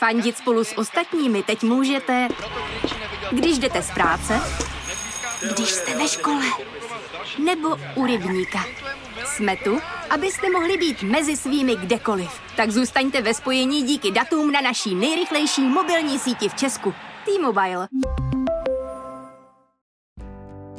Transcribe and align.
Fandit 0.00 0.36
spolu 0.36 0.64
s 0.64 0.78
ostatními 0.78 1.42
teď 1.42 1.62
můžete, 1.62 2.28
když 3.32 3.58
jdete 3.58 3.82
z 3.82 3.90
práce, 3.90 4.40
když 5.52 5.68
jste 5.68 5.98
ve 5.98 6.08
škole, 6.08 6.44
nebo 7.44 7.68
u 7.94 8.06
rybníka. 8.06 8.58
Jsme 9.24 9.56
tu, 9.56 9.78
abyste 10.10 10.50
mohli 10.50 10.76
být 10.76 11.02
mezi 11.02 11.36
svými 11.36 11.76
kdekoliv. 11.76 12.30
Tak 12.56 12.70
zůstaňte 12.70 13.22
ve 13.22 13.34
spojení 13.34 13.82
díky 13.82 14.10
datům 14.10 14.52
na 14.52 14.60
naší 14.60 14.94
nejrychlejší 14.94 15.62
mobilní 15.62 16.18
síti 16.18 16.48
v 16.48 16.54
Česku. 16.54 16.94
T-Mobile. 17.24 17.88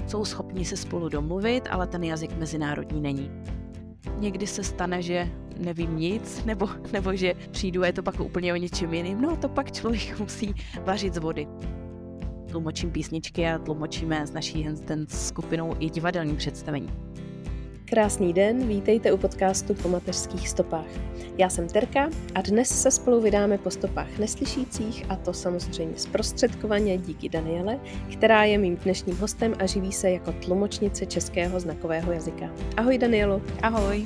Jsou 0.08 0.26
schopni 0.26 0.66
se 0.66 0.78
spolu 0.78 1.10
domluvit, 1.10 1.68
ale 1.72 1.88
ten 1.88 2.04
jazyk 2.04 2.32
mezinárodní 2.38 3.02
není. 3.02 3.32
Někdy 4.18 4.48
se 4.48 4.64
stane, 4.64 5.02
že 5.02 5.30
nevím 5.62 5.98
nic, 5.98 6.46
nebo, 6.46 6.70
nebo 6.94 7.16
že 7.16 7.34
přijdu 7.52 7.84
a 7.84 7.86
je 7.86 7.94
to 7.94 8.04
pak 8.04 8.20
úplně 8.20 8.54
o 8.54 8.56
něčem 8.56 8.94
jiným, 8.94 9.22
no 9.22 9.38
to 9.38 9.50
pak 9.50 9.72
člověk 9.72 10.20
musí 10.20 10.56
vařit 10.86 11.14
z 11.14 11.18
vody. 11.18 11.48
Tlumočím 12.52 12.92
písničky 12.92 13.48
a 13.48 13.58
tlumočíme 13.58 14.28
s 14.28 14.32
naší 14.32 14.64
Handstand 14.64 15.12
skupinou 15.12 15.76
i 15.80 15.90
divadelní 15.90 16.36
představení. 16.36 16.90
Krásný 17.86 18.34
den, 18.34 18.68
vítejte 18.68 19.12
u 19.12 19.18
podcastu 19.18 19.74
Po 19.74 19.90
mateřských 19.90 20.50
stopách. 20.50 20.86
Já 21.38 21.50
jsem 21.50 21.68
Terka 21.68 22.10
a 22.36 22.42
dnes 22.42 22.82
se 22.82 22.92
spolu 22.92 23.22
vydáme 23.22 23.58
po 23.58 23.72
stopách 23.72 24.18
neslyšících 24.18 25.06
a 25.10 25.16
to 25.16 25.34
samozřejmě 25.34 25.98
zprostředkovaně 25.98 26.98
díky 26.98 27.30
Daniele, 27.30 27.80
která 28.14 28.44
je 28.44 28.58
mým 28.58 28.76
dnešním 28.76 29.18
hostem 29.18 29.54
a 29.60 29.66
živí 29.66 29.92
se 29.92 30.12
jako 30.12 30.32
tlumočnice 30.32 31.06
českého 31.06 31.60
znakového 31.60 32.12
jazyka. 32.12 32.50
Ahoj 32.78 32.98
Danielo. 32.98 33.42
Ahoj. 33.62 34.06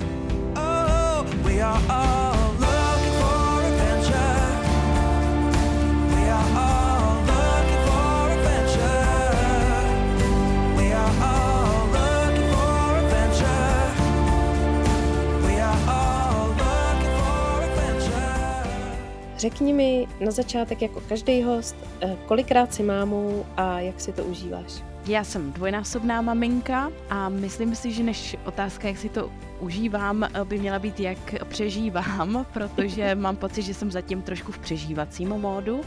Řekni 19.45 19.73
mi 19.73 20.07
na 20.19 20.31
začátek 20.31 20.81
jako 20.81 21.01
každý 21.01 21.43
host, 21.43 21.75
eh, 22.01 22.17
kolikrát 22.25 22.73
si 22.73 22.83
mámou 22.83 23.45
a 23.57 23.79
jak 23.79 24.01
si 24.01 24.11
to 24.13 24.23
užíváš. 24.23 24.94
Já 25.07 25.23
jsem 25.23 25.51
dvojnásobná 25.51 26.21
maminka 26.21 26.91
a 27.09 27.29
myslím 27.29 27.75
si, 27.75 27.91
že 27.91 28.03
než 28.03 28.37
otázka, 28.45 28.87
jak 28.87 28.97
si 28.97 29.09
to 29.09 29.31
užívám, 29.59 30.29
by 30.43 30.59
měla 30.59 30.79
být, 30.79 30.99
jak 30.99 31.43
přežívám, 31.47 32.45
protože 32.53 33.15
mám 33.15 33.35
pocit, 33.35 33.61
že 33.61 33.73
jsem 33.73 33.91
zatím 33.91 34.21
trošku 34.21 34.51
v 34.51 34.59
přežívacím 34.59 35.29
módu. 35.29 35.81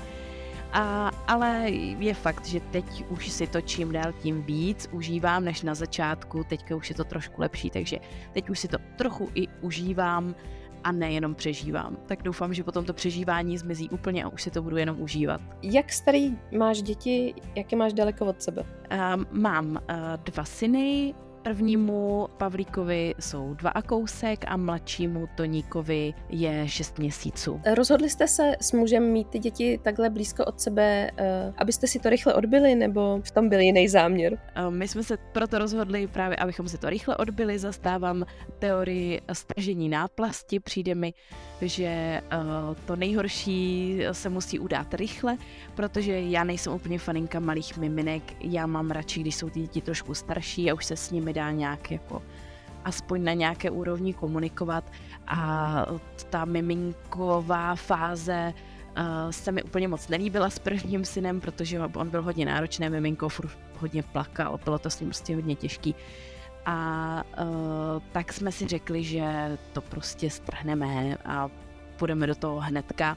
A, 0.72 1.10
ale 1.26 1.70
je 1.98 2.14
fakt, 2.14 2.46
že 2.46 2.60
teď 2.60 3.04
už 3.08 3.30
si 3.30 3.46
to 3.46 3.60
čím 3.60 3.92
dál 3.92 4.12
tím 4.12 4.42
víc 4.42 4.88
užívám 4.92 5.44
než 5.44 5.62
na 5.62 5.74
začátku, 5.74 6.44
teďka 6.44 6.76
už 6.76 6.88
je 6.88 6.94
to 6.94 7.04
trošku 7.04 7.40
lepší, 7.40 7.70
takže 7.70 7.98
teď 8.32 8.50
už 8.50 8.58
si 8.58 8.68
to 8.68 8.78
trochu 8.96 9.30
i 9.34 9.48
užívám 9.60 10.34
a 10.84 10.92
nejenom 10.92 11.34
přežívám. 11.34 11.96
Tak 12.06 12.22
doufám, 12.22 12.54
že 12.54 12.64
potom 12.64 12.84
to 12.84 12.92
přežívání 12.92 13.58
zmizí 13.58 13.90
úplně 13.90 14.24
a 14.24 14.28
už 14.28 14.42
si 14.42 14.50
to 14.50 14.62
budu 14.62 14.76
jenom 14.76 15.00
užívat. 15.00 15.40
Jak 15.62 15.92
starý 15.92 16.38
máš 16.58 16.82
děti, 16.82 17.34
jak 17.54 17.72
je 17.72 17.78
máš 17.78 17.92
daleko 17.92 18.26
od 18.26 18.42
sebe? 18.42 18.62
Um, 18.62 19.26
mám 19.32 19.70
uh, 19.70 19.78
dva 20.24 20.44
syny, 20.44 21.14
prvnímu 21.48 22.28
Pavlíkovi 22.36 23.14
jsou 23.18 23.54
dva 23.54 23.70
a 23.70 23.82
kousek 23.82 24.44
a 24.48 24.56
mladšímu 24.56 25.28
Toníkovi 25.36 26.14
je 26.28 26.68
šest 26.68 26.98
měsíců. 26.98 27.60
Rozhodli 27.74 28.10
jste 28.10 28.28
se 28.28 28.56
s 28.60 28.72
mužem 28.72 29.12
mít 29.12 29.28
ty 29.28 29.38
děti 29.38 29.80
takhle 29.82 30.10
blízko 30.10 30.44
od 30.44 30.60
sebe, 30.60 31.10
eh, 31.16 31.52
abyste 31.56 31.86
si 31.86 31.98
to 31.98 32.10
rychle 32.10 32.34
odbyli, 32.34 32.74
nebo 32.74 33.20
v 33.24 33.30
tom 33.30 33.48
byl 33.48 33.60
jiný 33.60 33.88
záměr? 33.88 34.32
Uh, 34.32 34.74
my 34.74 34.88
jsme 34.88 35.02
se 35.02 35.16
proto 35.32 35.58
rozhodli 35.58 36.06
právě, 36.06 36.36
abychom 36.36 36.68
si 36.68 36.78
to 36.78 36.90
rychle 36.90 37.16
odbyli. 37.16 37.58
Zastávám 37.58 38.24
teorii 38.58 39.20
stažení 39.32 39.88
náplasti. 39.88 40.60
Přijde 40.60 40.94
mi, 40.94 41.14
že 41.62 42.20
uh, 42.32 42.76
to 42.84 42.96
nejhorší 42.96 44.00
se 44.12 44.28
musí 44.28 44.58
udát 44.58 44.94
rychle, 44.94 45.36
protože 45.74 46.20
já 46.20 46.44
nejsem 46.44 46.72
úplně 46.72 46.98
faninka 46.98 47.40
malých 47.40 47.76
miminek. 47.76 48.22
Já 48.40 48.66
mám 48.66 48.90
radši, 48.90 49.20
když 49.20 49.34
jsou 49.34 49.50
ty 49.50 49.60
děti 49.60 49.80
trošku 49.80 50.14
starší 50.14 50.70
a 50.70 50.74
už 50.74 50.84
se 50.84 50.96
s 50.96 51.10
nimi 51.10 51.32
dá 51.32 51.50
nějak 51.50 51.90
jako 51.90 52.22
aspoň 52.84 53.24
na 53.24 53.32
nějaké 53.32 53.70
úrovni 53.70 54.14
komunikovat 54.14 54.92
a 55.26 55.86
ta 56.30 56.44
miminková 56.44 57.74
fáze 57.74 58.54
uh, 58.98 59.30
se 59.30 59.52
mi 59.52 59.62
úplně 59.62 59.88
moc 59.88 60.08
nelíbila 60.08 60.50
s 60.50 60.58
prvním 60.58 61.04
synem, 61.04 61.40
protože 61.40 61.80
on 61.80 62.08
byl 62.08 62.22
hodně 62.22 62.46
náročný, 62.46 62.90
miminko 62.90 63.28
furt 63.28 63.50
hodně 63.80 64.02
plakal, 64.02 64.60
bylo 64.64 64.78
to 64.78 64.90
s 64.90 65.00
ním 65.00 65.08
prostě 65.08 65.34
hodně 65.34 65.56
těžký. 65.56 65.94
A 66.68 67.24
uh, 67.40 68.02
tak 68.12 68.32
jsme 68.32 68.52
si 68.52 68.66
řekli, 68.66 69.04
že 69.04 69.58
to 69.72 69.80
prostě 69.80 70.30
strhneme 70.30 71.16
a 71.24 71.48
půjdeme 71.96 72.26
do 72.26 72.34
toho 72.34 72.60
hnedka. 72.60 73.16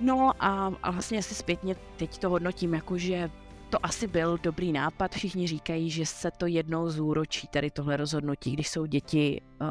No 0.00 0.32
a, 0.40 0.72
a 0.82 0.90
vlastně 0.90 1.22
si 1.22 1.34
zpětně 1.34 1.74
teď 1.96 2.18
to 2.18 2.30
hodnotím 2.30 2.74
jako, 2.74 2.98
že 2.98 3.30
to 3.70 3.86
asi 3.86 4.06
byl 4.06 4.38
dobrý 4.42 4.72
nápad. 4.72 5.14
Všichni 5.14 5.46
říkají, 5.46 5.90
že 5.90 6.06
se 6.06 6.30
to 6.30 6.46
jednou 6.46 6.90
zúročí, 6.90 7.48
tady 7.48 7.70
tohle 7.70 7.96
rozhodnutí, 7.96 8.52
když 8.52 8.68
jsou 8.68 8.86
děti 8.86 9.40
uh, 9.60 9.68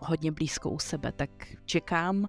hodně 0.00 0.32
blízko 0.32 0.70
u 0.70 0.78
sebe, 0.78 1.12
tak 1.12 1.30
čekám 1.64 2.28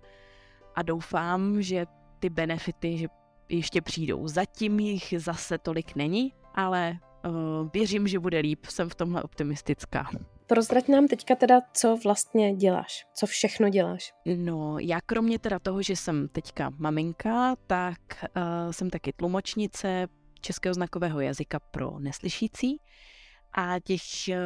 a 0.75 0.81
doufám, 0.81 1.61
že 1.61 1.85
ty 2.19 2.29
benefity 2.29 2.97
že 2.97 3.07
ještě 3.49 3.81
přijdou. 3.81 4.27
Zatím 4.27 4.79
jich 4.79 5.13
zase 5.17 5.57
tolik 5.57 5.95
není, 5.95 6.33
ale 6.55 6.97
uh, 7.25 7.69
věřím, 7.73 8.07
že 8.07 8.19
bude 8.19 8.39
líp. 8.39 8.65
Jsem 8.65 8.89
v 8.89 8.95
tomhle 8.95 9.23
optimistická. 9.23 10.09
Prozrať 10.47 10.87
nám 10.87 11.07
teďka 11.07 11.35
teda, 11.35 11.61
co 11.73 11.97
vlastně 12.03 12.55
děláš, 12.55 13.05
co 13.13 13.25
všechno 13.25 13.69
děláš. 13.69 14.13
No, 14.35 14.79
já 14.79 15.01
kromě 15.05 15.39
teda 15.39 15.59
toho, 15.59 15.81
že 15.81 15.95
jsem 15.95 16.27
teďka 16.27 16.71
maminka, 16.77 17.55
tak 17.67 17.99
uh, 18.21 18.71
jsem 18.71 18.89
taky 18.89 19.13
tlumočnice, 19.13 20.07
českého 20.41 20.73
znakového 20.73 21.21
jazyka 21.21 21.59
pro 21.59 21.99
neslyšící. 21.99 22.77
A 23.57 23.79
těch 23.79 24.29
eh, 24.29 24.37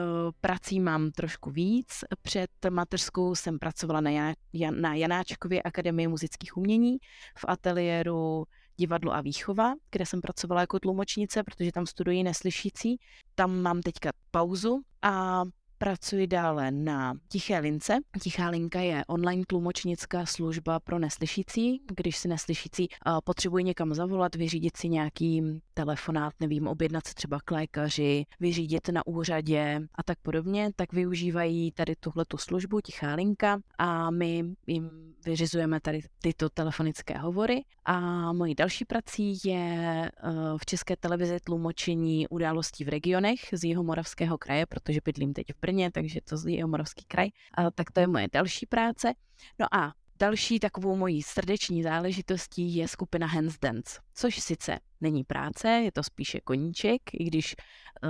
prací 0.41 0.79
mám 0.79 1.11
trošku 1.11 1.51
víc. 1.51 2.03
Před 2.21 2.49
mateřskou 2.69 3.35
jsem 3.35 3.59
pracovala 3.59 4.01
na, 4.01 4.11
Jan, 4.53 4.81
na 4.81 4.95
Janáčkově 4.95 5.61
akademii 5.61 6.07
muzických 6.07 6.57
umění 6.57 6.97
v 7.37 7.45
ateliéru 7.47 8.45
divadlo 8.79 9.13
a 9.13 9.21
výchova, 9.21 9.73
kde 9.91 10.05
jsem 10.05 10.21
pracovala 10.21 10.61
jako 10.61 10.79
tlumočnice, 10.79 11.43
protože 11.43 11.71
tam 11.71 11.85
studují 11.85 12.23
neslyšící. 12.23 12.99
Tam 13.35 13.61
mám 13.61 13.81
teďka 13.81 14.11
pauzu 14.31 14.81
a 15.01 15.43
Pracuji 15.81 16.27
dále 16.27 16.71
na 16.71 17.13
Tiché 17.27 17.59
lince. 17.59 17.97
Tichá 18.21 18.49
linka 18.49 18.79
je 18.79 19.05
online 19.07 19.43
tlumočnická 19.47 20.25
služba 20.25 20.79
pro 20.79 20.99
neslyšící. 20.99 21.81
Když 21.95 22.17
si 22.17 22.27
neslyšící 22.27 22.87
potřebují 23.23 23.65
někam 23.65 23.93
zavolat, 23.93 24.35
vyřídit 24.35 24.77
si 24.77 24.89
nějaký 24.89 25.61
telefonát, 25.73 26.33
nevím, 26.39 26.67
objednat 26.67 27.07
se 27.07 27.13
třeba 27.13 27.39
k 27.45 27.51
lékaři, 27.51 28.25
vyřídit 28.39 28.89
na 28.89 29.07
úřadě 29.07 29.81
a 29.95 30.03
tak 30.03 30.17
podobně, 30.21 30.71
tak 30.75 30.93
využívají 30.93 31.71
tady 31.71 31.95
tuhletu 31.95 32.37
službu 32.37 32.81
Tichá 32.81 33.15
linka 33.15 33.59
a 33.77 34.11
my 34.11 34.43
jim 34.67 34.89
vyřizujeme 35.25 35.79
tady 35.79 36.01
tyto 36.21 36.49
telefonické 36.49 37.17
hovory. 37.17 37.63
A 37.85 38.33
mojí 38.33 38.55
další 38.55 38.85
prací 38.85 39.37
je 39.45 40.05
eh, 40.05 40.31
v 40.57 40.65
České 40.65 40.95
televizi 40.95 41.37
tlumočení 41.43 42.27
událostí 42.27 42.83
v 42.83 42.89
regionech 42.89 43.39
z 43.51 43.63
jeho 43.63 43.83
moravského 43.83 44.37
kraje, 44.37 44.65
protože 44.65 44.99
bydlím 45.05 45.33
teď 45.33 45.45
v 45.53 45.59
Brně, 45.61 45.68
takže 45.91 46.19
to 46.21 46.49
je 46.49 46.65
moravský 46.65 47.05
kraj. 47.07 47.29
A 47.53 47.71
tak 47.71 47.91
to 47.91 47.99
je 47.99 48.07
moje 48.07 48.27
další 48.33 48.65
práce. 48.65 49.13
No 49.59 49.65
a 49.75 49.93
Další 50.21 50.59
takovou 50.59 50.95
mojí 50.95 51.23
srdeční 51.23 51.83
záležitostí 51.83 52.75
je 52.75 52.87
skupina 52.87 53.27
Hands 53.27 53.59
Dance, 53.61 53.99
což 54.13 54.39
sice 54.39 54.79
není 55.01 55.23
práce, 55.23 55.67
je 55.67 55.91
to 55.91 56.03
spíše 56.03 56.39
koníček, 56.39 57.01
i 57.13 57.23
když 57.23 57.55
uh, 58.03 58.09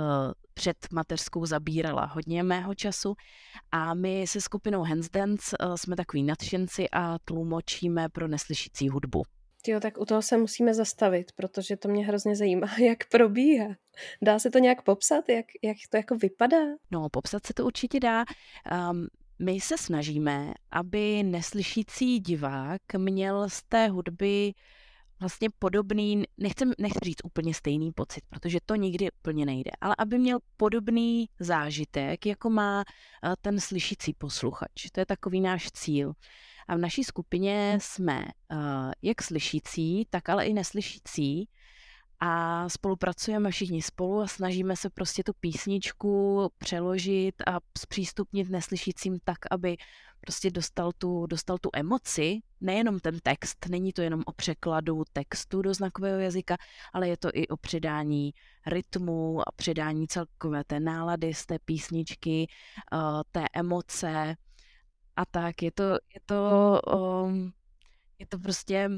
před 0.54 0.76
mateřskou 0.92 1.46
zabírala 1.46 2.04
hodně 2.04 2.42
mého 2.42 2.74
času. 2.74 3.14
A 3.72 3.94
my 3.94 4.26
se 4.26 4.40
skupinou 4.40 4.82
Hands 4.82 5.10
Dance 5.10 5.56
uh, 5.58 5.74
jsme 5.74 5.96
takový 5.96 6.22
nadšenci 6.22 6.90
a 6.92 7.18
tlumočíme 7.18 8.08
pro 8.08 8.28
neslyšící 8.28 8.88
hudbu. 8.88 9.22
Jo, 9.68 9.80
tak 9.80 9.98
u 9.98 10.04
toho 10.04 10.22
se 10.22 10.36
musíme 10.36 10.74
zastavit, 10.74 11.32
protože 11.32 11.76
to 11.76 11.88
mě 11.88 12.06
hrozně 12.06 12.36
zajímá, 12.36 12.68
jak 12.84 13.08
probíhá. 13.08 13.76
Dá 14.22 14.38
se 14.38 14.50
to 14.50 14.58
nějak 14.58 14.82
popsat, 14.82 15.28
jak, 15.28 15.46
jak 15.62 15.76
to 15.90 15.96
jako 15.96 16.16
vypadá? 16.16 16.66
No, 16.90 17.08
popsat 17.08 17.46
se 17.46 17.54
to 17.54 17.66
určitě 17.66 18.00
dá. 18.00 18.24
Um, 18.90 19.06
my 19.38 19.60
se 19.60 19.78
snažíme, 19.78 20.54
aby 20.70 21.22
neslyšící 21.22 22.20
divák 22.20 22.80
měl 22.98 23.48
z 23.48 23.62
té 23.62 23.88
hudby 23.88 24.52
vlastně 25.20 25.48
podobný, 25.58 26.24
nechci, 26.38 26.64
nechci 26.78 26.98
říct 27.02 27.24
úplně 27.24 27.54
stejný 27.54 27.92
pocit, 27.92 28.24
protože 28.28 28.58
to 28.66 28.74
nikdy 28.74 29.08
úplně 29.20 29.46
nejde, 29.46 29.70
ale 29.80 29.94
aby 29.98 30.18
měl 30.18 30.38
podobný 30.56 31.28
zážitek, 31.40 32.26
jako 32.26 32.50
má 32.50 32.84
eh, 33.24 33.34
ten 33.40 33.60
slyšící 33.60 34.12
posluchač. 34.12 34.90
To 34.92 35.00
je 35.00 35.06
takový 35.06 35.40
náš 35.40 35.70
cíl. 35.70 36.12
A 36.70 36.74
v 36.74 36.78
naší 36.78 37.04
skupině 37.04 37.78
jsme 37.80 38.24
uh, 38.24 38.92
jak 39.02 39.22
slyšící, 39.22 40.06
tak 40.10 40.28
ale 40.28 40.46
i 40.46 40.52
neslyšící. 40.52 41.48
A 42.20 42.68
spolupracujeme 42.68 43.50
všichni 43.50 43.82
spolu 43.82 44.20
a 44.20 44.26
snažíme 44.26 44.76
se 44.76 44.90
prostě 44.90 45.22
tu 45.22 45.32
písničku 45.40 46.48
přeložit 46.58 47.34
a 47.46 47.58
zpřístupnit 47.78 48.50
neslyšícím 48.50 49.18
tak, 49.24 49.38
aby 49.50 49.76
prostě 50.20 50.50
dostal 50.50 50.92
tu, 50.98 51.26
dostal 51.26 51.58
tu 51.58 51.70
emoci, 51.72 52.38
nejenom 52.60 52.98
ten 52.98 53.18
text, 53.22 53.66
není 53.68 53.92
to 53.92 54.02
jenom 54.02 54.22
o 54.26 54.32
překladu 54.32 55.02
textu 55.12 55.62
do 55.62 55.74
znakového 55.74 56.20
jazyka, 56.20 56.56
ale 56.92 57.08
je 57.08 57.16
to 57.16 57.28
i 57.34 57.48
o 57.48 57.56
předání 57.56 58.30
rytmu 58.66 59.40
a 59.48 59.52
předání 59.56 60.06
celkové 60.08 60.64
té 60.64 60.80
nálady 60.80 61.34
z 61.34 61.46
té 61.46 61.58
písničky, 61.64 62.46
uh, 62.92 63.22
té 63.32 63.44
emoce 63.54 64.36
a 65.16 65.26
tak. 65.26 65.62
Je 65.62 65.72
to, 65.72 65.84
je 65.84 66.20
to 66.26 66.80
um, 67.24 67.52
je 68.18 68.26
to 68.26 68.38
prostě 68.38 68.90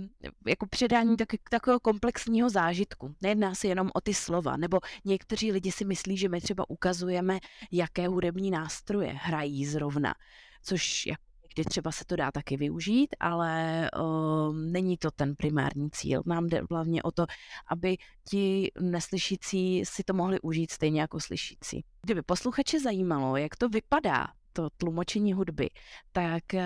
jako 0.46 0.66
předání 0.66 1.16
tak, 1.16 1.28
takového 1.50 1.80
komplexního 1.80 2.50
zážitku. 2.50 3.14
Nejedná 3.20 3.54
se 3.54 3.68
jenom 3.68 3.90
o 3.94 4.00
ty 4.00 4.14
slova, 4.14 4.56
nebo 4.56 4.78
někteří 5.04 5.52
lidi 5.52 5.72
si 5.72 5.84
myslí, 5.84 6.16
že 6.16 6.28
my 6.28 6.40
třeba 6.40 6.70
ukazujeme, 6.70 7.38
jaké 7.72 8.08
hudební 8.08 8.50
nástroje 8.50 9.12
hrají 9.12 9.66
zrovna, 9.66 10.14
což 10.62 11.06
jako 11.06 11.22
kdy 11.54 11.64
třeba 11.64 11.92
se 11.92 12.04
to 12.04 12.16
dá 12.16 12.32
taky 12.32 12.56
využít, 12.56 13.16
ale 13.20 13.90
uh, 14.00 14.56
není 14.56 14.96
to 14.96 15.10
ten 15.10 15.36
primární 15.36 15.90
cíl. 15.90 16.22
Nám 16.26 16.46
jde 16.46 16.62
hlavně 16.70 17.02
o 17.02 17.10
to, 17.10 17.26
aby 17.68 17.96
ti 18.30 18.70
neslyšící 18.80 19.84
si 19.84 20.04
to 20.04 20.14
mohli 20.14 20.40
užít 20.40 20.70
stejně 20.70 21.00
jako 21.00 21.20
slyšící. 21.20 21.84
Kdyby 22.02 22.22
posluchače 22.22 22.80
zajímalo, 22.80 23.36
jak 23.36 23.56
to 23.56 23.68
vypadá 23.68 24.26
to 24.52 24.70
tlumočení 24.70 25.32
hudby, 25.32 25.70
tak 26.12 26.42
uh, 26.54 26.60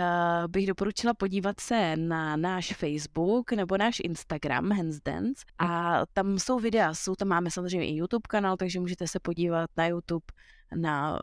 bych 0.49 0.67
doporučila 0.67 1.15
podívat 1.15 1.61
se 1.61 1.97
na 1.97 2.37
náš 2.37 2.73
Facebook 2.73 3.53
nebo 3.53 3.77
náš 3.77 4.01
Instagram 4.05 4.71
Hands 4.71 5.01
Dance 5.05 5.45
a 5.59 6.01
tam 6.13 6.39
jsou 6.39 6.59
videa, 6.59 6.95
jsou 6.95 7.15
tam 7.15 7.29
máme 7.29 7.51
samozřejmě 7.51 7.89
i 7.89 7.97
YouTube 7.97 8.27
kanál, 8.29 8.57
takže 8.57 8.81
můžete 8.81 9.09
se 9.09 9.21
podívat 9.21 9.71
na 9.77 9.87
YouTube 9.87 10.27
na, 10.75 11.21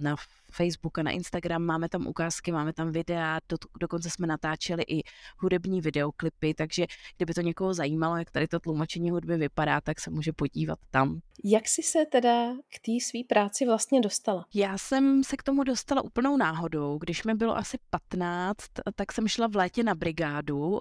na 0.00 0.16
Facebook 0.52 0.98
a 0.98 1.02
na 1.02 1.10
Instagram, 1.10 1.62
máme 1.62 1.88
tam 1.88 2.06
ukázky, 2.06 2.52
máme 2.52 2.72
tam 2.72 2.92
videa, 2.92 3.38
do, 3.48 3.56
dokonce 3.80 4.10
jsme 4.10 4.26
natáčeli 4.26 4.82
i 4.88 5.02
hudební 5.38 5.80
videoklipy, 5.80 6.54
takže 6.54 6.86
kdyby 7.16 7.34
to 7.34 7.40
někoho 7.40 7.74
zajímalo, 7.74 8.16
jak 8.16 8.30
tady 8.30 8.48
to 8.48 8.60
tlumočení 8.60 9.10
hudby 9.10 9.36
vypadá, 9.36 9.80
tak 9.80 10.00
se 10.00 10.10
může 10.10 10.32
podívat 10.32 10.78
tam. 10.90 11.20
Jak 11.44 11.68
jsi 11.68 11.82
se 11.82 11.98
teda 12.12 12.52
k 12.52 12.86
té 12.86 12.92
své 13.04 13.20
práci 13.28 13.66
vlastně 13.66 14.00
dostala? 14.00 14.44
Já 14.54 14.78
jsem 14.78 15.24
se 15.24 15.36
k 15.36 15.42
tomu 15.42 15.64
dostala 15.64 16.02
úplnou 16.04 16.36
náhodou. 16.36 16.98
Když 16.98 17.24
mi 17.24 17.34
bylo 17.34 17.56
asi 17.56 17.78
15, 17.90 18.56
tak 18.94 19.12
jsem 19.12 19.28
šla 19.28 19.46
v 19.46 19.56
létě 19.56 19.82
na 19.82 19.94
brigádu. 19.94 20.80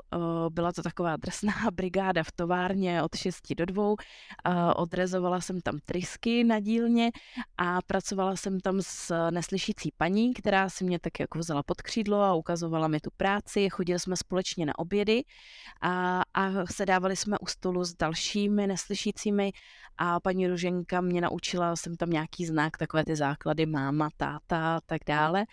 Byla 0.49 0.71
to 0.71 0.83
taková 0.83 1.15
drsná 1.15 1.53
brigáda 1.73 2.23
v 2.23 2.31
továrně 2.31 3.03
od 3.03 3.15
6 3.15 3.53
do 3.57 3.65
2. 3.65 3.93
Odrezovala 4.75 5.41
jsem 5.41 5.61
tam 5.61 5.79
trysky 5.85 6.43
na 6.43 6.59
dílně 6.59 7.11
a 7.63 7.81
pracovala 7.87 8.35
jsem 8.35 8.59
tam 8.59 8.81
s 8.81 9.29
neslyšící 9.29 9.91
paní, 9.97 10.33
která 10.33 10.69
si 10.69 10.83
mě 10.83 10.99
tak 10.99 11.19
jako 11.19 11.39
vzala 11.39 11.63
pod 11.63 11.81
křídlo 11.81 12.21
a 12.21 12.33
ukazovala 12.33 12.87
mi 12.87 12.99
tu 12.99 13.09
práci. 13.17 13.69
Chodili 13.69 13.99
jsme 13.99 14.17
společně 14.17 14.65
na 14.65 14.79
obědy 14.79 15.23
a, 15.81 16.21
a 16.33 16.65
sedávali 16.71 17.15
jsme 17.15 17.39
u 17.39 17.45
stolu 17.45 17.83
s 17.83 17.93
dalšími 17.93 18.67
neslyšícími 18.67 19.51
a 19.97 20.19
paní 20.19 20.47
Ruženka 20.47 21.01
mě 21.01 21.21
naučila, 21.21 21.75
jsem 21.75 21.95
tam 21.95 22.09
nějaký 22.09 22.45
znak, 22.45 22.77
takové 22.77 23.05
ty 23.05 23.15
základy, 23.15 23.65
máma, 23.65 24.09
táta 24.17 24.75
a 24.75 24.81
tak 24.85 25.01
dále. 25.07 25.45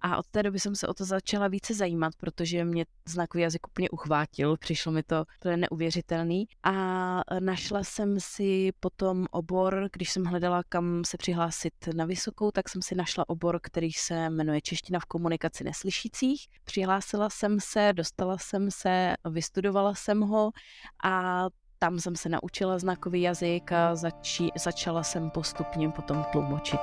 A 0.00 0.16
od 0.16 0.26
té 0.30 0.42
doby 0.42 0.60
jsem 0.60 0.74
se 0.74 0.86
o 0.88 0.94
to 0.94 1.04
začala 1.04 1.48
více 1.48 1.74
zajímat, 1.74 2.12
protože 2.16 2.64
mě 2.64 2.84
znakový 3.08 3.42
jazyk 3.42 3.66
úplně 3.66 3.90
uchvátil, 3.90 4.56
přišlo 4.56 4.92
mi 4.92 5.02
to, 5.02 5.24
to 5.38 5.48
je 5.48 5.56
neuvěřitelný. 5.56 6.46
A 6.62 6.72
našla 7.40 7.84
jsem 7.84 8.20
si 8.20 8.72
potom 8.80 9.26
obor, 9.30 9.88
když 9.92 10.10
jsem 10.10 10.24
hledala, 10.24 10.62
kam 10.68 11.02
se 11.06 11.16
přihlásit 11.16 11.55
na 11.94 12.04
vysokou, 12.04 12.50
tak 12.50 12.68
jsem 12.68 12.82
si 12.82 12.94
našla 12.94 13.28
obor, 13.28 13.58
který 13.62 13.92
se 13.92 14.30
jmenuje 14.30 14.60
Čeština 14.60 15.00
v 15.00 15.04
komunikaci 15.04 15.64
neslyšících. 15.64 16.46
Přihlásila 16.64 17.30
jsem 17.30 17.60
se, 17.60 17.92
dostala 17.92 18.38
jsem 18.38 18.70
se, 18.70 19.14
vystudovala 19.30 19.94
jsem 19.94 20.20
ho 20.20 20.50
a 21.04 21.46
tam 21.78 21.98
jsem 21.98 22.16
se 22.16 22.28
naučila 22.28 22.78
znakový 22.78 23.22
jazyk 23.22 23.72
a 23.72 23.94
zači, 23.94 24.48
začala 24.56 25.02
jsem 25.02 25.30
postupně 25.30 25.88
potom 25.88 26.24
tlumočit. 26.32 26.80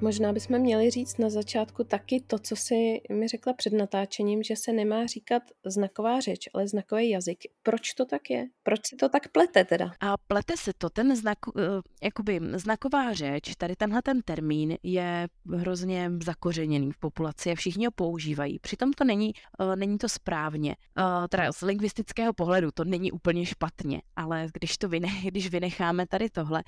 Možná 0.00 0.32
bychom 0.32 0.58
měli 0.58 0.90
říct 0.90 1.18
na 1.18 1.30
začátku 1.30 1.84
taky 1.84 2.20
to, 2.26 2.38
co 2.38 2.56
si 2.56 3.00
mi 3.12 3.28
řekla 3.28 3.52
před 3.52 3.72
natáčením, 3.72 4.42
že 4.42 4.56
se 4.56 4.72
nemá 4.72 5.06
říkat 5.06 5.42
znaková 5.66 6.20
řeč, 6.20 6.48
ale 6.54 6.68
znakový 6.68 7.10
jazyk. 7.10 7.38
Proč 7.62 7.92
to 7.94 8.04
tak 8.04 8.30
je? 8.30 8.46
Proč 8.62 8.80
se 8.86 8.96
to 8.96 9.08
tak 9.08 9.28
plete 9.28 9.64
teda? 9.64 9.90
A 10.00 10.14
plete 10.26 10.56
se 10.56 10.72
to, 10.78 10.90
ten 10.90 11.16
znak, 11.16 11.38
eh, 11.58 11.62
jakoby 12.02 12.40
znaková 12.54 13.12
řeč, 13.12 13.54
tady 13.58 13.76
tenhle 13.76 14.02
ten 14.02 14.22
termín 14.22 14.76
je 14.82 15.28
hrozně 15.54 16.10
zakořeněný 16.24 16.92
v 16.92 16.98
populaci 16.98 17.50
a 17.50 17.54
všichni 17.54 17.86
ho 17.86 17.92
používají. 17.92 18.58
Přitom 18.58 18.92
to 18.92 19.04
není, 19.04 19.32
eh, 19.60 19.76
není 19.76 19.98
to 19.98 20.08
správně. 20.08 20.76
Eh, 20.98 21.28
teda 21.28 21.52
z 21.52 21.60
lingvistického 21.60 22.32
pohledu 22.32 22.70
to 22.74 22.84
není 22.84 23.12
úplně 23.12 23.46
špatně, 23.46 24.02
ale 24.16 24.48
když 24.52 24.78
to 24.78 24.88
vyne, 24.88 25.08
když 25.30 25.50
vynecháme 25.50 26.06
tady 26.06 26.30
tohle, 26.30 26.62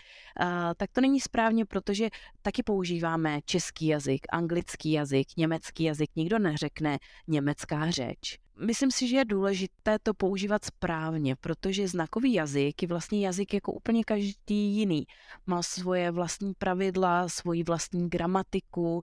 tak 0.77 0.93
to 0.93 1.01
není 1.01 1.21
správně, 1.21 1.65
protože 1.67 2.09
taky 2.43 2.63
používáme 2.63 3.18
máme 3.19 3.41
český 3.45 3.87
jazyk, 3.87 4.21
anglický 4.33 4.93
jazyk, 4.93 5.27
německý 5.37 5.85
jazyk, 5.85 6.11
nikdo 6.17 6.39
neřekne 6.39 6.99
německá 7.29 7.91
řeč 7.91 8.39
myslím 8.61 8.91
si, 8.91 9.09
že 9.09 9.17
je 9.17 9.25
důležité 9.25 9.99
to 10.03 10.15
používat 10.15 10.65
správně, 10.65 11.37
protože 11.37 11.89
znakový 11.89 12.33
jazyk 12.33 12.83
je 12.83 12.89
vlastně 12.89 13.27
jazyk 13.27 13.55
jako 13.55 13.73
úplně 13.73 14.05
každý 14.05 14.57
jiný. 14.77 15.05
Má 15.47 15.63
svoje 15.63 16.11
vlastní 16.11 16.55
pravidla, 16.55 17.29
svoji 17.29 17.63
vlastní 17.63 18.09
gramatiku, 18.09 19.03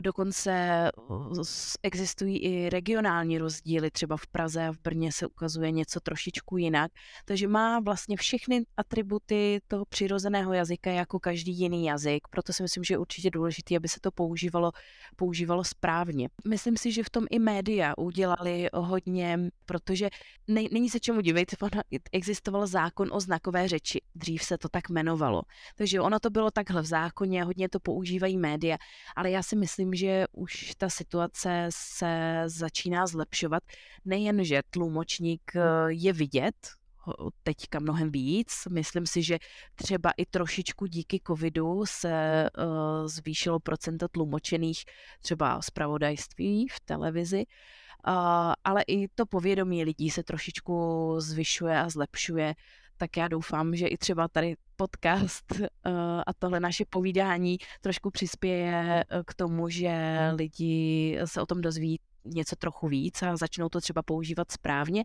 dokonce 0.00 0.90
existují 1.82 2.38
i 2.38 2.70
regionální 2.70 3.38
rozdíly, 3.38 3.90
třeba 3.90 4.16
v 4.16 4.26
Praze 4.26 4.66
a 4.66 4.72
v 4.72 4.78
Brně 4.78 5.12
se 5.12 5.26
ukazuje 5.26 5.70
něco 5.70 6.00
trošičku 6.00 6.56
jinak, 6.56 6.92
takže 7.24 7.48
má 7.48 7.80
vlastně 7.80 8.16
všechny 8.16 8.64
atributy 8.76 9.60
toho 9.68 9.84
přirozeného 9.84 10.52
jazyka 10.52 10.90
jako 10.90 11.20
každý 11.20 11.52
jiný 11.52 11.84
jazyk, 11.84 12.28
proto 12.30 12.52
si 12.52 12.62
myslím, 12.62 12.84
že 12.84 12.94
je 12.94 12.98
určitě 12.98 13.30
důležité, 13.30 13.76
aby 13.76 13.88
se 13.88 14.00
to 14.00 14.10
používalo, 14.10 14.72
používalo 15.16 15.64
správně. 15.64 16.28
Myslím 16.48 16.76
si, 16.76 16.92
že 16.92 17.04
v 17.04 17.10
tom 17.10 17.24
i 17.30 17.38
média 17.38 17.94
udělali 17.98 18.68
hodně, 18.82 19.38
protože 19.66 20.08
ne, 20.48 20.62
není 20.72 20.90
se 20.90 21.00
čemu 21.00 21.20
divit, 21.20 21.54
existoval 22.12 22.66
zákon 22.66 23.08
o 23.12 23.20
znakové 23.20 23.68
řeči. 23.68 24.00
Dřív 24.14 24.42
se 24.44 24.58
to 24.58 24.68
tak 24.68 24.88
jmenovalo. 24.88 25.42
Takže 25.76 26.00
ono 26.00 26.20
to 26.20 26.30
bylo 26.30 26.50
takhle 26.50 26.82
v 26.82 26.86
zákoně, 26.86 27.44
hodně 27.44 27.68
to 27.68 27.80
používají 27.80 28.38
média, 28.38 28.76
ale 29.16 29.30
já 29.30 29.42
si 29.42 29.56
myslím, 29.56 29.94
že 29.94 30.24
už 30.32 30.74
ta 30.78 30.88
situace 30.88 31.68
se 31.70 32.42
začíná 32.46 33.06
zlepšovat. 33.06 33.62
Nejen, 34.04 34.44
že 34.44 34.62
tlumočník 34.70 35.52
eh, 35.56 35.60
je 35.88 36.12
vidět, 36.12 36.54
teďka 37.42 37.80
mnohem 37.80 38.10
víc. 38.10 38.52
Myslím 38.70 39.06
si, 39.06 39.22
že 39.22 39.38
třeba 39.74 40.10
i 40.16 40.26
trošičku 40.26 40.86
díky 40.86 41.20
covidu 41.26 41.82
se 41.86 42.48
uh, 42.58 43.06
zvýšilo 43.06 43.60
procento 43.60 44.08
tlumočených 44.08 44.84
třeba 45.20 45.62
zpravodajství 45.62 46.68
v 46.68 46.80
televizi. 46.80 47.44
Ale 48.64 48.82
i 48.86 49.08
to 49.08 49.26
povědomí 49.26 49.84
lidí 49.84 50.10
se 50.10 50.22
trošičku 50.22 51.14
zvyšuje 51.18 51.78
a 51.78 51.88
zlepšuje, 51.88 52.54
tak 52.96 53.16
já 53.16 53.28
doufám, 53.28 53.76
že 53.76 53.86
i 53.86 53.96
třeba 53.96 54.28
tady 54.28 54.56
podcast 54.76 55.52
uh, 55.60 55.66
a 56.26 56.32
tohle 56.38 56.60
naše 56.60 56.84
povídání 56.90 57.58
trošku 57.80 58.10
přispěje 58.10 59.04
k 59.26 59.34
tomu, 59.34 59.68
že 59.68 59.92
lidi 60.34 61.18
se 61.24 61.42
o 61.42 61.46
tom 61.46 61.60
dozví 61.60 62.00
něco 62.24 62.56
trochu 62.56 62.88
víc 62.88 63.22
a 63.22 63.36
začnou 63.36 63.68
to 63.68 63.80
třeba 63.80 64.02
používat 64.02 64.52
správně, 64.52 65.04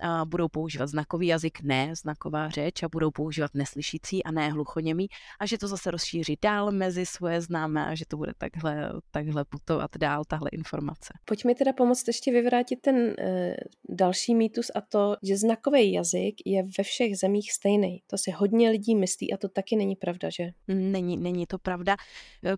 a 0.00 0.24
budou 0.24 0.48
používat 0.48 0.86
znakový 0.86 1.26
jazyk, 1.26 1.62
ne 1.62 1.92
znaková 1.96 2.48
řeč 2.48 2.82
a 2.82 2.88
budou 2.88 3.10
používat 3.10 3.50
neslyšící 3.54 4.24
a 4.24 4.30
ne 4.30 4.50
hluchoněmý 4.50 5.06
a 5.40 5.46
že 5.46 5.58
to 5.58 5.68
zase 5.68 5.90
rozšíří 5.90 6.38
dál 6.42 6.72
mezi 6.72 7.06
svoje 7.06 7.40
známé 7.40 7.86
a 7.86 7.94
že 7.94 8.04
to 8.06 8.16
bude 8.16 8.32
takhle, 8.38 8.92
takhle 9.10 9.44
putovat 9.44 9.90
dál, 9.98 10.24
tahle 10.24 10.50
informace. 10.52 11.14
Pojď 11.24 11.44
mi 11.44 11.54
teda 11.54 11.72
pomoct 11.72 12.08
ještě 12.08 12.32
vyvrátit 12.32 12.80
ten 12.80 13.14
e, 13.18 13.56
další 13.88 14.34
mýtus 14.34 14.70
a 14.74 14.80
to, 14.80 15.16
že 15.22 15.36
znakový 15.36 15.92
jazyk 15.92 16.34
je 16.46 16.62
ve 16.78 16.84
všech 16.84 17.16
zemích 17.18 17.52
stejný. 17.52 18.02
To 18.06 18.18
si 18.18 18.30
hodně 18.30 18.70
lidí 18.70 18.96
myslí 18.96 19.32
a 19.32 19.36
to 19.36 19.48
taky 19.48 19.76
není 19.76 19.96
pravda, 19.96 20.30
že? 20.30 20.50
Není, 20.68 21.16
není 21.16 21.46
to 21.46 21.58
pravda. 21.58 21.96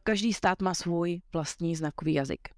Každý 0.03 0.33
stát 0.33 0.63
má 0.63 0.75
svůj 0.75 1.21
vlastní 1.33 1.77
znakový 1.77 2.15
jazyk. 2.15 2.56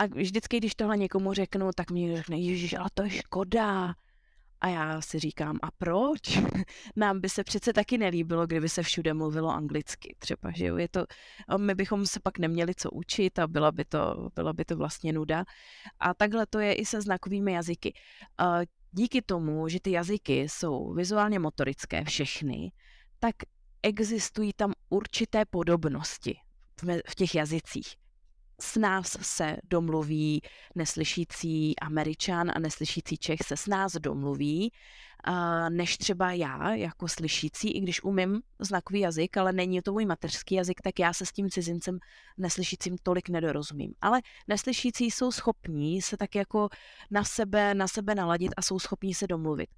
A 0.00 0.06
vždycky, 0.06 0.56
když 0.56 0.74
tohle 0.74 0.96
někomu 0.96 1.32
řeknu, 1.32 1.70
tak 1.76 1.90
mi 1.90 2.16
řekne, 2.16 2.38
ježiš, 2.38 2.72
ale 2.72 2.88
to 2.94 3.02
je 3.02 3.10
škoda. 3.10 3.94
A 4.60 4.68
já 4.68 5.00
si 5.00 5.18
říkám, 5.18 5.58
a 5.62 5.70
proč? 5.70 6.20
Nám 6.96 7.20
by 7.20 7.28
se 7.28 7.44
přece 7.44 7.72
taky 7.72 7.98
nelíbilo, 7.98 8.46
kdyby 8.46 8.68
se 8.68 8.82
všude 8.82 9.14
mluvilo 9.14 9.48
anglicky 9.48 10.16
třeba, 10.18 10.50
že 10.50 10.66
jo? 10.66 10.76
Je 10.76 10.88
to, 10.88 11.04
my 11.56 11.74
bychom 11.74 12.06
se 12.06 12.20
pak 12.20 12.38
neměli 12.38 12.74
co 12.74 12.90
učit 12.90 13.38
a 13.38 13.46
byla 13.46 13.72
by 13.72 13.84
to, 13.84 14.28
byla 14.34 14.52
by 14.52 14.64
to 14.64 14.76
vlastně 14.76 15.12
nuda. 15.12 15.44
A 15.98 16.14
takhle 16.14 16.46
to 16.46 16.58
je 16.58 16.74
i 16.74 16.86
se 16.86 17.00
znakovými 17.00 17.52
jazyky. 17.52 17.94
Díky 18.92 19.22
tomu, 19.22 19.68
že 19.68 19.80
ty 19.80 19.90
jazyky 19.90 20.40
jsou 20.40 20.94
vizuálně 20.94 21.38
motorické 21.38 22.04
všechny, 22.04 22.72
tak 23.18 23.34
existují 23.82 24.52
tam 24.52 24.72
určité 24.88 25.44
podobnosti 25.44 26.38
v 27.08 27.14
těch 27.14 27.34
jazycích 27.34 27.99
s 28.60 28.76
nás 28.76 29.18
se 29.20 29.56
domluví 29.64 30.42
neslyšící 30.74 31.78
Američan 31.78 32.50
a 32.54 32.58
neslyšící 32.58 33.16
Čech 33.16 33.40
se 33.46 33.56
s 33.56 33.66
nás 33.66 33.92
domluví, 33.92 34.72
než 35.68 35.98
třeba 35.98 36.32
já 36.32 36.74
jako 36.74 37.08
slyšící, 37.08 37.70
i 37.70 37.80
když 37.80 38.02
umím 38.02 38.40
znakový 38.58 39.00
jazyk, 39.00 39.36
ale 39.36 39.52
není 39.52 39.82
to 39.82 39.92
můj 39.92 40.06
mateřský 40.06 40.54
jazyk, 40.54 40.80
tak 40.80 40.98
já 40.98 41.12
se 41.12 41.26
s 41.26 41.32
tím 41.32 41.50
cizincem 41.50 41.98
neslyšícím 42.38 42.96
tolik 43.02 43.28
nedorozumím. 43.28 43.94
Ale 44.00 44.20
neslyšící 44.48 45.10
jsou 45.10 45.32
schopní 45.32 46.02
se 46.02 46.16
tak 46.16 46.34
jako 46.34 46.68
na 47.10 47.24
sebe, 47.24 47.74
na 47.74 47.88
sebe 47.88 48.14
naladit 48.14 48.52
a 48.56 48.62
jsou 48.62 48.78
schopní 48.78 49.14
se 49.14 49.26
domluvit 49.26 49.70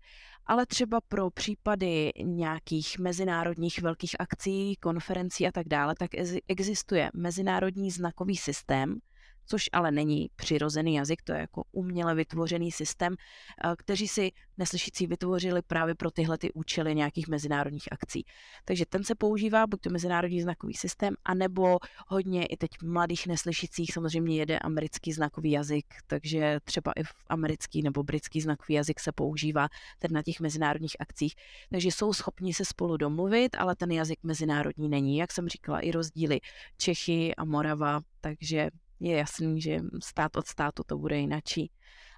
ale 0.46 0.66
třeba 0.66 1.00
pro 1.00 1.30
případy 1.30 2.12
nějakých 2.22 2.98
mezinárodních 2.98 3.82
velkých 3.82 4.20
akcí, 4.20 4.76
konferencí 4.76 5.46
a 5.46 5.52
tak 5.52 5.68
dále, 5.68 5.94
tak 5.98 6.10
existuje 6.48 7.10
mezinárodní 7.14 7.90
znakový 7.90 8.36
systém, 8.36 8.98
což 9.46 9.70
ale 9.72 9.90
není 9.90 10.30
přirozený 10.36 10.94
jazyk, 10.94 11.22
to 11.22 11.32
je 11.32 11.38
jako 11.38 11.64
uměle 11.72 12.14
vytvořený 12.14 12.72
systém, 12.72 13.14
eh, 13.14 13.72
kteří 13.76 14.08
si 14.08 14.32
neslyšící 14.58 15.06
vytvořili 15.06 15.62
právě 15.62 15.94
pro 15.94 16.10
tyhle 16.10 16.38
ty 16.38 16.52
účely 16.52 16.94
nějakých 16.94 17.28
mezinárodních 17.28 17.92
akcí. 17.92 18.24
Takže 18.64 18.86
ten 18.86 19.04
se 19.04 19.14
používá, 19.14 19.66
buď 19.66 19.80
to 19.80 19.90
mezinárodní 19.90 20.42
znakový 20.42 20.74
systém, 20.74 21.14
anebo 21.24 21.78
hodně 22.08 22.46
i 22.46 22.56
teď 22.56 22.70
mladých 22.82 23.26
neslyšících 23.26 23.92
samozřejmě 23.92 24.36
jede 24.36 24.58
americký 24.58 25.12
znakový 25.12 25.50
jazyk, 25.50 25.86
takže 26.06 26.58
třeba 26.64 26.92
i 26.92 27.04
v 27.04 27.14
americký 27.28 27.82
nebo 27.82 28.02
britský 28.02 28.40
znakový 28.40 28.74
jazyk 28.74 29.00
se 29.00 29.12
používá 29.12 29.68
ten 29.98 30.12
na 30.12 30.22
těch 30.22 30.40
mezinárodních 30.40 30.96
akcích. 31.00 31.34
Takže 31.70 31.88
jsou 31.88 32.12
schopni 32.12 32.54
se 32.54 32.64
spolu 32.64 32.96
domluvit, 32.96 33.56
ale 33.58 33.76
ten 33.76 33.90
jazyk 33.90 34.18
mezinárodní 34.22 34.88
není. 34.88 35.16
Jak 35.16 35.32
jsem 35.32 35.48
říkala, 35.48 35.80
i 35.80 35.90
rozdíly 35.90 36.40
Čechy 36.76 37.34
a 37.34 37.44
Morava, 37.44 38.00
takže 38.20 38.70
je 39.02 39.16
jasný, 39.16 39.60
že 39.60 39.80
stát 40.02 40.36
od 40.36 40.46
státu 40.46 40.82
to 40.86 40.98
bude 40.98 41.16
jinačí. 41.18 41.70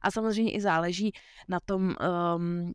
A 0.02 0.10
samozřejmě 0.10 0.52
i 0.52 0.60
záleží 0.60 1.12
na 1.48 1.60
tom, 1.60 1.94
um, 2.36 2.72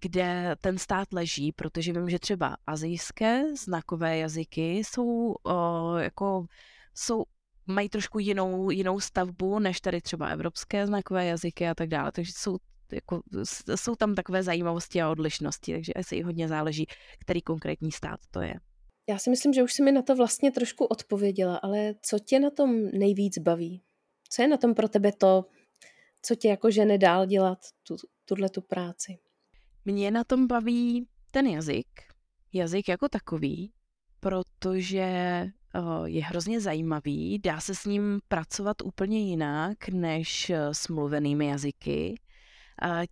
kde 0.00 0.56
ten 0.60 0.78
stát 0.78 1.08
leží, 1.12 1.52
protože 1.52 1.92
vím, 1.92 2.10
že 2.10 2.18
třeba 2.18 2.56
azijské 2.66 3.56
znakové 3.56 4.18
jazyky 4.18 4.76
jsou 4.76 5.04
uh, 5.04 5.98
jako 5.98 6.46
jsou 6.94 7.24
mají 7.66 7.88
trošku 7.88 8.18
jinou, 8.18 8.70
jinou 8.70 9.00
stavbu 9.00 9.58
než 9.58 9.80
tady 9.80 10.00
třeba 10.00 10.26
evropské 10.26 10.86
znakové 10.86 11.26
jazyky 11.26 11.68
a 11.68 11.74
tak 11.74 11.88
dále, 11.88 12.12
takže 12.12 12.32
jsou 12.36 12.58
jako, 12.92 13.22
jsou 13.74 13.96
tam 13.96 14.14
takové 14.14 14.42
zajímavosti 14.42 15.02
a 15.02 15.10
odlišnosti, 15.10 15.72
takže 15.72 15.92
asi 15.92 16.16
i 16.16 16.22
hodně 16.22 16.48
záleží, 16.48 16.86
který 17.20 17.42
konkrétní 17.42 17.92
stát 17.92 18.20
to 18.30 18.40
je. 18.40 18.54
Já 19.12 19.18
si 19.18 19.30
myslím, 19.30 19.52
že 19.52 19.62
už 19.62 19.72
si 19.72 19.82
mi 19.82 19.92
na 19.92 20.02
to 20.02 20.16
vlastně 20.16 20.52
trošku 20.52 20.84
odpověděla, 20.84 21.56
ale 21.56 21.94
co 22.02 22.18
tě 22.18 22.40
na 22.40 22.50
tom 22.50 22.90
nejvíc 22.92 23.38
baví? 23.38 23.82
Co 24.28 24.42
je 24.42 24.48
na 24.48 24.56
tom 24.56 24.74
pro 24.74 24.88
tebe 24.88 25.12
to, 25.12 25.44
co 26.22 26.34
tě 26.34 26.48
jako 26.48 26.70
žene 26.70 26.98
dál 26.98 27.26
dělat 27.26 27.58
tu, 27.86 27.96
tuhle 28.24 28.48
tu 28.48 28.60
práci? 28.60 29.18
Mě 29.84 30.10
na 30.10 30.24
tom 30.24 30.46
baví 30.46 31.08
ten 31.30 31.46
jazyk, 31.46 31.86
jazyk 32.52 32.88
jako 32.88 33.08
takový, 33.08 33.72
protože 34.20 35.06
je 36.04 36.24
hrozně 36.24 36.60
zajímavý, 36.60 37.38
dá 37.38 37.60
se 37.60 37.74
s 37.74 37.84
ním 37.84 38.20
pracovat 38.28 38.82
úplně 38.82 39.20
jinak 39.20 39.88
než 39.88 40.50
s 40.50 40.88
mluvenými 40.88 41.46
jazyky 41.46 42.20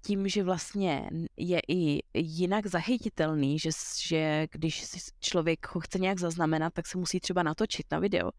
tím, 0.03 0.29
že 0.29 0.43
vlastně 0.43 1.11
je 1.37 1.61
i 1.69 2.01
jinak 2.15 2.67
zachytitelný, 2.67 3.59
že, 3.59 3.71
že 4.03 4.47
když 4.53 4.85
člověk 5.21 5.75
ho 5.75 5.81
chce 5.81 5.99
nějak 5.99 6.19
zaznamenat, 6.19 6.75
tak 6.75 6.87
se 6.87 6.99
musí 6.99 7.21
třeba 7.21 7.43
natočit 7.43 7.87
na 7.91 7.99
video, 7.99 8.31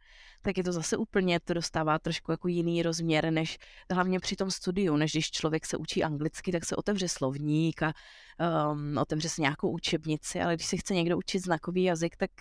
tak 0.42 0.58
je 0.58 0.64
to 0.64 0.72
zase 0.72 0.98
úplně, 0.98 1.40
to 1.40 1.54
dostává 1.54 2.00
trošku 2.00 2.32
jako 2.32 2.48
jiný 2.48 2.84
rozměr, 2.84 3.32
než 3.32 3.58
hlavně 3.92 4.20
při 4.20 4.36
tom 4.36 4.52
studiu, 4.52 4.96
než 4.96 5.12
když 5.12 5.32
člověk 5.32 5.66
se 5.66 5.78
učí 5.78 6.04
anglicky, 6.04 6.52
tak 6.52 6.66
se 6.66 6.76
otevře 6.76 7.10
slovník 7.10 7.84
a 7.84 7.94
um, 8.72 8.98
otevře 8.98 9.30
se 9.30 9.42
nějakou 9.42 9.72
učebnici, 9.72 10.42
ale 10.42 10.56
když 10.56 10.68
se 10.68 10.78
chce 10.78 10.94
někdo 10.94 11.18
učit 11.18 11.40
znakový 11.40 11.84
jazyk, 11.84 12.18
tak 12.18 12.32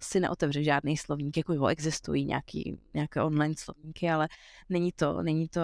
si 0.00 0.20
neotevře 0.20 0.62
žádný 0.62 0.96
slovník, 0.96 1.36
jako 1.36 1.52
jo, 1.52 1.66
existují 1.66 2.24
nějaký, 2.24 2.78
nějaké 2.94 3.22
online 3.22 3.54
slovníky, 3.58 4.10
ale 4.10 4.28
není 4.68 4.92
to, 4.92 5.22
není 5.22 5.48
to 5.48 5.62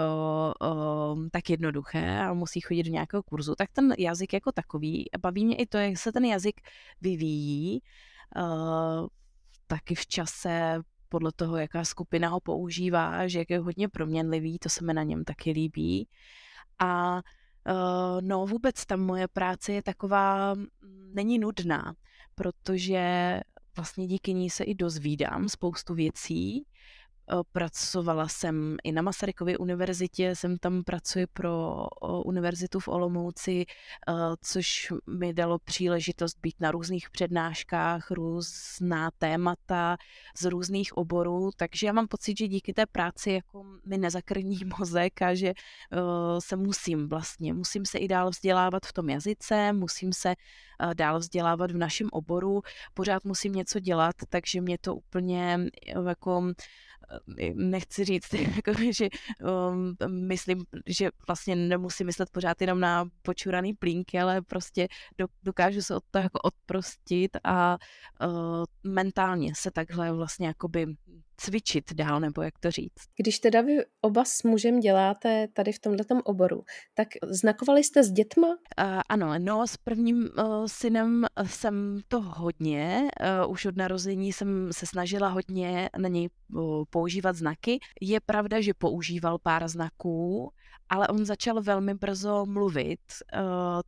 um, 1.15 1.31
tak 1.31 1.51
jednoduché 1.51 2.19
a 2.19 2.33
musí 2.33 2.61
chodit 2.61 2.83
do 2.83 2.91
nějakého 2.91 3.23
kurzu. 3.23 3.55
Tak 3.55 3.71
ten 3.73 3.95
jazyk 3.99 4.33
jako 4.33 4.53
takový, 4.53 5.05
baví 5.21 5.45
mě 5.45 5.57
i 5.57 5.67
to, 5.67 5.79
jak 5.79 5.99
se 5.99 6.12
ten 6.12 6.25
jazyk 6.25 6.61
vyvíjí, 7.01 7.83
uh, 8.37 9.07
taky 9.67 9.95
v 9.95 10.07
čase 10.07 10.81
podle 11.09 11.33
toho, 11.37 11.57
jaká 11.57 11.85
skupina 11.85 12.29
ho 12.29 12.41
používá, 12.41 13.29
že 13.29 13.39
jak 13.39 13.51
je 13.51 13.59
hodně 13.59 13.89
proměnlivý, 13.89 14.59
to 14.59 14.69
se 14.69 14.85
mi 14.85 14.95
na 14.95 15.03
něm 15.03 15.25
taky 15.25 15.51
líbí. 15.51 16.09
A 16.79 17.15
uh, 17.15 18.21
no 18.21 18.47
vůbec 18.47 18.87
ta 18.87 18.97
moje 18.97 19.29
práce 19.29 19.73
je 19.73 19.83
taková, 19.83 20.55
není 21.15 21.39
nudná, 21.39 21.95
protože 22.35 23.41
vlastně 23.76 24.07
díky 24.07 24.35
ní 24.35 24.50
se 24.50 24.64
i 24.64 24.75
dozvídám 24.75 25.49
spoustu 25.49 25.95
věcí. 25.95 26.67
Pracovala 27.52 28.29
jsem 28.29 28.76
i 28.85 28.93
na 28.93 29.02
Masarykově 29.02 29.59
univerzitě, 29.59 30.37
jsem 30.37 30.59
tam 30.59 30.83
pracuji 30.83 31.26
pro 31.26 31.87
univerzitu 32.25 32.81
v 32.81 32.88
Olomouci, 32.88 33.64
což 34.41 34.93
mi 35.07 35.35
dalo 35.35 35.59
příležitost 35.59 36.38
být 36.43 36.61
na 36.61 36.71
různých 36.71 37.11
přednáškách, 37.11 38.11
různá 38.11 39.11
témata 39.19 39.97
z 40.37 40.45
různých 40.45 40.97
oborů, 40.97 41.50
takže 41.57 41.87
já 41.87 41.93
mám 41.93 42.09
pocit, 42.09 42.38
že 42.38 42.49
díky 42.49 42.73
té 42.73 42.87
práci 42.87 43.31
jako 43.31 43.64
mi 43.87 43.99
nezakrní 43.99 44.61
mozek 44.79 45.23
a 45.23 45.35
že 45.35 45.52
se 46.38 46.57
musím 46.57 47.09
vlastně, 47.09 47.55
musím 47.55 47.85
se 47.87 47.99
i 47.99 48.09
dál 48.09 48.31
vzdělávat 48.31 48.87
v 48.87 48.93
tom 48.93 49.09
jazyce, 49.09 49.73
musím 49.73 50.12
se 50.12 50.35
dál 50.95 51.19
vzdělávat 51.19 51.71
v 51.71 51.76
našem 51.76 52.09
oboru, 52.12 52.62
pořád 52.95 53.25
musím 53.25 53.52
něco 53.52 53.81
dělat, 53.81 54.14
takže 54.29 54.61
mě 54.61 54.79
to 54.79 54.95
úplně 54.95 55.59
jako 55.87 56.52
nechci 57.54 58.04
říct, 58.04 58.35
jako, 58.57 58.73
že 58.90 59.09
um, 59.71 59.97
myslím, 60.09 60.64
že 60.87 61.11
vlastně 61.26 61.57
nemusím 61.57 62.07
myslet 62.07 62.31
pořád 62.31 62.61
jenom 62.61 62.81
na 62.81 63.04
počuraný 63.23 63.75
plínky, 63.75 64.21
ale 64.21 64.42
prostě 64.42 64.88
dokážu 65.42 65.83
se 65.83 65.97
od 65.97 66.04
toho 66.11 66.23
jako 66.23 66.38
odprostit 66.38 67.37
a 67.45 67.78
uh, 68.26 68.64
mentálně 68.83 69.52
se 69.57 69.71
takhle 69.71 70.12
vlastně 70.12 70.47
jakoby 70.47 70.87
cvičit 71.43 71.93
dál, 71.93 72.21
nebo 72.21 72.43
jak 72.43 72.59
to 72.59 72.71
říct. 72.71 73.03
Když 73.17 73.39
teda 73.39 73.61
vy 73.61 73.79
oba 74.01 74.25
s 74.25 74.43
mužem 74.43 74.81
děláte 74.81 75.49
tady 75.53 75.73
v 75.73 75.79
tomhle 75.79 76.05
oboru, 76.25 76.65
tak 76.95 77.09
znakovali 77.31 77.85
jste 77.85 78.05
s 78.05 78.13
dětma? 78.13 78.49
Uh, 78.49 78.55
ano, 79.09 79.35
no 79.39 79.67
s 79.67 79.77
prvním 79.77 80.17
uh, 80.19 80.67
synem 80.67 81.27
jsem 81.45 82.01
to 82.09 82.21
hodně, 82.21 83.09
uh, 83.45 83.53
už 83.53 83.67
od 83.67 83.77
narození 83.77 84.33
jsem 84.33 84.69
se 84.73 84.87
snažila 84.87 85.29
hodně 85.29 85.91
na 85.99 86.09
něj 86.09 86.29
uh, 86.55 86.85
používat 86.91 87.37
znaky. 87.37 87.79
Je 88.01 88.21
pravda, 88.21 88.61
že 88.61 88.75
používal 88.75 89.39
pár 89.39 89.69
znaků, 89.69 90.53
ale 90.89 91.09
on 91.09 91.25
začal 91.25 91.63
velmi 91.63 91.95
brzo 91.95 92.47
mluvit, 92.47 93.01
uh, 93.35 93.41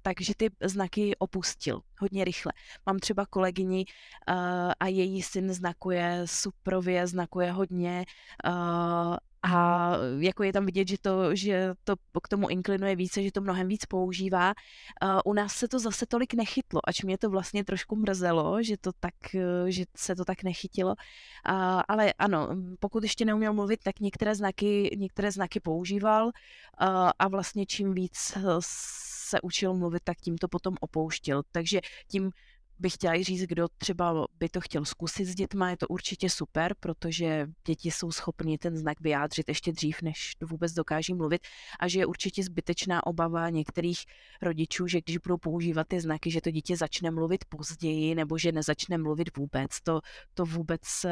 takže 0.02 0.32
ty 0.36 0.50
znaky 0.64 1.16
opustil 1.18 1.80
hodně 1.98 2.24
rychle. 2.24 2.52
Mám 2.86 2.98
třeba 2.98 3.26
kolegyni 3.26 3.84
uh, 4.28 4.72
a 4.80 4.86
její 4.86 5.22
syn 5.22 5.52
znakuje 5.52 6.22
suprově, 6.24 7.06
znakuje 7.06 7.52
hodně 7.52 8.04
uh, 8.46 9.16
a 9.52 9.90
jako 10.18 10.42
je 10.42 10.52
tam 10.52 10.66
vidět, 10.66 10.88
že 10.88 10.96
to, 10.98 11.34
že 11.34 11.74
to 11.84 11.94
k 12.22 12.28
tomu 12.28 12.48
inklinuje 12.48 12.96
více, 12.96 13.22
že 13.22 13.32
to 13.32 13.40
mnohem 13.40 13.68
víc 13.68 13.84
používá. 13.84 14.48
Uh, 15.02 15.20
u 15.24 15.32
nás 15.32 15.52
se 15.52 15.68
to 15.68 15.78
zase 15.78 16.06
tolik 16.06 16.34
nechytlo, 16.34 16.80
ač 16.88 17.02
mě 17.02 17.18
to 17.18 17.30
vlastně 17.30 17.64
trošku 17.64 17.96
mrzelo, 17.96 18.62
že, 18.62 18.76
to 18.76 18.90
tak, 19.00 19.14
že 19.66 19.84
se 19.96 20.16
to 20.16 20.24
tak 20.24 20.42
nechytilo. 20.42 20.90
Uh, 20.90 21.82
ale 21.88 22.12
ano, 22.18 22.48
pokud 22.80 23.02
ještě 23.02 23.24
neuměl 23.24 23.52
mluvit, 23.52 23.80
tak 23.82 24.00
některé 24.00 24.34
znaky, 24.34 24.96
některé 24.98 25.32
znaky 25.32 25.60
používal 25.60 26.24
uh, 26.26 26.30
a 27.18 27.28
vlastně 27.28 27.66
čím 27.66 27.94
víc 27.94 28.38
se 29.34 29.40
učil 29.40 29.74
mluvit, 29.74 30.02
tak 30.04 30.16
tím 30.20 30.38
to 30.38 30.48
potom 30.48 30.74
opouštěl. 30.80 31.42
Takže 31.52 31.80
tím 32.10 32.30
bych 32.78 32.94
chtěla 32.94 33.22
říct, 33.22 33.42
kdo 33.42 33.68
třeba 33.78 34.26
by 34.38 34.48
to 34.48 34.60
chtěl 34.60 34.84
zkusit 34.84 35.26
s 35.26 35.34
dětma, 35.34 35.70
je 35.70 35.76
to 35.76 35.88
určitě 35.88 36.30
super, 36.30 36.74
protože 36.80 37.46
děti 37.66 37.90
jsou 37.90 38.12
schopni 38.12 38.58
ten 38.58 38.76
znak 38.76 39.00
vyjádřit 39.00 39.48
ještě 39.48 39.72
dřív, 39.72 40.02
než 40.02 40.32
vůbec 40.50 40.72
dokáží 40.72 41.14
mluvit 41.14 41.40
a 41.80 41.88
že 41.88 41.98
je 41.98 42.06
určitě 42.06 42.42
zbytečná 42.42 43.06
obava 43.06 43.50
některých 43.50 43.98
rodičů, 44.42 44.86
že 44.86 45.00
když 45.00 45.18
budou 45.18 45.36
používat 45.36 45.86
ty 45.88 46.00
znaky, 46.00 46.30
že 46.30 46.40
to 46.40 46.50
dítě 46.50 46.76
začne 46.76 47.10
mluvit 47.10 47.44
později 47.48 48.14
nebo 48.14 48.38
že 48.38 48.52
nezačne 48.52 48.98
mluvit 48.98 49.36
vůbec. 49.36 49.70
To, 49.82 50.00
to 50.34 50.44
vůbec, 50.44 50.82
eh, 51.04 51.10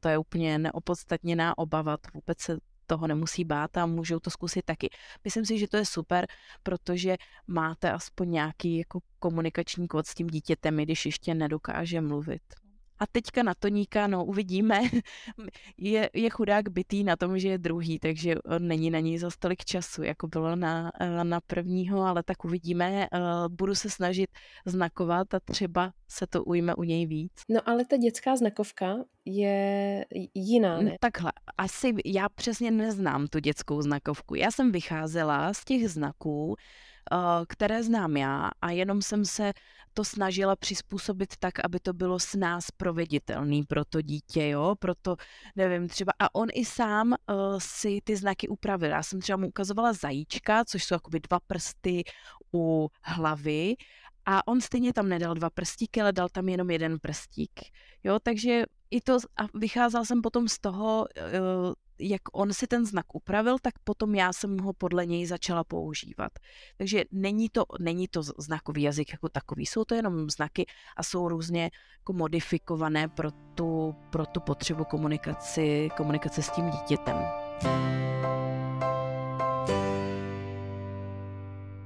to 0.00 0.08
je 0.08 0.18
úplně 0.18 0.58
neopodstatněná 0.58 1.58
obava, 1.58 1.96
to 1.96 2.08
vůbec 2.14 2.40
se 2.40 2.58
toho 2.86 3.06
nemusí 3.06 3.44
bát 3.44 3.76
a 3.76 3.86
můžou 3.86 4.18
to 4.18 4.30
zkusit 4.30 4.64
taky. 4.64 4.90
Myslím 5.24 5.44
si, 5.44 5.58
že 5.58 5.68
to 5.68 5.76
je 5.76 5.86
super, 5.86 6.26
protože 6.62 7.16
máte 7.46 7.92
aspoň 7.92 8.30
nějaký 8.30 8.78
jako 8.78 9.00
komunikační 9.18 9.88
kód 9.88 10.06
s 10.06 10.14
tím 10.14 10.26
dítětem, 10.26 10.80
i 10.80 10.82
když 10.82 11.06
ještě 11.06 11.34
nedokáže 11.34 12.00
mluvit. 12.00 12.61
A 13.02 13.06
teďka 13.12 13.42
na 13.42 13.54
Toníka, 13.54 14.06
no 14.06 14.24
uvidíme, 14.24 14.80
je, 15.78 16.10
je 16.14 16.30
chudák 16.30 16.68
bytý 16.68 17.04
na 17.04 17.16
tom, 17.16 17.38
že 17.38 17.48
je 17.48 17.58
druhý, 17.58 17.98
takže 17.98 18.34
není 18.58 18.90
na 18.90 19.00
něj 19.00 19.18
za 19.18 19.28
tolik 19.38 19.64
času, 19.64 20.02
jako 20.02 20.28
bylo 20.28 20.56
na, 20.56 20.92
na 21.22 21.40
prvního, 21.40 22.02
ale 22.02 22.22
tak 22.22 22.44
uvidíme. 22.44 23.06
Eh, 23.12 23.18
budu 23.48 23.74
se 23.74 23.90
snažit 23.90 24.30
znakovat 24.66 25.34
a 25.34 25.40
třeba 25.40 25.92
se 26.08 26.26
to 26.26 26.44
ujme 26.44 26.74
u 26.74 26.82
něj 26.82 27.06
víc. 27.06 27.32
No 27.48 27.60
ale 27.68 27.84
ta 27.84 27.96
dětská 27.96 28.36
znakovka 28.36 28.96
je 29.24 30.04
jiná, 30.34 30.80
ne? 30.80 30.96
Takhle, 31.00 31.32
asi 31.58 31.94
já 32.04 32.28
přesně 32.28 32.70
neznám 32.70 33.26
tu 33.26 33.38
dětskou 33.38 33.82
znakovku. 33.82 34.34
Já 34.34 34.50
jsem 34.50 34.72
vycházela 34.72 35.54
z 35.54 35.64
těch 35.64 35.88
znaků, 35.90 36.56
Eh, 36.56 36.91
které 37.48 37.82
znám 37.82 38.16
já 38.16 38.50
a 38.62 38.70
jenom 38.70 39.02
jsem 39.02 39.24
se 39.24 39.52
to 39.94 40.04
snažila 40.04 40.56
přizpůsobit 40.56 41.36
tak, 41.38 41.64
aby 41.64 41.80
to 41.80 41.92
bylo 41.92 42.18
s 42.18 42.34
nás 42.34 42.70
proveditelný 42.70 43.64
pro 43.64 43.84
to 43.84 44.02
dítě, 44.02 44.48
jo, 44.48 44.74
proto 44.78 45.16
nevím, 45.56 45.88
třeba 45.88 46.12
a 46.18 46.34
on 46.34 46.48
i 46.54 46.64
sám 46.64 47.08
uh, 47.12 47.16
si 47.58 48.00
ty 48.04 48.16
znaky 48.16 48.48
upravil. 48.48 48.90
Já 48.90 49.02
jsem 49.02 49.20
třeba 49.20 49.36
mu 49.36 49.48
ukazovala 49.48 49.92
zajíčka, 49.92 50.64
což 50.64 50.84
jsou 50.84 50.94
jakoby 50.94 51.20
dva 51.20 51.40
prsty 51.46 52.02
u 52.54 52.88
hlavy 53.02 53.74
a 54.26 54.48
on 54.48 54.60
stejně 54.60 54.92
tam 54.92 55.08
nedal 55.08 55.34
dva 55.34 55.50
prstíky, 55.50 56.00
ale 56.00 56.12
dal 56.12 56.28
tam 56.28 56.48
jenom 56.48 56.70
jeden 56.70 56.98
prstík. 56.98 57.60
Jo, 58.04 58.18
takže 58.22 58.64
i 58.90 59.00
to, 59.00 59.18
a 59.36 59.42
vycházel 59.54 60.04
jsem 60.04 60.22
potom 60.22 60.48
z 60.48 60.58
toho, 60.58 61.06
uh, 61.16 61.72
jak 61.98 62.22
on 62.32 62.52
si 62.52 62.66
ten 62.66 62.86
znak 62.86 63.14
upravil, 63.14 63.58
tak 63.62 63.74
potom 63.84 64.14
já 64.14 64.32
jsem 64.32 64.58
ho 64.58 64.72
podle 64.72 65.06
něj 65.06 65.26
začala 65.26 65.64
používat. 65.64 66.32
Takže 66.76 67.04
není 67.12 67.48
to, 67.48 67.64
není 67.80 68.08
to 68.08 68.22
znakový 68.22 68.82
jazyk 68.82 69.12
jako 69.12 69.28
takový, 69.28 69.66
jsou 69.66 69.84
to 69.84 69.94
jenom 69.94 70.30
znaky 70.30 70.66
a 70.96 71.02
jsou 71.02 71.28
různě 71.28 71.70
jako 71.98 72.12
modifikované 72.12 73.08
pro 73.08 73.30
tu, 73.54 73.94
pro 74.10 74.26
tu 74.26 74.40
potřebu 74.40 74.84
komunikaci, 74.84 75.88
komunikace 75.96 76.42
s 76.42 76.50
tím 76.50 76.70
dítětem. 76.70 77.16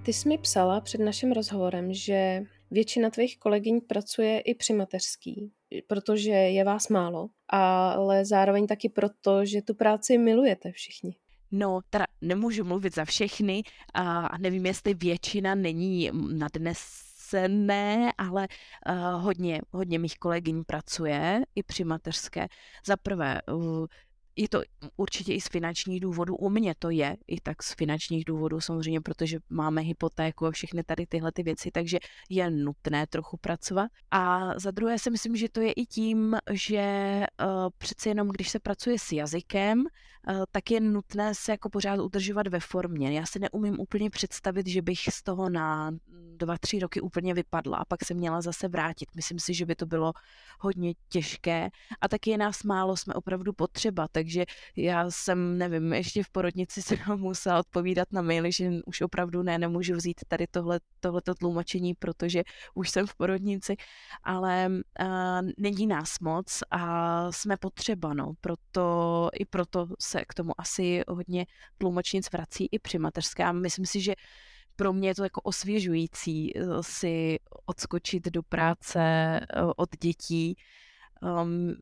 Ty 0.03 0.13
jsi 0.13 0.29
mi 0.29 0.39
psala 0.39 0.81
před 0.81 1.01
naším 1.01 1.33
rozhovorem, 1.33 1.93
že 1.93 2.43
většina 2.71 3.11
tvých 3.11 3.39
kolegyň 3.39 3.81
pracuje 3.81 4.41
i 4.41 4.55
při 4.55 4.73
mateřský, 4.73 5.53
protože 5.87 6.31
je 6.31 6.65
vás 6.65 6.89
málo, 6.89 7.29
ale 7.49 8.25
zároveň 8.25 8.67
taky 8.67 8.89
proto, 8.89 9.45
že 9.45 9.63
tu 9.63 9.75
práci 9.75 10.19
milujete 10.19 10.73
všichni. 10.73 11.17
No, 11.51 11.81
teda 11.91 12.05
nemůžu 12.21 12.65
mluvit 12.65 12.95
za 12.95 13.05
všechny 13.05 13.63
a 13.95 14.39
nevím, 14.39 14.67
jestli 14.67 14.95
většina 14.95 15.55
není 15.55 16.11
na 16.33 16.47
dnes 16.55 17.07
ne, 17.49 18.13
ale 18.19 18.49
uh, 18.89 19.23
hodně, 19.23 19.61
hodně 19.71 19.99
mých 19.99 20.19
kolegyň 20.19 20.65
pracuje 20.65 21.43
i 21.55 21.63
při 21.63 21.85
mateřské. 21.85 22.47
Za 22.87 22.97
prvé, 22.97 23.41
uh, 23.53 23.87
je 24.37 24.49
to 24.49 24.63
určitě 24.97 25.35
i 25.35 25.41
z 25.41 25.49
finančních 25.49 26.01
důvodů. 26.01 26.37
U 26.37 26.51
mě 26.51 26.75
to 26.79 26.91
je 26.91 27.17
i 27.27 27.41
tak 27.41 27.63
z 27.63 27.75
finančních 27.75 28.25
důvodů, 28.25 28.61
samozřejmě, 28.61 29.01
protože 29.01 29.39
máme 29.49 29.81
hypotéku 29.81 30.47
a 30.47 30.51
všechny 30.51 30.83
tady 30.85 31.07
tyhle 31.07 31.33
ty 31.33 31.43
věci, 31.43 31.71
takže 31.71 31.99
je 32.31 32.51
nutné 32.51 33.07
trochu 33.07 33.37
pracovat. 33.37 33.91
A 34.11 34.53
za 34.59 34.71
druhé 34.71 34.99
si 34.99 35.11
myslím, 35.11 35.37
že 35.37 35.49
to 35.49 35.61
je 35.61 35.73
i 35.73 35.87
tím, 35.87 36.37
že 36.51 37.21
uh, 37.43 37.69
přece 37.79 38.09
jenom, 38.09 38.29
když 38.29 38.49
se 38.49 38.59
pracuje 38.59 38.99
s 38.99 39.13
jazykem, 39.13 39.85
tak 40.53 40.71
je 40.71 40.81
nutné 40.81 41.35
se 41.35 41.53
jako 41.53 41.71
pořád 41.71 42.01
udržovat 42.01 42.47
ve 42.47 42.61
formě. 42.61 43.13
Já 43.13 43.27
si 43.27 43.39
neumím 43.39 43.81
úplně 43.81 44.11
představit, 44.11 44.67
že 44.67 44.83
bych 44.83 44.99
z 45.11 45.23
toho 45.23 45.51
na 45.51 45.91
dva, 46.37 46.59
tři 46.59 46.79
roky 46.79 47.01
úplně 47.01 47.35
vypadla 47.35 47.79
a 47.79 47.85
pak 47.85 48.05
se 48.05 48.15
měla 48.15 48.41
zase 48.41 48.69
vrátit. 48.69 49.09
Myslím 49.17 49.39
si, 49.39 49.55
že 49.55 49.67
by 49.67 49.75
to 49.75 49.87
bylo 49.87 50.13
hodně 50.61 50.95
těžké 51.09 51.69
a 52.01 52.09
taky 52.09 52.31
je 52.31 52.39
nás 52.39 52.63
málo, 52.63 52.97
jsme 52.97 53.15
opravdu 53.15 53.53
potřeba, 53.53 54.09
takže 54.13 54.45
já 54.77 55.11
jsem, 55.11 55.59
nevím, 55.59 55.93
ještě 55.93 56.23
v 56.23 56.31
porodnici 56.31 56.83
se 56.83 56.97
musela 57.17 57.61
odpovídat 57.61 58.13
na 58.13 58.23
maily, 58.23 58.53
že 58.53 58.71
už 58.87 59.01
opravdu 59.01 59.43
ne, 59.43 59.59
nemůžu 59.59 59.95
vzít 59.95 60.21
tady 60.29 60.47
tohle, 60.47 60.81
tohleto 61.01 61.35
tlumočení, 61.35 61.95
protože 61.95 62.43
už 62.75 62.91
jsem 62.91 63.07
v 63.07 63.15
porodnici, 63.15 63.77
ale 64.23 64.69
uh, 64.71 65.07
není 65.59 65.87
nás 65.87 66.19
moc 66.21 66.63
a 66.71 67.33
jsme 67.33 67.57
potřeba, 67.57 68.15
no, 68.15 68.33
proto, 68.41 69.29
i 69.33 69.45
proto 69.45 69.87
se 70.01 70.16
k 70.25 70.35
tomu 70.35 70.53
asi 70.59 71.03
hodně 71.09 71.47
tlumočnic 71.79 72.33
vrací 72.33 72.69
i 72.73 72.79
při 72.79 72.99
mateřské 72.99 73.45
a 73.45 73.53
myslím 73.53 73.87
si, 73.87 74.01
že 74.01 74.15
pro 74.77 74.93
mě 74.93 75.09
je 75.09 75.15
to 75.15 75.25
jako 75.25 75.41
osvěžující 75.41 76.57
eh, 76.57 76.63
si 76.81 77.39
odskočit 77.67 78.25
do 78.25 78.43
práce 78.43 79.01
eh, 79.01 79.47
od 79.77 79.89
dětí. 80.01 80.57
Um, 81.23 81.75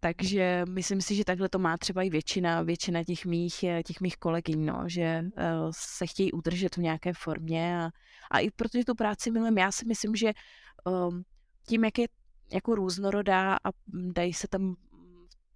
takže 0.00 0.64
myslím 0.68 1.00
si, 1.00 1.14
že 1.14 1.24
takhle 1.24 1.48
to 1.48 1.58
má 1.58 1.78
třeba 1.78 2.02
i 2.02 2.10
většina, 2.10 2.62
většina 2.62 3.04
těch 3.04 3.26
mých, 3.26 3.62
eh, 3.62 3.82
těch 3.82 4.00
mých 4.00 4.16
kolegyň, 4.16 4.64
no, 4.64 4.84
že 4.86 5.24
se 5.70 6.06
chtějí 6.06 6.32
udržet 6.32 6.76
v 6.76 6.80
nějaké 6.80 7.12
formě 7.12 7.78
a, 7.78 7.90
a 8.30 8.38
i 8.38 8.50
protože 8.50 8.84
tu 8.84 8.94
práci 8.94 9.30
milujem, 9.30 9.58
já 9.58 9.72
si 9.72 9.86
myslím, 9.86 10.16
že 10.16 10.32
um, 10.84 11.22
tím, 11.66 11.84
jak 11.84 11.98
je 11.98 12.06
jako 12.52 12.74
různorodá 12.74 13.54
a 13.54 13.70
dají 13.86 14.32
se 14.32 14.48
tam 14.48 14.76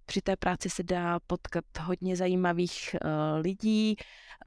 při 0.07 0.21
té 0.21 0.35
práci 0.35 0.69
se 0.69 0.83
dá 0.83 1.19
potkat 1.27 1.65
hodně 1.81 2.15
zajímavých 2.15 2.95
uh, 3.03 3.41
lidí, 3.41 3.95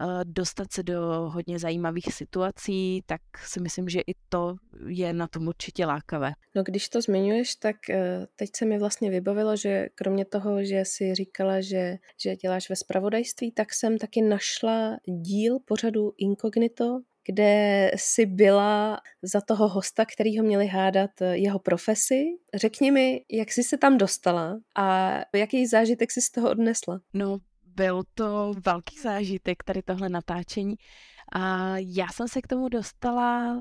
uh, 0.00 0.20
dostat 0.24 0.72
se 0.72 0.82
do 0.82 1.00
hodně 1.34 1.58
zajímavých 1.58 2.14
situací, 2.14 3.02
tak 3.06 3.20
si 3.46 3.60
myslím, 3.60 3.88
že 3.88 4.00
i 4.00 4.14
to 4.28 4.56
je 4.86 5.12
na 5.12 5.26
tom 5.26 5.48
určitě 5.48 5.86
lákavé. 5.86 6.32
No 6.54 6.62
když 6.62 6.88
to 6.88 7.02
zmiňuješ, 7.02 7.54
tak 7.54 7.76
uh, 7.88 7.96
teď 8.36 8.50
se 8.56 8.64
mi 8.64 8.78
vlastně 8.78 9.10
vybavilo, 9.10 9.56
že 9.56 9.88
kromě 9.94 10.24
toho, 10.24 10.64
že 10.64 10.84
si 10.84 11.14
říkala, 11.14 11.60
že, 11.60 11.96
že 12.22 12.36
děláš 12.36 12.70
ve 12.70 12.76
spravodajství, 12.76 13.52
tak 13.52 13.74
jsem 13.74 13.98
taky 13.98 14.22
našla 14.22 14.96
díl 15.06 15.58
pořadu 15.64 16.12
Incognito, 16.18 17.00
kde 17.26 17.90
si 17.96 18.26
byla 18.26 19.00
za 19.22 19.40
toho 19.40 19.68
hosta, 19.68 20.04
který 20.04 20.38
ho 20.38 20.44
měli 20.44 20.66
hádat 20.66 21.10
eh, 21.20 21.36
jeho 21.36 21.58
profesi. 21.58 22.24
Řekni 22.54 22.90
mi, 22.90 23.24
jak 23.30 23.52
jsi 23.52 23.62
se 23.62 23.78
tam 23.78 23.98
dostala 23.98 24.58
a 24.76 25.18
jaký 25.34 25.66
zážitek 25.66 26.10
jsi 26.10 26.20
z 26.20 26.30
toho 26.30 26.50
odnesla? 26.50 27.00
No, 27.14 27.38
byl 27.66 28.02
to 28.14 28.52
velký 28.64 28.98
zážitek, 28.98 29.62
tady 29.62 29.82
tohle 29.82 30.08
natáčení. 30.08 30.74
A 31.32 31.74
já 31.78 32.08
jsem 32.08 32.28
se 32.28 32.42
k 32.42 32.46
tomu 32.46 32.68
dostala 32.68 33.60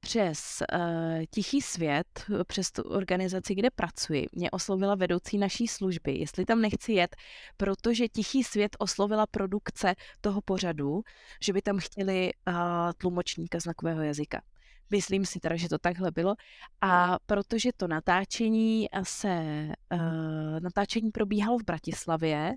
přes 0.00 0.62
uh, 0.74 1.22
Tichý 1.30 1.60
svět, 1.60 2.24
přes 2.46 2.72
tu 2.72 2.82
organizaci, 2.82 3.54
kde 3.54 3.70
pracuji, 3.70 4.26
mě 4.32 4.50
oslovila 4.50 4.94
vedoucí 4.94 5.38
naší 5.38 5.68
služby, 5.68 6.12
jestli 6.18 6.44
tam 6.44 6.60
nechci 6.60 6.92
jet, 6.92 7.16
protože 7.56 8.08
Tichý 8.08 8.44
svět 8.44 8.76
oslovila 8.78 9.26
produkce 9.26 9.94
toho 10.20 10.40
pořadu, 10.44 11.02
že 11.42 11.52
by 11.52 11.62
tam 11.62 11.78
chtěli 11.78 12.30
uh, 12.48 12.54
tlumočníka 12.98 13.58
znakového 13.58 14.02
jazyka. 14.02 14.42
Myslím 14.90 15.26
si 15.26 15.40
teda, 15.40 15.56
že 15.56 15.68
to 15.68 15.78
takhle 15.78 16.10
bylo. 16.10 16.34
A 16.80 17.18
protože 17.26 17.70
to 17.76 17.88
natáčení 17.88 18.86
se, 19.02 19.68
uh, 19.92 20.60
natáčení 20.60 21.10
probíhalo 21.10 21.58
v 21.58 21.64
Bratislavě, 21.64 22.54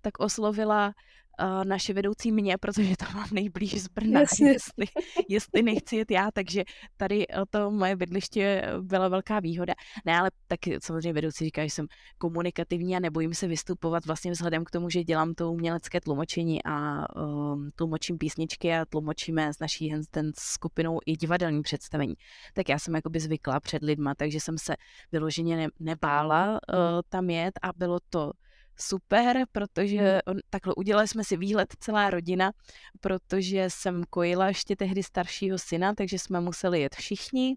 tak 0.00 0.18
oslovila 0.18 0.86
uh, 0.86 1.64
naše 1.64 1.92
vedoucí 1.92 2.32
mě, 2.32 2.58
protože 2.58 2.96
to 2.96 3.04
mám 3.14 3.28
nejblíž 3.32 3.82
z 3.82 3.88
Brna, 3.88 4.20
jestli, 4.20 4.86
jestli 5.28 5.62
nechci 5.62 5.96
jet 5.96 6.10
já, 6.10 6.30
takže 6.30 6.64
tady 6.96 7.26
eh, 7.28 7.42
to 7.50 7.70
moje 7.70 7.96
bydliště 7.96 8.62
byla 8.80 9.08
velká 9.08 9.40
výhoda. 9.40 9.74
Ne, 10.04 10.18
ale 10.18 10.30
tak 10.46 10.60
samozřejmě 10.82 11.12
vedoucí 11.12 11.44
říká, 11.44 11.64
že 11.64 11.70
jsem 11.70 11.86
komunikativní 12.18 12.96
a 12.96 13.00
nebojím 13.00 13.34
se 13.34 13.46
vystupovat 13.46 14.06
vlastně 14.06 14.30
vzhledem 14.30 14.64
k 14.64 14.70
tomu, 14.70 14.90
že 14.90 15.04
dělám 15.04 15.34
to 15.34 15.52
umělecké 15.52 16.00
tlumočení 16.00 16.64
a 16.64 17.06
um, 17.16 17.70
tlumočím 17.74 18.18
písničky 18.18 18.74
a 18.74 18.84
tlumočíme 18.84 19.52
s 19.54 19.58
naší 19.58 19.94
ten 20.10 20.32
skupinou 20.38 20.98
i 21.06 21.12
divadelní 21.12 21.62
představení. 21.62 22.14
Tak 22.54 22.68
já 22.68 22.78
jsem 22.78 22.94
jakoby 22.94 23.20
zvykla 23.20 23.60
před 23.60 23.82
lidma, 23.82 24.14
takže 24.14 24.40
jsem 24.40 24.58
se 24.58 24.74
vyloženě 25.12 25.56
ne, 25.56 25.68
nebála 25.80 26.50
uh, 26.52 26.78
tam 27.08 27.30
jet 27.30 27.58
a 27.62 27.72
bylo 27.76 27.98
to 28.10 28.32
super, 28.80 29.44
protože 29.52 30.20
on, 30.26 30.36
takhle 30.50 30.74
udělali 30.74 31.08
jsme 31.08 31.24
si 31.24 31.36
výhled 31.36 31.68
celá 31.80 32.10
rodina, 32.10 32.52
protože 33.00 33.64
jsem 33.68 34.02
kojila 34.10 34.46
ještě 34.48 34.76
tehdy 34.76 35.02
staršího 35.02 35.58
syna, 35.58 35.94
takže 35.94 36.18
jsme 36.18 36.40
museli 36.40 36.80
jet 36.80 36.94
všichni, 36.94 37.56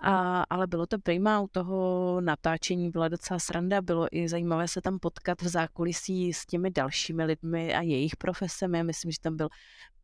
a, 0.00 0.44
ale 0.50 0.66
bylo 0.66 0.86
to 0.86 0.98
prima, 0.98 1.40
u 1.40 1.48
toho 1.48 2.20
natáčení 2.20 2.90
byla 2.90 3.08
docela 3.08 3.38
sranda, 3.38 3.82
bylo 3.82 4.06
i 4.12 4.28
zajímavé 4.28 4.68
se 4.68 4.80
tam 4.80 4.98
potkat 4.98 5.42
v 5.42 5.48
zákulisí 5.48 6.32
s 6.32 6.46
těmi 6.46 6.70
dalšími 6.70 7.24
lidmi 7.24 7.74
a 7.74 7.80
jejich 7.80 8.16
profesemi, 8.16 8.84
myslím, 8.84 9.10
že 9.10 9.20
tam 9.20 9.36
byl 9.36 9.48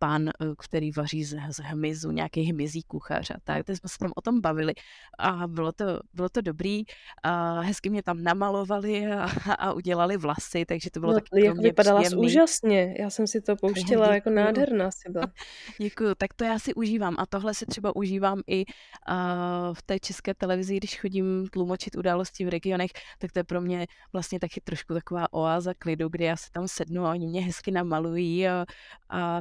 pán, 0.00 0.28
eh, 0.28 0.32
který 0.58 0.90
vaří 0.92 1.24
z, 1.24 1.36
z 1.50 1.60
hmyzu, 1.62 2.10
nějaký 2.10 2.42
hmyzí 2.42 2.82
kuchař 2.82 3.30
a 3.30 3.34
tak, 3.44 3.66
tak 3.66 3.76
jsme 3.76 3.88
se 3.88 3.98
tam 3.98 4.12
o 4.16 4.20
tom 4.20 4.40
bavili 4.40 4.72
a 5.18 5.46
bylo 5.46 5.72
to, 5.72 5.84
bylo 6.14 6.28
to 6.28 6.40
dobrý, 6.40 6.82
a 7.22 7.60
hezky 7.60 7.90
mě 7.90 8.02
tam 8.02 8.22
namalovali 8.22 9.06
a, 9.06 9.28
a 9.58 9.72
udělali 9.72 10.16
vlasy, 10.16 10.49
takže 10.66 10.90
to 10.90 11.00
bylo 11.00 11.12
No, 11.12 11.18
jak 11.18 11.54
pro 11.54 11.62
vypadala 11.62 12.00
příjemný. 12.00 12.26
úžasně. 12.26 12.94
Já 12.98 13.10
jsem 13.10 13.26
si 13.26 13.40
to 13.40 13.56
pouštěla, 13.56 14.14
jako 14.14 14.30
děkuju. 14.30 14.44
nádherná 14.44 14.90
si 14.90 15.10
byla. 15.10 15.26
Děkuju, 15.80 16.14
tak 16.14 16.34
to 16.34 16.44
já 16.44 16.58
si 16.58 16.74
užívám 16.74 17.14
a 17.18 17.26
tohle 17.26 17.54
si 17.54 17.66
třeba 17.66 17.96
užívám 17.96 18.40
i 18.46 18.64
uh, 18.66 19.74
v 19.74 19.82
té 19.82 19.98
české 20.00 20.34
televizi, 20.34 20.76
když 20.76 21.00
chodím 21.00 21.48
tlumočit 21.52 21.96
události 21.96 22.44
v 22.44 22.48
regionech, 22.48 22.90
tak 23.18 23.32
to 23.32 23.38
je 23.38 23.44
pro 23.44 23.60
mě 23.60 23.86
vlastně 24.12 24.40
taky 24.40 24.60
trošku 24.60 24.94
taková 24.94 25.32
oáza 25.32 25.74
klidu, 25.78 26.08
kdy 26.08 26.24
já 26.24 26.36
se 26.36 26.50
tam 26.52 26.68
sednu 26.68 27.04
a 27.06 27.10
oni 27.10 27.26
mě 27.26 27.42
hezky 27.42 27.70
namalují 27.70 28.48
a, 28.48 28.66
a 29.08 29.40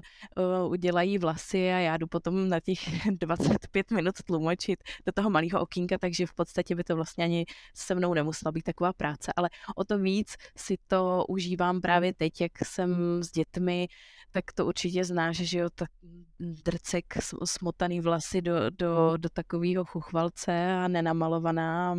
uh, 0.65 0.71
udělají 0.71 1.17
vlasy 1.17 1.57
a 1.71 1.77
já 1.79 1.97
jdu 1.97 2.07
potom 2.07 2.49
na 2.49 2.59
těch 2.59 2.79
25 3.11 3.91
minut 3.91 4.15
tlumočit 4.25 4.79
do 5.05 5.11
toho 5.11 5.29
malého 5.29 5.59
okýnka, 5.61 5.97
takže 5.97 6.25
v 6.25 6.33
podstatě 6.33 6.75
by 6.75 6.83
to 6.83 6.95
vlastně 6.95 7.23
ani 7.23 7.45
se 7.75 7.95
mnou 7.95 8.13
nemusela 8.13 8.51
být 8.51 8.63
taková 8.63 8.93
práce, 8.93 9.31
ale 9.35 9.49
o 9.75 9.83
to 9.83 9.97
víc 9.97 10.35
si 10.57 10.75
to 10.87 10.98
užívám 11.29 11.81
právě 11.81 12.13
teď, 12.13 12.41
jak 12.41 12.51
jsem 12.63 13.23
s 13.23 13.31
dětmi, 13.31 13.87
tak 14.31 14.43
to 14.55 14.65
určitě 14.65 15.03
znáš, 15.03 15.37
že 15.37 15.59
jo, 15.59 15.69
tak 15.75 15.89
drcek, 16.39 17.05
smotaný 17.45 18.01
vlasy 18.01 18.41
do, 18.41 18.69
do, 18.69 19.17
do 19.17 19.29
takového 19.29 19.85
chuchvalce 19.85 20.73
a 20.73 20.87
nenamalovaná 20.87 21.97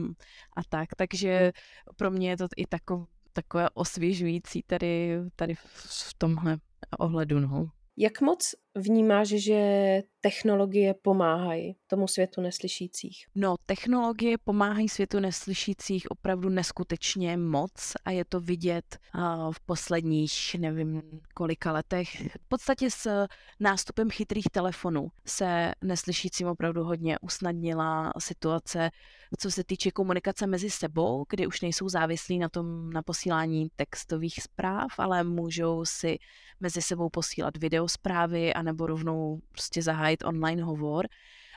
a 0.56 0.60
tak, 0.68 0.88
takže 0.96 1.52
pro 1.96 2.10
mě 2.10 2.30
je 2.30 2.36
to 2.36 2.46
i 2.56 2.66
takov, 2.66 3.08
takové 3.32 3.70
osvěžující 3.74 4.62
tady, 4.62 5.18
tady 5.36 5.54
v 5.54 6.14
tomhle 6.18 6.58
ohledu, 6.98 7.40
no. 7.40 7.70
Jak 7.96 8.20
moc 8.20 8.54
vnímáš, 8.74 9.28
že 9.28 10.02
technologie 10.20 10.94
pomáhají 11.02 11.76
tomu 11.86 12.08
světu 12.08 12.40
neslyšících? 12.40 13.26
No, 13.34 13.54
technologie 13.66 14.38
pomáhají 14.44 14.88
světu 14.88 15.20
neslyšících 15.20 16.10
opravdu 16.10 16.48
neskutečně 16.48 17.36
moc 17.36 17.92
a 18.04 18.10
je 18.10 18.24
to 18.24 18.40
vidět 18.40 18.98
uh, 19.14 19.52
v 19.52 19.60
posledních, 19.60 20.32
nevím, 20.58 21.02
kolika 21.34 21.72
letech. 21.72 22.20
V 22.20 22.48
podstatě 22.48 22.90
s 22.90 23.26
nástupem 23.60 24.10
chytrých 24.10 24.46
telefonů 24.52 25.08
se 25.26 25.72
neslyšícím 25.84 26.46
opravdu 26.46 26.84
hodně 26.84 27.18
usnadnila 27.18 28.12
situace, 28.18 28.90
co 29.38 29.50
se 29.50 29.64
týče 29.64 29.90
komunikace 29.90 30.46
mezi 30.46 30.70
sebou, 30.70 31.24
kdy 31.30 31.46
už 31.46 31.60
nejsou 31.60 31.88
závislí 31.88 32.38
na 32.38 32.48
tom, 32.48 32.90
na 32.90 33.02
posílání 33.02 33.68
textových 33.76 34.42
zpráv, 34.42 34.88
ale 34.98 35.24
můžou 35.24 35.84
si 35.84 36.18
mezi 36.60 36.82
sebou 36.82 37.08
posílat 37.08 37.56
videosprávy 37.56 38.54
anebo 38.60 38.86
rovnou 38.86 39.40
prostě 39.52 39.82
zahájit 39.82 40.24
online 40.24 40.62
hovor. 40.62 41.06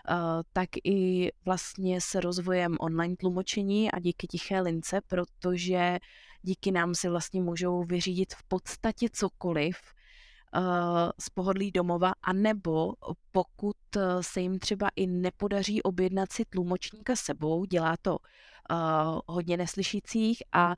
Uh, 0.10 0.16
tak 0.54 0.70
i 0.84 1.32
vlastně 1.46 2.02
s 2.02 2.16
rozvojem 2.16 2.78
online 2.80 3.16
tlumočení 3.16 3.92
a 3.92 4.00
díky 4.00 4.28
tiché 4.28 4.62
lince, 4.62 5.02
protože 5.08 6.00
díky 6.42 6.72
nám 6.72 6.96
si 6.96 7.10
vlastně 7.10 7.42
můžou 7.42 7.84
vyřídit 7.84 8.34
v 8.34 8.44
podstatě 8.48 9.08
cokoliv 9.12 9.76
uh, 10.56 10.62
z 11.20 11.30
pohodlí 11.30 11.72
domova, 11.72 12.14
anebo 12.22 12.94
pokud 13.32 13.76
uh, 13.96 14.02
se 14.22 14.42
jim 14.42 14.60
třeba 14.60 14.90
i 14.96 15.08
nepodaří 15.08 15.84
objednat 15.84 16.32
si 16.32 16.46
tlumočníka 16.46 17.16
sebou, 17.16 17.66
dělá 17.66 17.96
to 18.02 18.18
hodně 19.28 19.58
neslyšících 19.58 20.44
a 20.52 20.76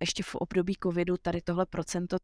ještě 0.00 0.22
v 0.22 0.34
období 0.34 0.74
covidu 0.82 1.16
tady 1.22 1.40
tohle 1.42 1.66
procento 1.66 2.16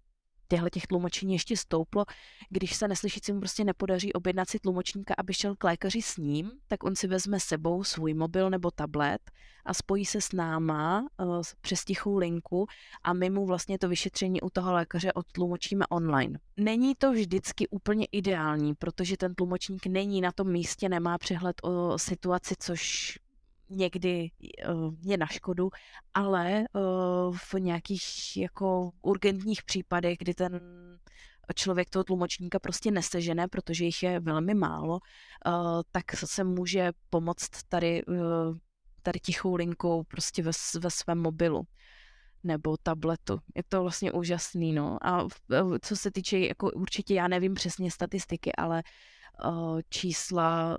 těchto 0.49 0.71
těch 0.71 0.87
tlumočení 0.87 1.33
ještě 1.33 1.57
stouplo, 1.57 2.05
když 2.51 2.77
se 2.77 2.89
neslyšícímu 2.89 3.41
prostě 3.41 3.65
nepodaří 3.65 4.13
objednat 4.13 4.49
si 4.49 4.59
tlumočníka, 4.59 5.15
aby 5.19 5.35
šel 5.35 5.57
k 5.57 5.65
lékaři 5.65 6.03
s 6.03 6.17
ním, 6.17 6.51
tak 6.69 6.85
on 6.85 6.97
si 6.97 7.07
vezme 7.07 7.41
sebou 7.41 7.85
svůj 7.85 8.15
mobil 8.15 8.51
nebo 8.51 8.71
tablet 8.71 9.31
a 9.65 9.75
spojí 9.75 10.05
se 10.05 10.21
s 10.21 10.33
náma 10.33 11.01
uh, 11.01 11.43
přes 11.61 11.85
tichou 11.85 12.17
linku 12.17 12.67
a 13.03 13.13
my 13.13 13.31
mu 13.31 13.47
vlastně 13.47 13.79
to 13.79 13.89
vyšetření 13.89 14.41
u 14.41 14.51
toho 14.51 14.73
lékaře 14.73 15.13
odtlumočíme 15.13 15.87
online. 15.87 16.39
Není 16.57 16.95
to 16.95 17.13
vždycky 17.13 17.69
úplně 17.69 18.07
ideální, 18.13 18.75
protože 18.75 19.17
ten 19.17 19.35
tlumočník 19.35 19.87
není 19.87 20.21
na 20.21 20.33
tom 20.33 20.53
místě, 20.53 20.89
nemá 20.89 21.19
přehled 21.19 21.57
o 21.63 21.99
situaci, 21.99 22.55
což 22.59 23.15
někdy 23.71 24.31
je 25.03 25.17
na 25.17 25.27
škodu, 25.27 25.71
ale 26.15 26.65
uh, 26.73 27.37
v 27.37 27.55
nějakých 27.55 28.37
jako 28.37 28.91
urgentních 29.03 29.63
případech, 29.63 30.19
kdy 30.19 30.35
ten 30.35 30.61
člověk 31.55 31.91
toho 31.91 32.05
tlumočníka 32.05 32.59
prostě 32.59 32.91
nesežené, 32.91 33.49
protože 33.49 33.85
jich 33.85 34.03
je 34.03 34.21
velmi 34.21 34.55
málo, 34.55 34.99
uh, 35.47 35.83
tak 35.93 36.05
se 36.13 36.45
může 36.45 36.93
pomoct 37.11 37.51
tady, 37.69 38.03
tady 39.03 39.21
tichou 39.21 39.55
linkou 39.55 40.03
prostě 40.03 40.43
ve, 40.43 40.51
ve 40.81 40.91
svém 40.91 41.19
mobilu 41.19 41.63
nebo 42.45 42.77
tabletu. 42.83 43.39
Je 43.55 43.63
to 43.69 43.83
vlastně 43.83 44.13
úžasný, 44.13 44.73
no. 44.73 44.99
A 45.07 45.27
co 45.83 45.97
se 45.97 46.11
týče, 46.11 46.39
jako 46.39 46.71
určitě 46.71 47.15
já 47.15 47.29
nevím 47.29 47.55
přesně 47.55 47.91
statistiky, 47.91 48.53
ale 48.53 48.83
čísla 49.89 50.79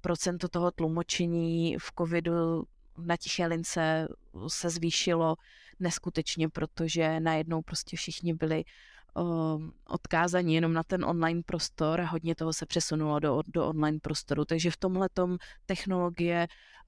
procento 0.00 0.48
toho 0.48 0.70
tlumočení 0.70 1.76
v 1.78 1.92
covidu 1.98 2.64
na 2.98 3.16
tiché 3.16 3.46
lince 3.46 4.08
se 4.46 4.70
zvýšilo 4.70 5.36
neskutečně, 5.80 6.48
protože 6.48 7.20
najednou 7.20 7.62
prostě 7.62 7.96
všichni 7.96 8.34
byli 8.34 8.64
um, 9.14 9.72
odkázaní 9.88 10.54
jenom 10.54 10.72
na 10.72 10.82
ten 10.82 11.04
online 11.04 11.42
prostor 11.46 12.00
a 12.00 12.06
hodně 12.06 12.34
toho 12.34 12.52
se 12.52 12.66
přesunulo 12.66 13.20
do, 13.20 13.42
do 13.46 13.68
online 13.68 13.98
prostoru. 14.02 14.44
Takže 14.44 14.70
v 14.70 14.76
tomhle 14.76 15.08
technologie 15.66 16.46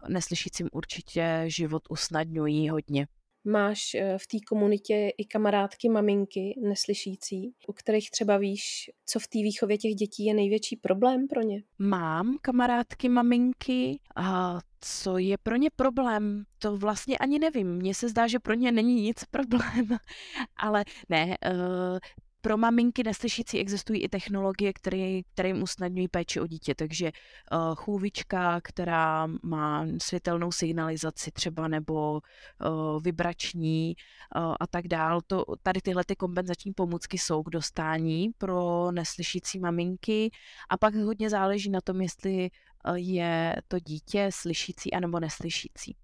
neslyšícím 0.09 0.69
určitě 0.73 1.45
život 1.47 1.83
usnadňují 1.91 2.69
hodně. 2.69 3.07
Máš 3.45 3.95
eh, 3.95 4.19
v 4.19 4.27
té 4.27 4.39
komunitě 4.49 5.11
i 5.19 5.25
kamarádky, 5.25 5.89
maminky 5.89 6.61
neslyšící, 6.63 7.55
u 7.69 7.73
kterých 7.73 8.11
třeba 8.11 8.37
víš, 8.37 8.91
co 9.07 9.19
v 9.19 9.29
té 9.29 9.39
výchově 9.39 9.79
těch 9.79 9.95
dětí 9.95 10.25
je 10.25 10.35
největší 10.35 10.77
problém 10.77 11.29
pro 11.29 11.43
ně? 11.43 11.63
Mám 11.79 12.37
kamarádky, 12.43 13.09
maminky 13.09 14.01
a 14.17 14.59
co 14.81 15.19
je 15.19 15.39
pro 15.43 15.57
ně 15.57 15.71
problém, 15.77 16.45
to 16.59 16.77
vlastně 16.77 17.19
ani 17.19 17.39
nevím. 17.39 17.77
Mně 17.77 17.95
se 17.95 18.09
zdá, 18.09 18.27
že 18.27 18.39
pro 18.39 18.55
ně 18.55 18.73
není 18.73 19.03
nic 19.03 19.25
problém, 19.31 19.89
ale 20.57 20.85
ne, 21.09 21.37
uh, 21.53 21.99
pro 22.41 22.57
maminky 22.57 23.03
neslyšící 23.03 23.59
existují 23.59 24.03
i 24.03 24.09
technologie, 24.09 24.73
které, 24.73 25.21
které 25.33 25.49
jim 25.49 25.63
usnadňují 25.63 26.09
péči 26.09 26.41
o 26.41 26.47
dítě, 26.47 26.75
takže 26.75 27.13
uh, 27.53 27.75
chůvička, 27.75 28.61
která 28.61 29.27
má 29.43 29.87
světelnou 30.03 30.53
signalizaci 30.53 31.31
třeba 31.31 31.69
nebo 31.69 32.13
uh, 32.13 33.03
vibrační 33.03 33.95
uh, 34.37 34.55
a 34.61 34.67
tak 34.67 34.89
dál. 34.89 35.21
To, 35.27 35.45
tady 35.63 35.81
tyhle 35.81 36.05
ty 36.05 36.17
kompenzační 36.17 36.73
pomůcky 36.73 37.19
jsou 37.19 37.43
k 37.43 37.51
dostání 37.51 38.31
pro 38.39 38.91
neslyšící 38.93 39.59
maminky 39.59 40.31
a 40.69 40.77
pak 40.77 40.95
hodně 40.95 41.31
záleží 41.31 41.71
na 41.71 41.81
tom, 41.81 42.01
jestli 42.01 42.51
je 42.95 43.57
to 43.69 43.79
dítě 43.79 44.29
slyšící 44.33 44.93
anebo 44.93 45.21
neslyšící. 45.21 45.97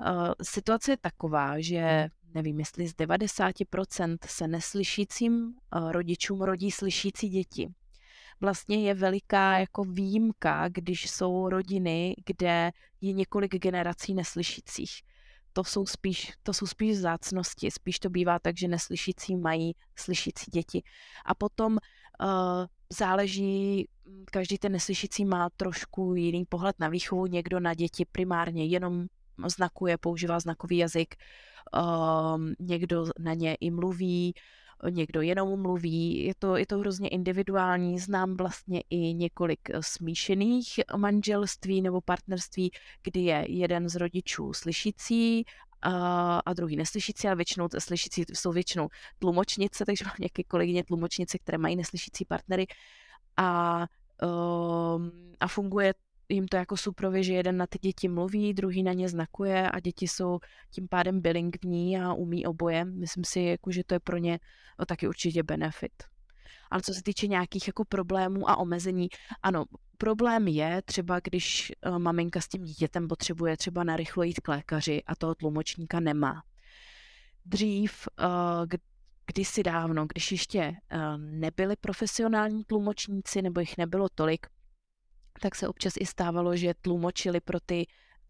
Uh, 0.00 0.32
situace 0.42 0.92
je 0.92 0.96
taková, 0.96 1.60
že 1.60 2.08
nevím, 2.34 2.58
jestli 2.58 2.86
z 2.88 2.94
90% 2.94 4.16
se 4.26 4.48
neslyšícím 4.48 5.34
uh, 5.34 5.92
rodičům 5.92 6.42
rodí 6.42 6.70
slyšící 6.70 7.28
děti. 7.28 7.68
Vlastně 8.40 8.88
je 8.88 8.94
veliká 8.94 9.58
jako 9.58 9.84
výjimka, 9.84 10.68
když 10.68 11.10
jsou 11.10 11.48
rodiny, 11.48 12.14
kde 12.26 12.70
je 13.00 13.12
několik 13.12 13.56
generací 13.56 14.14
neslyšících. 14.14 15.02
To 15.52 15.64
jsou 15.64 15.86
spíš, 15.86 16.32
to 16.42 16.52
jsou 16.52 16.66
spíš 16.66 16.98
zácnosti, 16.98 17.70
spíš 17.70 17.98
to 17.98 18.10
bývá 18.10 18.38
tak, 18.38 18.58
že 18.58 18.68
neslyšící 18.68 19.36
mají 19.36 19.72
slyšící 19.96 20.50
děti. 20.50 20.82
A 21.24 21.34
potom 21.34 21.72
uh, 21.72 22.66
záleží, 22.92 23.88
každý 24.32 24.58
ten 24.58 24.72
neslyšící 24.72 25.24
má 25.24 25.50
trošku 25.56 26.14
jiný 26.14 26.44
pohled 26.44 26.76
na 26.78 26.88
výchovu, 26.88 27.26
někdo 27.26 27.60
na 27.60 27.74
děti 27.74 28.04
primárně 28.12 28.66
jenom 28.66 29.06
znakuje, 29.46 29.98
používá 29.98 30.40
znakový 30.40 30.76
jazyk, 30.76 31.14
um, 32.34 32.54
někdo 32.60 33.06
na 33.18 33.34
ně 33.34 33.54
i 33.54 33.70
mluví, 33.70 34.34
někdo 34.90 35.20
jenom 35.20 35.62
mluví, 35.62 36.24
je 36.24 36.34
to, 36.38 36.56
je 36.56 36.66
to 36.66 36.78
hrozně 36.78 37.08
individuální, 37.08 37.98
znám 37.98 38.36
vlastně 38.36 38.82
i 38.90 39.14
několik 39.14 39.60
smíšených 39.80 40.80
manželství 40.96 41.82
nebo 41.82 42.00
partnerství, 42.00 42.70
kdy 43.02 43.20
je 43.20 43.44
jeden 43.48 43.88
z 43.88 43.96
rodičů 43.96 44.52
slyšící 44.52 45.44
a, 45.82 46.38
a 46.38 46.52
druhý 46.52 46.76
neslyšící, 46.76 47.26
ale 47.26 47.36
většinou 47.36 47.68
slyšící 47.78 48.24
jsou 48.32 48.52
většinou 48.52 48.88
tlumočnice, 49.18 49.84
takže 49.84 50.04
mám 50.04 50.14
nějaké 50.18 50.44
kolegyně 50.44 50.84
tlumočnice, 50.84 51.38
které 51.38 51.58
mají 51.58 51.76
neslyšící 51.76 52.24
partnery. 52.24 52.66
A, 53.36 53.86
um, 54.22 55.12
a 55.40 55.48
funguje 55.48 55.94
jim 56.28 56.48
to 56.48 56.56
jako 56.56 56.76
suprově, 56.76 57.22
že 57.22 57.32
jeden 57.32 57.56
na 57.56 57.66
ty 57.66 57.78
děti 57.78 58.08
mluví, 58.08 58.54
druhý 58.54 58.82
na 58.82 58.92
ně 58.92 59.08
znakuje 59.08 59.70
a 59.70 59.80
děti 59.80 60.08
jsou 60.08 60.38
tím 60.70 60.88
pádem 60.88 61.20
bilingvní 61.20 61.98
a 61.98 62.12
umí 62.12 62.46
oboje. 62.46 62.84
Myslím 62.84 63.24
si, 63.24 63.40
jako, 63.40 63.72
že 63.72 63.84
to 63.84 63.94
je 63.94 64.00
pro 64.00 64.16
ně 64.16 64.38
taky 64.86 65.08
určitě 65.08 65.42
benefit. 65.42 65.92
Ale 66.70 66.82
co 66.82 66.94
se 66.94 67.02
týče 67.02 67.26
nějakých 67.26 67.66
jako 67.66 67.84
problémů 67.84 68.50
a 68.50 68.56
omezení, 68.56 69.08
ano, 69.42 69.64
problém 69.98 70.48
je 70.48 70.82
třeba, 70.84 71.20
když 71.20 71.72
uh, 71.86 71.98
maminka 71.98 72.40
s 72.40 72.48
tím 72.48 72.62
dítětem 72.62 73.08
potřebuje 73.08 73.56
třeba 73.56 73.84
narychlo 73.84 74.22
jít 74.22 74.40
k 74.40 74.48
lékaři 74.48 75.02
a 75.06 75.14
toho 75.14 75.34
tlumočníka 75.34 76.00
nemá. 76.00 76.42
Dřív, 77.44 78.08
uh, 78.20 78.66
kdysi 79.26 79.62
dávno, 79.62 80.06
když 80.06 80.32
ještě 80.32 80.68
uh, 80.68 81.18
nebyli 81.18 81.76
profesionální 81.76 82.64
tlumočníci 82.64 83.42
nebo 83.42 83.60
jich 83.60 83.78
nebylo 83.78 84.08
tolik, 84.14 84.46
tak 85.40 85.54
se 85.54 85.68
občas 85.68 85.94
i 86.00 86.06
stávalo, 86.06 86.56
že 86.56 86.74
tlumočili 86.80 87.40
pro 87.40 87.60
ty 87.60 87.86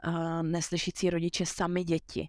uh, 0.06 0.42
neslyšící 0.42 1.10
rodiče 1.10 1.46
sami 1.46 1.84
děti, 1.84 2.28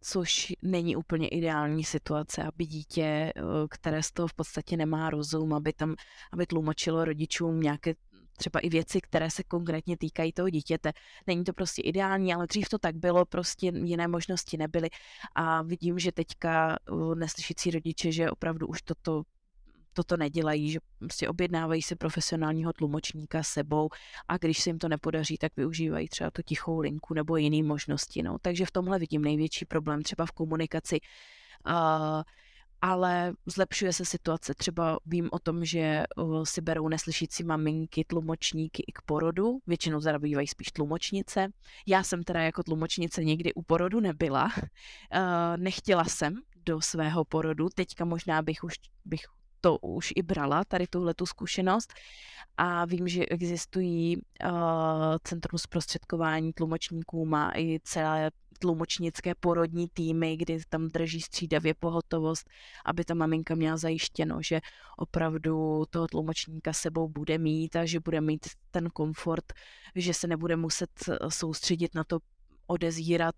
což 0.00 0.52
není 0.62 0.96
úplně 0.96 1.28
ideální 1.28 1.84
situace, 1.84 2.42
aby 2.42 2.66
dítě, 2.66 3.32
uh, 3.36 3.44
které 3.70 4.02
z 4.02 4.12
toho 4.12 4.28
v 4.28 4.34
podstatě 4.34 4.76
nemá 4.76 5.10
rozum, 5.10 5.54
aby 5.54 5.72
tam, 5.72 5.94
aby 6.32 6.46
tlumočilo 6.46 7.04
rodičům 7.04 7.60
nějaké 7.60 7.94
třeba 8.36 8.60
i 8.60 8.68
věci, 8.68 9.00
které 9.00 9.30
se 9.30 9.42
konkrétně 9.42 9.96
týkají 9.96 10.32
toho 10.32 10.50
dítěte. 10.50 10.92
Není 11.26 11.44
to 11.44 11.52
prostě 11.52 11.82
ideální, 11.82 12.34
ale 12.34 12.46
dřív 12.46 12.68
to 12.68 12.78
tak 12.78 12.96
bylo, 12.96 13.24
prostě 13.24 13.72
jiné 13.84 14.08
možnosti 14.08 14.56
nebyly 14.56 14.88
a 15.34 15.62
vidím, 15.62 15.98
že 15.98 16.12
teďka 16.12 16.78
neslyšící 17.14 17.70
rodiče, 17.70 18.12
že 18.12 18.30
opravdu 18.30 18.66
už 18.66 18.82
toto 18.82 19.22
toto 19.92 20.16
nedělají, 20.16 20.70
že 20.70 20.78
prostě 20.98 21.28
objednávají 21.28 21.82
si 21.82 21.96
profesionálního 21.96 22.72
tlumočníka 22.72 23.42
sebou 23.42 23.88
a 24.28 24.36
když 24.36 24.62
se 24.62 24.70
jim 24.70 24.78
to 24.78 24.88
nepodaří, 24.88 25.38
tak 25.38 25.52
využívají 25.56 26.08
třeba 26.08 26.30
tu 26.30 26.42
tichou 26.42 26.80
linku 26.80 27.14
nebo 27.14 27.36
jiné 27.36 27.68
možnosti. 27.68 28.22
No. 28.22 28.36
Takže 28.42 28.66
v 28.66 28.70
tomhle 28.70 28.98
vidím 28.98 29.22
největší 29.22 29.64
problém 29.64 30.02
třeba 30.02 30.26
v 30.26 30.32
komunikaci. 30.32 31.00
Uh, 31.66 32.22
ale 32.82 33.32
zlepšuje 33.46 33.92
se 33.92 34.04
situace. 34.04 34.54
Třeba 34.54 34.98
vím 35.06 35.28
o 35.32 35.38
tom, 35.38 35.64
že 35.64 36.02
si 36.44 36.60
berou 36.60 36.88
neslyšící 36.88 37.44
maminky 37.44 38.04
tlumočníky 38.04 38.84
i 38.86 38.92
k 38.92 39.02
porodu, 39.02 39.58
většinou 39.66 40.00
zabývají 40.00 40.46
spíš 40.46 40.72
tlumočnice. 40.72 41.48
Já 41.86 42.02
jsem 42.02 42.24
teda 42.24 42.40
jako 42.40 42.62
tlumočnice 42.62 43.24
nikdy 43.24 43.54
u 43.54 43.62
porodu 43.62 44.00
nebyla, 44.00 44.52
nechtěla 45.56 46.04
jsem 46.04 46.34
do 46.66 46.80
svého 46.80 47.24
porodu, 47.24 47.68
teďka 47.74 48.04
možná 48.04 48.42
bych 48.42 48.64
už 48.64 48.74
bych 49.04 49.22
to 49.62 49.78
už 49.78 50.12
i 50.16 50.22
brala, 50.22 50.64
tady 50.64 50.86
tuhle 50.86 51.14
tu 51.14 51.26
zkušenost. 51.26 51.92
A 52.56 52.84
vím, 52.84 53.08
že 53.08 53.26
existují 53.26 54.16
uh, 54.16 54.50
Centrum 55.24 55.58
zprostředkování 55.58 56.52
tlumočníků, 56.52 57.26
má 57.26 57.52
i 57.56 57.78
celé 57.84 58.30
tlumočnické 58.58 59.34
porodní 59.34 59.88
týmy, 59.88 60.36
kdy 60.36 60.60
tam 60.68 60.88
drží 60.88 61.20
střídavě 61.20 61.74
pohotovost, 61.74 62.50
aby 62.84 63.04
ta 63.04 63.14
maminka 63.14 63.54
měla 63.54 63.76
zajištěno, 63.76 64.38
že 64.42 64.60
opravdu 64.96 65.84
toho 65.90 66.06
tlumočníka 66.06 66.72
sebou 66.72 67.08
bude 67.08 67.38
mít 67.38 67.76
a 67.76 67.84
že 67.84 68.00
bude 68.00 68.20
mít 68.20 68.46
ten 68.70 68.90
komfort, 68.90 69.52
že 69.94 70.14
se 70.14 70.26
nebude 70.26 70.56
muset 70.56 70.90
soustředit 71.28 71.94
na 71.94 72.04
to 72.04 72.18
odezírat, 72.72 73.34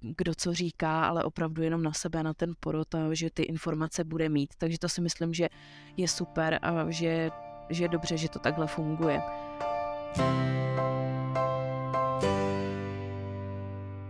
kdo 0.00 0.34
co 0.34 0.54
říká, 0.54 1.04
ale 1.04 1.24
opravdu 1.24 1.62
jenom 1.62 1.82
na 1.82 1.92
sebe, 1.92 2.22
na 2.22 2.34
ten 2.34 2.54
porod 2.60 2.94
a 2.94 3.14
že 3.14 3.30
ty 3.30 3.42
informace 3.42 4.04
bude 4.04 4.28
mít. 4.28 4.54
Takže 4.58 4.78
to 4.78 4.88
si 4.88 5.00
myslím, 5.00 5.34
že 5.34 5.48
je 5.96 6.08
super 6.08 6.58
a 6.62 6.90
že, 6.90 7.30
že 7.70 7.84
je 7.84 7.88
dobře, 7.88 8.16
že 8.16 8.28
to 8.28 8.38
takhle 8.38 8.66
funguje. 8.66 9.20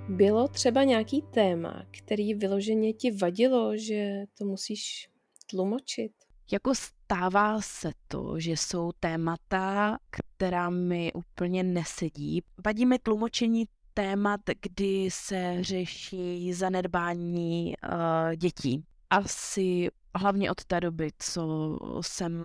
Bylo 0.09 0.49
třeba 0.49 0.85
nějaký 0.85 1.23
téma, 1.23 1.83
který 1.90 2.35
vyloženě 2.35 2.92
ti 2.92 3.11
vadilo, 3.11 3.77
že 3.77 4.25
to 4.38 4.44
musíš 4.44 5.09
tlumočit? 5.51 6.12
Jako 6.53 6.75
stává 6.75 7.61
se 7.61 7.90
to, 8.09 8.40
že 8.40 8.51
jsou 8.51 8.92
témata, 9.01 9.99
která 10.11 10.71
mi 10.71 11.12
úplně 11.12 11.62
nesedí. 11.62 12.42
Vadí 12.64 12.87
mi 12.87 12.99
tlumočení 12.99 13.64
témat, 13.99 14.41
kdy 14.63 15.09
se 15.13 15.57
řeší 15.61 16.53
zanedbání 16.53 17.75
uh, 17.85 18.35
dětí. 18.37 18.85
Asi 19.11 19.89
hlavně 20.17 20.51
od 20.51 20.65
té 20.65 20.81
doby, 20.81 21.11
co 21.19 21.77
jsem 22.01 22.45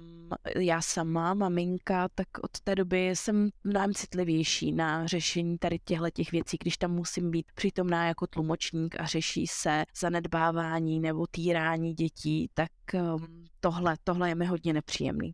já 0.57 0.81
sama, 0.81 1.33
maminka, 1.33 2.09
tak 2.15 2.27
od 2.41 2.59
té 2.63 2.75
doby 2.75 3.09
jsem 3.09 3.49
mnohem 3.63 3.93
citlivější 3.93 4.71
na 4.71 5.07
řešení 5.07 5.57
tady 5.57 5.79
těchto 5.85 6.09
těch 6.09 6.31
věcí, 6.31 6.57
když 6.61 6.77
tam 6.77 6.91
musím 6.91 7.31
být 7.31 7.45
přítomná 7.55 8.07
jako 8.07 8.27
tlumočník 8.27 8.99
a 8.99 9.05
řeší 9.05 9.47
se 9.47 9.83
zanedbávání 9.99 10.99
nebo 10.99 11.27
týrání 11.31 11.93
dětí, 11.93 12.49
tak 12.53 12.71
um, 12.93 13.45
tohle, 13.59 13.95
tohle 14.03 14.29
je 14.29 14.35
mi 14.35 14.45
hodně 14.45 14.73
nepříjemný. 14.73 15.33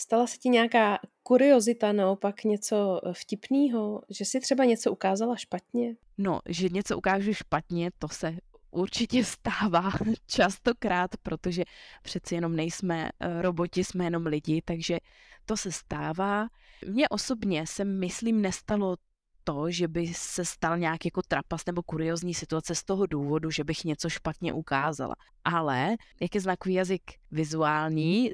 Stala 0.00 0.26
se 0.26 0.38
ti 0.38 0.48
nějaká 0.48 0.98
kuriozita, 1.22 1.92
naopak 1.92 2.44
něco 2.44 3.00
eh, 3.04 3.12
vtipného, 3.12 4.02
že 4.10 4.24
si 4.24 4.40
třeba 4.40 4.64
něco 4.64 4.92
ukázala 4.92 5.36
špatně? 5.36 5.96
No, 6.18 6.40
že 6.48 6.68
něco 6.68 6.98
ukážu 6.98 7.34
špatně, 7.34 7.90
to 7.98 8.08
se 8.08 8.36
určitě 8.70 9.24
stává 9.36 9.90
častokrát, 10.26 11.10
protože 11.22 11.64
přeci 12.02 12.34
jenom 12.34 12.56
nejsme 12.56 13.10
eh, 13.20 13.42
roboti, 13.42 13.84
jsme 13.84 14.04
jenom 14.04 14.26
lidi, 14.26 14.62
takže 14.64 14.98
to 15.44 15.56
se 15.56 15.72
stává. 15.72 16.48
Mně 16.86 17.08
osobně 17.08 17.66
se, 17.66 17.84
myslím, 17.84 18.42
nestalo 18.42 18.96
to, 19.44 19.70
že 19.70 19.88
by 19.88 20.06
se 20.06 20.44
stal 20.44 20.78
nějak 20.78 21.04
jako 21.04 21.22
trapas 21.22 21.66
nebo 21.66 21.82
kuriozní 21.82 22.34
situace 22.34 22.74
z 22.74 22.84
toho 22.84 23.06
důvodu, 23.06 23.50
že 23.50 23.64
bych 23.64 23.84
něco 23.84 24.08
špatně 24.08 24.52
ukázala. 24.52 25.14
Ale 25.44 25.96
jak 26.20 26.34
je 26.34 26.40
znakový 26.40 26.74
jazyk 26.74 27.02
vizuální, 27.30 28.32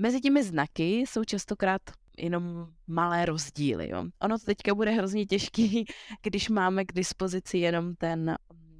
Mezi 0.00 0.20
těmi 0.20 0.42
znaky 0.42 0.98
jsou 0.98 1.24
častokrát 1.24 1.82
jenom 2.18 2.66
malé 2.86 3.26
rozdíly. 3.26 3.88
Jo. 3.88 4.04
Ono 4.22 4.38
to 4.38 4.44
teďka 4.44 4.74
bude 4.74 4.90
hrozně 4.90 5.26
těžký, 5.26 5.84
když 6.22 6.48
máme 6.48 6.84
k 6.84 6.92
dispozici 6.92 7.58
jenom 7.58 7.94
ten 7.94 8.36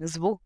zvuk, 0.06 0.40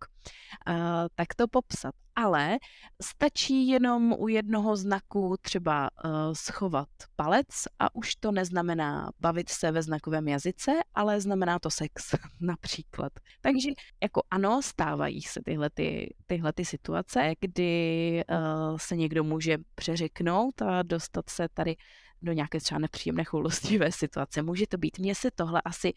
uh, 0.69 0.75
tak 1.15 1.35
to 1.35 1.49
popsat. 1.49 1.95
Ale 2.17 2.59
stačí 3.03 3.69
jenom 3.69 4.15
u 4.19 4.29
jednoho 4.29 4.77
znaku 4.77 5.37
třeba 5.41 5.91
uh, 6.05 6.11
schovat 6.33 6.89
palec 7.17 7.47
a 7.79 7.95
už 7.95 8.17
to 8.17 8.33
neznamená 8.33 9.11
bavit 9.21 9.49
se 9.49 9.71
ve 9.71 9.83
znakovém 9.83 10.29
jazyce, 10.29 10.73
ale 10.95 11.21
znamená 11.21 11.59
to 11.59 11.71
sex 11.71 12.15
například. 12.41 13.13
Takže 13.41 13.71
jako 14.03 14.23
ano, 14.31 14.63
stávají 14.63 15.23
se 15.23 15.41
tyhle, 15.45 15.71
ty, 15.71 16.15
tyhle 16.27 16.53
ty 16.53 16.65
situace, 16.65 17.33
kdy 17.41 18.23
uh, 18.31 18.77
se 18.77 18.97
někdo 18.97 19.25
může 19.25 19.59
přeřeknout 19.75 20.63
a 20.63 20.83
dostat 20.83 21.31
se 21.31 21.49
tady 21.55 21.77
do 22.23 22.33
nějaké 22.33 22.61
třeba 22.61 22.79
nepříjemné 22.79 23.25
choulostivé 23.25 23.93
situace. 23.93 24.43
Může 24.43 24.67
to 24.67 24.79
být. 24.79 24.99
Mně 24.99 25.15
se 25.15 25.31
tohle 25.31 25.63
asi 25.65 25.93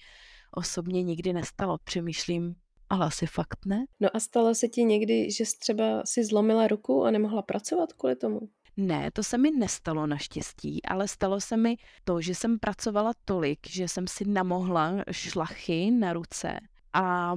osobně 0.52 1.04
nikdy 1.04 1.34
nestalo. 1.34 1.78
Přemýšlím, 1.84 2.56
ale 2.89 3.06
asi 3.06 3.28
fakt 3.28 3.65
ne. 3.65 3.86
No 4.00 4.10
a 4.13 4.19
stalo 4.19 4.56
se 4.56 4.67
ti 4.67 4.84
někdy, 4.84 5.32
že 5.32 5.45
jsi 5.45 5.60
třeba 5.60 6.02
si 6.06 6.23
zlomila 6.23 6.67
ruku 6.67 7.04
a 7.04 7.12
nemohla 7.12 7.41
pracovat 7.41 7.93
kvůli 7.93 8.15
tomu? 8.15 8.39
Ne, 8.78 9.12
to 9.12 9.23
se 9.23 9.38
mi 9.38 9.52
nestalo 9.52 10.08
naštěstí, 10.08 10.86
ale 10.86 11.08
stalo 11.08 11.41
se 11.41 11.58
mi 11.58 11.78
to, 12.04 12.21
že 12.21 12.36
jsem 12.36 12.60
pracovala 12.60 13.12
tolik, 13.26 13.60
že 13.69 13.88
jsem 13.88 14.08
si 14.08 14.26
namohla 14.26 14.93
šlachy 15.12 15.91
na 15.91 16.13
ruce 16.13 16.60
a 16.97 17.36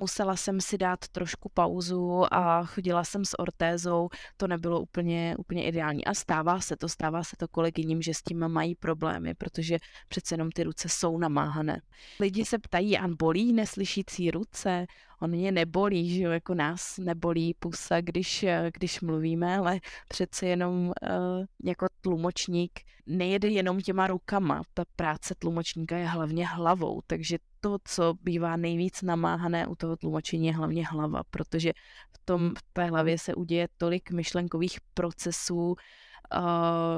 musela 0.00 0.36
jsem 0.36 0.60
si 0.60 0.78
dát 0.78 1.08
trošku 1.08 1.48
pauzu 1.54 2.34
a 2.34 2.64
chodila 2.64 3.04
jsem 3.04 3.24
s 3.24 3.38
ortézou, 3.38 4.08
to 4.36 4.46
nebylo 4.46 4.80
úplně, 4.80 5.34
úplně 5.38 5.66
ideální. 5.66 6.04
A 6.04 6.14
stává 6.14 6.60
se 6.60 6.76
to, 6.76 6.88
stává 6.88 7.24
se 7.24 7.36
to 7.38 7.48
kolegyním, 7.48 8.02
že 8.02 8.14
s 8.14 8.22
tím 8.22 8.48
mají 8.48 8.74
problémy, 8.74 9.34
protože 9.34 9.78
přece 10.08 10.34
jenom 10.34 10.50
ty 10.50 10.62
ruce 10.62 10.88
jsou 10.88 11.18
namáhané. 11.18 11.80
Lidi 12.20 12.44
se 12.44 12.58
ptají, 12.58 12.98
a 12.98 13.08
bolí 13.08 13.52
neslyšící 13.52 14.30
ruce? 14.30 14.86
On 15.22 15.30
mě 15.30 15.52
nebolí, 15.52 16.14
že 16.14 16.22
jo, 16.22 16.30
jako 16.30 16.54
nás 16.54 16.98
nebolí 16.98 17.54
pusa, 17.58 18.00
když, 18.00 18.44
když 18.72 19.00
mluvíme, 19.00 19.56
ale 19.56 19.80
přece 20.08 20.46
jenom 20.46 20.86
uh, 20.86 21.44
jako 21.64 21.86
tlumočník 22.00 22.80
nejede 23.06 23.48
jenom 23.48 23.80
těma 23.80 24.06
rukama. 24.06 24.62
Ta 24.74 24.84
práce 24.96 25.34
tlumočníka 25.38 25.96
je 25.96 26.06
hlavně 26.06 26.46
hlavou, 26.46 27.00
takže 27.06 27.38
to, 27.60 27.78
co 27.84 28.14
bývá 28.22 28.56
nejvíc 28.56 29.02
namáhané 29.02 29.66
u 29.66 29.74
toho 29.74 29.96
tlumočení, 29.96 30.46
je 30.46 30.52
hlavně 30.52 30.86
hlava, 30.86 31.22
protože 31.30 31.72
v, 32.12 32.18
tom, 32.24 32.54
v 32.58 32.62
té 32.72 32.84
hlavě 32.84 33.18
se 33.18 33.34
uděje 33.34 33.68
tolik 33.78 34.10
myšlenkových 34.10 34.78
procesů, 34.94 35.66
uh, 35.66 35.76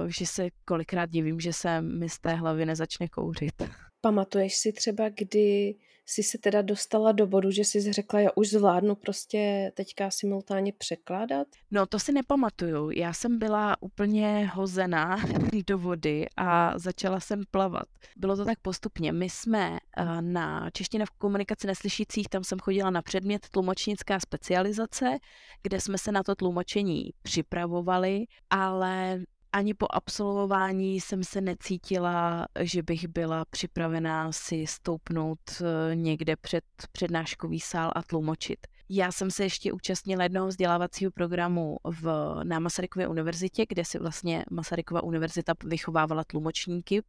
že 0.06 0.26
se 0.26 0.48
kolikrát 0.64 1.10
divím, 1.10 1.40
že 1.40 1.52
se 1.52 1.80
mi 1.80 2.08
z 2.08 2.18
té 2.18 2.34
hlavy 2.34 2.66
nezačne 2.66 3.08
kouřit. 3.08 3.62
Pamatuješ 4.04 4.56
si 4.56 4.72
třeba, 4.72 5.08
kdy 5.08 5.74
jsi 6.06 6.22
se 6.22 6.38
teda 6.38 6.62
dostala 6.62 7.12
do 7.12 7.26
bodu, 7.26 7.50
že 7.50 7.64
jsi 7.64 7.92
řekla, 7.92 8.20
já 8.20 8.30
už 8.34 8.50
zvládnu 8.50 8.94
prostě 8.94 9.72
teďka 9.74 10.10
simultánně 10.10 10.72
překládat? 10.72 11.46
No 11.70 11.86
to 11.86 11.98
si 11.98 12.12
nepamatuju. 12.12 12.90
Já 12.90 13.12
jsem 13.12 13.38
byla 13.38 13.82
úplně 13.82 14.50
hozená 14.54 15.16
do 15.66 15.78
vody 15.78 16.26
a 16.36 16.78
začala 16.78 17.20
jsem 17.20 17.42
plavat. 17.50 17.88
Bylo 18.16 18.36
to 18.36 18.44
tak 18.44 18.58
postupně. 18.58 19.12
My 19.12 19.30
jsme 19.30 19.78
eh, 19.96 20.22
na 20.22 20.70
čeština 20.70 21.06
v 21.06 21.10
komunikaci 21.10 21.66
neslyšících, 21.66 22.28
tam 22.28 22.44
jsem 22.44 22.58
chodila 22.58 22.90
na 22.90 23.02
předmět 23.02 23.48
tlumočnická 23.48 24.20
specializace, 24.20 25.18
kde 25.62 25.80
jsme 25.80 25.98
se 25.98 26.12
na 26.12 26.22
to 26.22 26.34
tlumočení 26.34 27.10
připravovali, 27.22 28.24
ale 28.50 29.20
ani 29.54 29.74
po 29.74 29.86
absolvování 29.90 31.00
jsem 31.00 31.24
se 31.24 31.40
necítila, 31.40 32.46
že 32.60 32.82
bych 32.82 33.08
byla 33.08 33.44
připravená 33.44 34.32
si 34.32 34.66
stoupnout 34.66 35.38
eh, 35.60 35.94
někde 35.94 36.36
před 36.36 36.64
přednáškový 36.92 37.60
sál 37.60 37.92
a 37.94 38.02
tlumočit. 38.02 38.66
Já 38.88 39.12
jsem 39.12 39.30
se 39.30 39.42
ještě 39.44 39.72
účastnila 39.72 40.22
jednoho 40.22 40.46
vzdělávacího 40.46 41.10
programu 41.10 41.76
v, 41.84 42.34
na 42.42 42.58
Masarykově 42.58 43.08
univerzitě, 43.08 43.66
kde 43.68 43.84
si 43.84 43.98
vlastně 43.98 44.44
Masarykova 44.50 45.02
univerzita 45.02 45.52
vychovávala 45.64 46.24
tlumočníky 46.24 47.02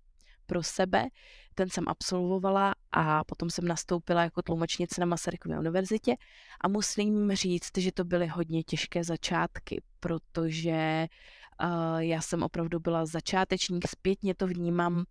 pro 0.45 0.63
sebe. 0.63 1.05
Ten 1.55 1.69
jsem 1.69 1.84
absolvovala 1.88 2.73
a 2.91 3.23
potom 3.23 3.49
jsem 3.49 3.67
nastoupila 3.67 4.23
jako 4.23 4.41
tlumočnice 4.41 5.01
na 5.01 5.05
Masarykově 5.05 5.60
univerzitě 5.60 6.15
a 6.62 6.67
musím 6.67 7.31
říct, 7.31 7.77
že 7.77 7.91
to 7.91 8.03
byly 8.03 8.27
hodně 8.27 8.63
těžké 8.63 9.03
začátky, 9.03 9.81
protože 9.99 11.08
já 11.97 12.21
jsem 12.21 12.43
opravdu 12.43 12.79
byla 12.79 13.05
začátečník, 13.05 13.87
zpětně 13.87 14.35
to 14.35 14.47
vnímám 14.47 15.05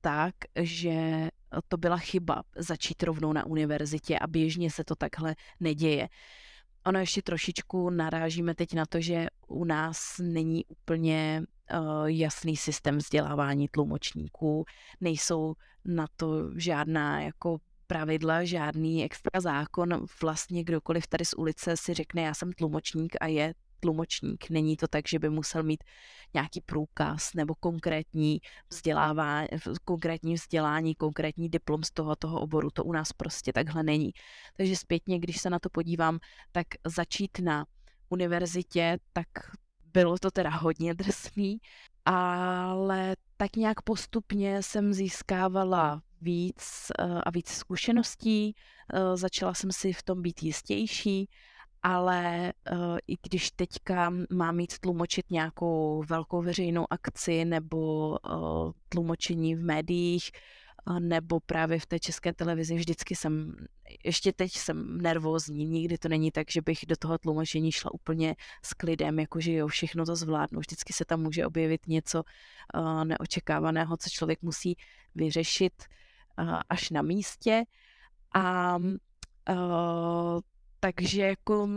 tak, 0.00 0.34
že 0.60 1.28
to 1.68 1.76
byla 1.76 1.96
chyba 1.96 2.42
začít 2.56 3.02
rovnou 3.02 3.32
na 3.32 3.46
univerzitě 3.46 4.18
a 4.18 4.26
běžně 4.26 4.70
se 4.70 4.84
to 4.84 4.94
takhle 4.94 5.34
neděje. 5.60 6.08
Ono 6.86 6.98
ještě 6.98 7.22
trošičku 7.22 7.90
narážíme 7.90 8.54
teď 8.54 8.74
na 8.74 8.86
to, 8.86 9.00
že 9.00 9.26
u 9.48 9.64
nás 9.64 10.18
není 10.22 10.64
úplně 10.64 11.42
uh, 11.42 12.06
jasný 12.06 12.56
systém 12.56 12.98
vzdělávání 12.98 13.68
tlumočníků, 13.68 14.64
nejsou 15.00 15.54
na 15.84 16.06
to 16.16 16.50
žádná 16.56 17.20
jako 17.20 17.58
pravidla, 17.86 18.44
žádný 18.44 19.04
extra 19.04 19.40
zákon. 19.40 20.06
Vlastně 20.22 20.64
kdokoliv 20.64 21.06
tady 21.06 21.24
z 21.24 21.34
ulice 21.34 21.76
si 21.76 21.94
řekne, 21.94 22.22
já 22.22 22.34
jsem 22.34 22.52
tlumočník 22.52 23.16
a 23.20 23.26
je 23.26 23.54
tlumočník. 23.80 24.50
Není 24.50 24.76
to 24.76 24.88
tak, 24.88 25.08
že 25.08 25.18
by 25.18 25.30
musel 25.30 25.62
mít 25.62 25.84
nějaký 26.34 26.60
průkaz 26.60 27.34
nebo 27.34 27.54
konkrétní 27.54 28.40
vzdělávání, 28.70 29.48
konkrétní 29.84 30.34
vzdělání, 30.34 30.94
konkrétní 30.94 31.48
diplom 31.48 31.82
z 31.82 31.90
toho, 31.90 32.16
toho 32.16 32.40
oboru. 32.40 32.70
To 32.70 32.84
u 32.84 32.92
nás 32.92 33.12
prostě 33.12 33.52
takhle 33.52 33.82
není. 33.82 34.10
Takže 34.56 34.76
zpětně, 34.76 35.18
když 35.18 35.40
se 35.40 35.50
na 35.50 35.58
to 35.58 35.68
podívám, 35.70 36.18
tak 36.52 36.66
začít 36.86 37.38
na 37.38 37.66
univerzitě, 38.08 38.98
tak 39.12 39.28
bylo 39.92 40.18
to 40.18 40.30
teda 40.30 40.50
hodně 40.50 40.94
drsný, 40.94 41.58
ale 42.04 43.16
tak 43.36 43.56
nějak 43.56 43.82
postupně 43.82 44.62
jsem 44.62 44.92
získávala 44.92 46.02
víc 46.20 46.92
eh, 46.98 47.04
a 47.26 47.30
víc 47.30 47.48
zkušeností, 47.48 48.54
eh, 48.94 49.16
začala 49.16 49.54
jsem 49.54 49.72
si 49.72 49.92
v 49.92 50.02
tom 50.02 50.22
být 50.22 50.42
jistější 50.42 51.28
ale 51.82 52.52
uh, 52.72 52.98
i 53.06 53.16
když 53.22 53.50
teďka 53.50 54.12
mám 54.30 54.56
mít 54.56 54.78
tlumočit 54.78 55.30
nějakou 55.30 56.04
velkou 56.08 56.42
veřejnou 56.42 56.86
akci 56.90 57.44
nebo 57.44 58.08
uh, 58.08 58.72
tlumočení 58.88 59.54
v 59.54 59.64
médiích, 59.64 60.30
uh, 60.34 61.00
nebo 61.00 61.40
právě 61.40 61.78
v 61.78 61.86
té 61.86 61.98
české 61.98 62.32
televizi, 62.32 62.74
vždycky 62.74 63.16
jsem, 63.16 63.54
ještě 64.04 64.32
teď 64.32 64.52
jsem 64.52 64.98
nervózní, 64.98 65.64
nikdy 65.64 65.98
to 65.98 66.08
není 66.08 66.30
tak, 66.30 66.50
že 66.50 66.62
bych 66.62 66.78
do 66.88 66.96
toho 66.96 67.18
tlumočení 67.18 67.72
šla 67.72 67.94
úplně 67.94 68.36
s 68.64 68.74
klidem, 68.74 69.18
jakože 69.18 69.52
jo, 69.52 69.68
všechno 69.68 70.06
to 70.06 70.16
zvládnu, 70.16 70.60
vždycky 70.60 70.92
se 70.92 71.04
tam 71.04 71.22
může 71.22 71.46
objevit 71.46 71.86
něco 71.86 72.22
neočekávaného, 73.04 73.96
co 73.96 74.10
člověk 74.10 74.42
musí 74.42 74.76
vyřešit 75.14 75.72
až 76.68 76.90
na 76.90 77.02
místě. 77.02 77.64
A 78.34 78.78
takže 80.80 81.22
jako 81.22 81.68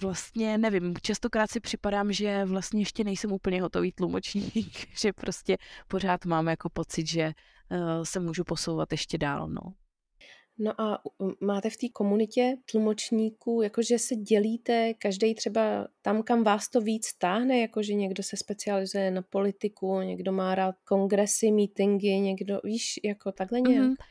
vlastně 0.00 0.58
nevím, 0.58 0.94
častokrát 1.02 1.50
si 1.50 1.60
připadám, 1.60 2.12
že 2.12 2.44
vlastně 2.44 2.80
ještě 2.80 3.04
nejsem 3.04 3.32
úplně 3.32 3.62
hotový 3.62 3.92
tlumočník, 3.92 4.88
že 5.00 5.12
prostě 5.12 5.56
pořád 5.88 6.24
mám 6.24 6.48
jako 6.48 6.68
pocit, 6.70 7.06
že 7.06 7.32
uh, 7.70 8.02
se 8.02 8.20
můžu 8.20 8.44
posouvat 8.44 8.92
ještě 8.92 9.18
dál, 9.18 9.48
no. 9.48 9.60
No 10.62 10.80
a 10.80 11.02
máte 11.40 11.70
v 11.70 11.76
té 11.76 11.88
komunitě 11.92 12.56
tlumočníků, 12.70 13.62
jakože 13.62 13.98
se 13.98 14.16
dělíte, 14.16 14.94
každý 14.94 15.34
třeba 15.34 15.88
tam, 16.02 16.22
kam 16.22 16.44
vás 16.44 16.68
to 16.68 16.80
víc 16.80 17.12
táhne, 17.18 17.60
jakože 17.60 17.94
někdo 17.94 18.22
se 18.22 18.36
specializuje 18.36 19.10
na 19.10 19.22
politiku, 19.22 20.00
někdo 20.00 20.32
má 20.32 20.54
rád 20.54 20.74
kongresy, 20.88 21.50
meetingy, 21.50 22.20
někdo, 22.20 22.60
víš, 22.64 23.00
jako 23.04 23.32
takhle 23.32 23.60
nějak? 23.60 23.90
Mm-hmm. 23.90 24.04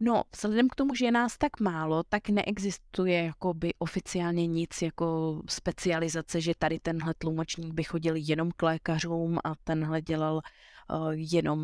No, 0.00 0.22
vzhledem 0.34 0.68
k 0.68 0.74
tomu, 0.74 0.94
že 0.94 1.04
je 1.04 1.12
nás 1.12 1.38
tak 1.38 1.60
málo, 1.60 2.02
tak 2.08 2.28
neexistuje 2.28 3.24
jakoby 3.24 3.74
oficiálně 3.78 4.46
nic 4.46 4.82
jako 4.82 5.40
specializace, 5.48 6.40
že 6.40 6.52
tady 6.58 6.78
tenhle 6.80 7.14
tlumočník 7.18 7.74
by 7.74 7.84
chodil 7.84 8.14
jenom 8.16 8.50
k 8.56 8.62
lékařům 8.62 9.38
a 9.44 9.52
tenhle 9.64 10.02
dělal 10.02 10.34
uh, 10.34 11.12
jenom 11.12 11.60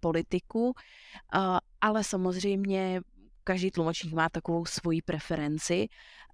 politiku. 0.00 0.64
Uh, 0.66 1.58
ale 1.80 2.04
samozřejmě 2.04 3.00
každý 3.44 3.70
tlumočník 3.70 4.14
má 4.14 4.28
takovou 4.28 4.64
svoji 4.64 5.02
preferenci. 5.02 5.88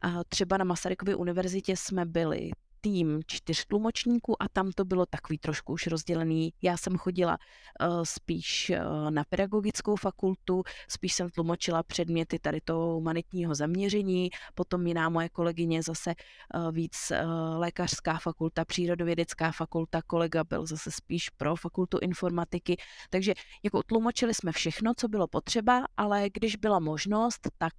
Uh, 0.04 0.22
třeba 0.28 0.56
na 0.56 0.64
Masarykově 0.64 1.16
univerzitě 1.16 1.76
jsme 1.76 2.06
byli 2.06 2.50
tým 2.84 3.20
čtyř 3.26 3.64
tlumočníků 3.64 4.42
a 4.42 4.48
tam 4.52 4.72
to 4.72 4.84
bylo 4.84 5.06
takový 5.06 5.38
trošku 5.38 5.72
už 5.72 5.86
rozdělený. 5.86 6.52
Já 6.62 6.76
jsem 6.76 6.96
chodila 6.96 7.38
uh, 7.38 8.02
spíš 8.02 8.72
uh, 8.74 9.10
na 9.10 9.24
pedagogickou 9.28 9.96
fakultu, 9.96 10.62
spíš 10.88 11.12
jsem 11.12 11.30
tlumočila 11.30 11.82
předměty 11.82 12.38
tady 12.38 12.60
toho 12.60 12.94
humanitního 12.94 13.54
zaměření, 13.54 14.30
potom 14.54 14.86
jiná 14.86 15.08
moje 15.08 15.28
kolegyně 15.28 15.82
zase 15.82 16.14
uh, 16.54 16.72
víc 16.72 17.12
lékařská 17.56 18.18
fakulta, 18.18 18.64
přírodovědecká 18.64 19.52
fakulta, 19.52 20.02
kolega 20.06 20.44
byl 20.44 20.66
zase 20.66 20.90
spíš 20.90 21.30
pro 21.30 21.56
fakultu 21.56 21.98
informatiky, 22.02 22.76
takže 23.10 23.34
jako 23.62 23.82
tlumočili 23.82 24.34
jsme 24.34 24.52
všechno, 24.52 24.92
co 24.96 25.08
bylo 25.08 25.28
potřeba, 25.28 25.84
ale 25.96 26.30
když 26.34 26.56
byla 26.56 26.78
možnost, 26.78 27.48
tak 27.58 27.72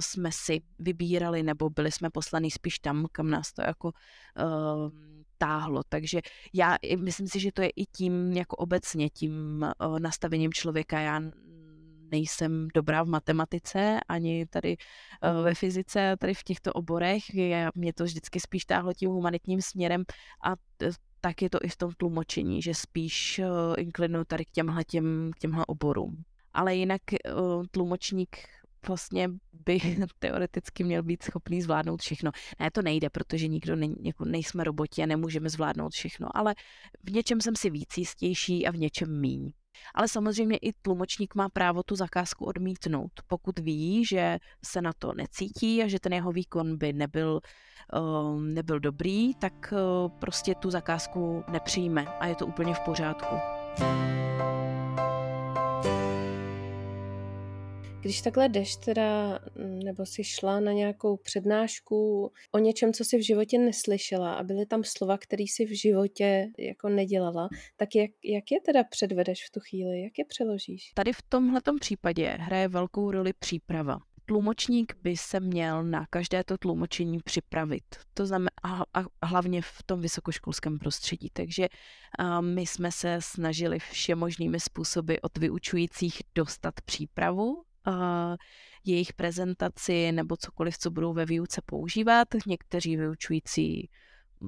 jsme 0.00 0.30
si 0.32 0.60
vybírali 0.78 1.42
nebo 1.42 1.70
byli 1.70 1.92
jsme 1.92 2.10
poslaní 2.10 2.50
spíš 2.50 2.78
tam, 2.78 3.06
kam 3.12 3.30
nás 3.30 3.52
to 3.52 3.62
jako 3.62 3.92
uh, 4.44 4.90
táhlo. 5.38 5.82
Takže 5.88 6.20
já 6.52 6.76
myslím 6.98 7.28
si, 7.28 7.40
že 7.40 7.52
to 7.52 7.62
je 7.62 7.68
i 7.68 7.86
tím 7.86 8.32
jako 8.32 8.56
obecně, 8.56 9.10
tím 9.10 9.64
uh, 9.86 9.98
nastavením 9.98 10.52
člověka. 10.52 11.00
Já 11.00 11.20
nejsem 12.10 12.68
dobrá 12.74 13.02
v 13.02 13.08
matematice, 13.08 14.00
ani 14.08 14.46
tady 14.46 14.76
uh, 14.76 15.44
ve 15.44 15.54
fyzice, 15.54 16.16
tady 16.18 16.34
v 16.34 16.42
těchto 16.42 16.72
oborech. 16.72 17.34
Já, 17.34 17.70
mě 17.74 17.92
to 17.92 18.04
vždycky 18.04 18.40
spíš 18.40 18.64
táhlo 18.64 18.92
tím 18.92 19.10
humanitním 19.10 19.62
směrem 19.62 20.04
a 20.44 20.54
tak 21.20 21.42
je 21.42 21.50
to 21.50 21.58
i 21.62 21.68
v 21.68 21.76
tom 21.76 21.90
tlumočení, 21.96 22.62
že 22.62 22.74
spíš 22.74 23.40
inklinuju 23.78 24.24
tady 24.24 24.44
k 24.44 24.50
těmhle, 24.50 24.84
těm, 24.84 25.30
k 25.36 25.38
těmhle 25.38 25.66
oborům. 25.66 26.24
Ale 26.52 26.74
jinak 26.74 27.02
tlumočník 27.70 28.36
vlastně 28.88 29.28
by 29.66 29.78
teoreticky 30.18 30.84
měl 30.84 31.02
být 31.02 31.22
schopný 31.22 31.62
zvládnout 31.62 32.02
všechno. 32.02 32.30
Ne, 32.60 32.70
to 32.70 32.82
nejde, 32.82 33.10
protože 33.10 33.48
nikdo 33.48 33.76
není, 33.76 33.96
jako 34.02 34.24
nejsme 34.24 34.64
roboti 34.64 35.02
a 35.02 35.06
nemůžeme 35.06 35.48
zvládnout 35.48 35.92
všechno, 35.92 36.28
ale 36.34 36.54
v 37.02 37.12
něčem 37.12 37.40
jsem 37.40 37.56
si 37.56 37.70
víc 37.70 37.98
jistější 37.98 38.66
a 38.66 38.70
v 38.70 38.76
něčem 38.76 39.20
míň. 39.20 39.52
Ale 39.94 40.08
samozřejmě 40.08 40.56
i 40.56 40.72
tlumočník 40.72 41.34
má 41.34 41.48
právo 41.48 41.82
tu 41.82 41.96
zakázku 41.96 42.44
odmítnout. 42.44 43.12
Pokud 43.26 43.58
ví, 43.58 44.04
že 44.04 44.38
se 44.64 44.82
na 44.82 44.92
to 44.98 45.12
necítí 45.14 45.82
a 45.82 45.88
že 45.88 46.00
ten 46.00 46.12
jeho 46.12 46.32
výkon 46.32 46.78
by 46.78 46.92
nebyl, 46.92 47.40
uh, 47.94 48.42
nebyl 48.42 48.80
dobrý, 48.80 49.34
tak 49.34 49.72
uh, 49.72 50.18
prostě 50.18 50.54
tu 50.54 50.70
zakázku 50.70 51.44
nepřijme 51.48 52.04
a 52.04 52.26
je 52.26 52.34
to 52.34 52.46
úplně 52.46 52.74
v 52.74 52.80
pořádku. 52.80 53.34
Když 58.04 58.22
takhle 58.22 58.48
jdeš 58.48 58.76
teda, 58.76 59.38
mm, 59.54 59.78
nebo 59.78 60.06
si 60.06 60.24
šla 60.24 60.60
na 60.60 60.72
nějakou 60.72 61.16
přednášku 61.16 62.30
o 62.52 62.58
něčem, 62.58 62.92
co 62.92 63.04
si 63.04 63.18
v 63.18 63.26
životě 63.26 63.58
neslyšela 63.58 64.34
a 64.34 64.42
byly 64.42 64.66
tam 64.66 64.84
slova, 64.84 65.18
které 65.18 65.44
si 65.48 65.64
v 65.64 65.80
životě 65.80 66.46
jako 66.58 66.88
nedělala, 66.88 67.48
tak 67.76 67.94
jak, 67.94 68.10
jak 68.24 68.44
je 68.50 68.60
teda 68.60 68.84
předvedeš 68.84 69.46
v 69.46 69.50
tu 69.50 69.60
chvíli? 69.60 70.02
Jak 70.02 70.18
je 70.18 70.24
přeložíš? 70.24 70.92
Tady 70.94 71.12
v 71.12 71.22
tomhle 71.28 71.60
případě 71.80 72.36
hraje 72.40 72.68
velkou 72.68 73.10
roli 73.10 73.32
příprava. 73.38 73.98
tlumočník 74.26 74.96
by 75.02 75.16
se 75.16 75.40
měl 75.40 75.84
na 75.84 76.06
každé 76.10 76.44
to 76.44 76.58
tlumočení 76.58 77.18
připravit. 77.24 77.84
To 78.14 78.26
znamená, 78.26 78.50
a, 78.94 79.04
hlavně 79.22 79.62
v 79.62 79.82
tom 79.86 80.00
vysokoškolském 80.00 80.78
prostředí. 80.78 81.28
Takže 81.32 81.68
my 82.40 82.66
jsme 82.66 82.92
se 82.92 83.18
snažili 83.20 83.78
všemožnými 83.78 84.60
způsoby 84.60 85.14
od 85.22 85.38
vyučujících 85.38 86.22
dostat 86.34 86.74
přípravu, 86.84 87.62
jejich 88.84 89.12
prezentaci 89.12 90.12
nebo 90.12 90.36
cokoliv, 90.36 90.78
co 90.78 90.90
budou 90.90 91.12
ve 91.12 91.24
výuce 91.24 91.60
používat. 91.66 92.28
Někteří 92.46 92.96
vyučující 92.96 93.88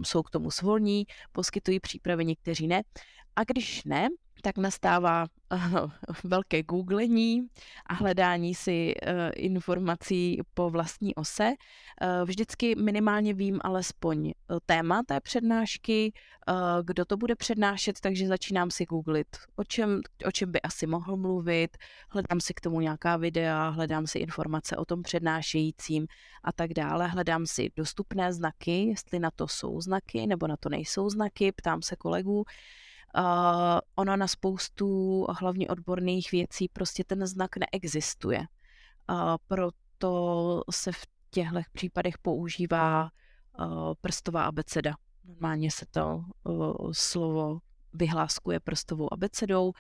jsou 0.03 0.23
k 0.23 0.31
tomu 0.31 0.51
svolní, 0.51 1.07
poskytují 1.33 1.81
přípravy, 1.81 2.25
někteří 2.25 2.67
ne. 2.67 2.83
A 3.37 3.45
když 3.45 3.85
ne, 3.85 4.09
tak 4.43 4.59
nastává 4.59 5.27
uh, 5.53 5.91
velké 6.25 6.63
googlení 6.63 7.47
a 7.87 7.95
hledání 7.95 8.55
si 8.55 8.95
uh, 8.95 9.13
informací 9.37 10.41
po 10.55 10.71
vlastní 10.71 11.15
ose. 11.15 11.49
Uh, 11.49 12.25
vždycky 12.25 12.75
minimálně 12.75 13.35
vím 13.35 13.61
alespoň 13.65 14.33
téma 14.67 15.03
té 15.07 15.21
přednášky, 15.21 16.13
kdo 16.83 17.05
to 17.05 17.17
bude 17.17 17.37
přednášet, 17.37 18.01
takže 18.01 18.29
začínám 18.29 18.71
si 18.71 18.85
googlit, 18.85 19.27
o 19.57 19.65
čem, 19.65 20.01
o 20.27 20.31
čem 20.31 20.53
by 20.53 20.63
asi 20.63 20.87
mohl 20.87 21.17
mluvit, 21.17 21.77
hledám 22.11 22.41
si 22.41 22.55
k 22.55 22.61
tomu 22.61 22.81
nějaká 22.81 23.17
videa, 23.17 23.69
hledám 23.69 24.07
si 24.07 24.19
informace 24.19 24.77
o 24.77 24.85
tom 24.85 25.03
přednášejícím 25.03 26.07
a 26.45 26.53
tak 26.53 26.73
dále. 26.73 27.09
Hledám 27.09 27.47
si 27.47 27.71
dostupné 27.77 28.33
znaky, 28.33 28.85
jestli 28.85 29.19
na 29.19 29.31
to 29.31 29.49
jsou 29.49 29.81
znaky 29.81 30.27
nebo 30.27 30.47
na 30.47 30.57
to 30.57 30.69
nejsou 30.69 31.11
znaky, 31.11 31.53
ptám 31.53 31.83
se 31.83 31.97
kolegů. 31.97 32.37
Uh, 32.37 32.45
ono 33.95 34.17
na 34.17 34.29
spoustu 34.29 35.27
hlavně 35.41 35.69
odborných 35.69 36.33
věcí 36.33 36.69
prostě 36.69 37.05
ten 37.05 37.27
znak 37.27 37.51
neexistuje. 37.57 38.41
Proto 39.49 40.63
se 40.71 40.93
v 40.93 41.07
těchto 41.31 41.61
případech 41.73 42.19
používá 42.19 43.11
prstová 44.01 44.45
abeceda. 44.45 44.95
Normálně 45.25 45.71
se 45.71 45.87
to 45.91 46.25
slovo 46.93 47.59
vyhláskuje 47.93 48.61
prstovou 48.61 49.13
abecedou 49.13 49.73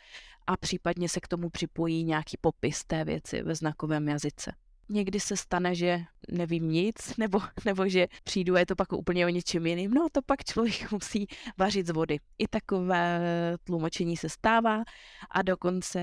a 0.47 0.57
případně 0.57 1.09
se 1.09 1.21
k 1.21 1.29
tomu 1.29 1.51
připojí 1.51 2.05
nějaký 2.05 2.37
popis 2.41 2.85
té 2.85 3.05
věci 3.05 3.43
ve 3.43 3.55
znakovém 3.55 4.09
jazyce 4.09 4.53
někdy 4.89 5.21
se 5.21 5.37
stane, 5.37 5.75
že 5.75 6.01
nevím 6.31 6.69
nic, 6.69 6.95
nebo, 7.19 7.41
nebo 7.65 7.89
že 7.89 8.07
přijdu 8.25 8.55
a 8.55 8.59
je 8.59 8.67
to 8.67 8.77
pak 8.77 8.93
úplně 8.93 9.27
o 9.27 9.29
něčem 9.29 9.67
jiným, 9.67 9.91
no 9.91 10.07
to 10.13 10.23
pak 10.23 10.45
člověk 10.45 10.91
musí 10.93 11.27
vařit 11.59 11.87
z 11.87 11.91
vody. 11.91 12.19
I 12.39 12.49
takové 12.49 13.21
tlumočení 13.65 14.17
se 14.17 14.29
stává 14.29 14.83
a 15.31 15.43
dokonce 15.43 16.01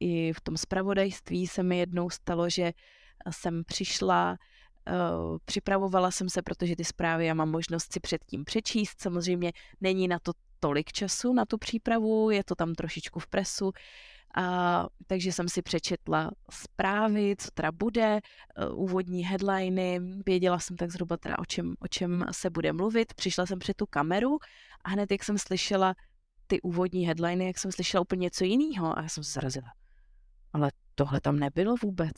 i 0.00 0.32
v 0.32 0.40
tom 0.40 0.56
spravodajství 0.56 1.46
se 1.46 1.62
mi 1.62 1.78
jednou 1.78 2.10
stalo, 2.10 2.50
že 2.50 2.72
jsem 3.30 3.62
přišla 3.64 4.36
Uh, 4.90 5.38
připravovala 5.44 6.10
jsem 6.10 6.28
se, 6.28 6.42
protože 6.42 6.76
ty 6.76 6.84
zprávy 6.84 7.26
já 7.26 7.34
mám 7.34 7.50
možnost 7.50 7.92
si 7.92 8.00
předtím 8.00 8.44
přečíst. 8.44 9.00
Samozřejmě 9.00 9.52
není 9.80 10.08
na 10.08 10.18
to 10.18 10.32
tolik 10.60 10.92
času, 10.92 11.32
na 11.32 11.44
tu 11.44 11.58
přípravu, 11.58 12.30
je 12.30 12.44
to 12.44 12.54
tam 12.54 12.74
trošičku 12.74 13.20
v 13.20 13.26
presu, 13.26 13.72
a, 14.36 14.86
takže 15.06 15.32
jsem 15.32 15.48
si 15.48 15.62
přečetla 15.62 16.30
zprávy, 16.50 17.34
co 17.38 17.48
teda 17.54 17.72
bude, 17.72 18.20
uh, 18.70 18.82
úvodní 18.82 19.24
headliny, 19.24 20.00
věděla 20.26 20.58
jsem 20.58 20.76
tak 20.76 20.90
zhruba 20.90 21.16
teda 21.16 21.38
o 21.38 21.44
čem, 21.44 21.74
o 21.80 21.88
čem 21.88 22.24
se 22.30 22.50
bude 22.50 22.72
mluvit. 22.72 23.14
Přišla 23.14 23.46
jsem 23.46 23.58
před 23.58 23.76
tu 23.76 23.86
kameru 23.86 24.38
a 24.84 24.88
hned 24.88 25.10
jak 25.10 25.24
jsem 25.24 25.38
slyšela 25.38 25.94
ty 26.46 26.60
úvodní 26.60 27.06
headliny, 27.06 27.46
jak 27.46 27.58
jsem 27.58 27.72
slyšela 27.72 28.00
úplně 28.00 28.20
něco 28.20 28.44
jiného 28.44 28.98
a 28.98 29.02
já 29.02 29.08
jsem 29.08 29.24
se 29.24 29.32
zarazila. 29.32 29.72
Ale 30.52 30.72
tohle 30.94 31.20
tam 31.20 31.38
nebylo 31.38 31.74
vůbec. 31.82 32.12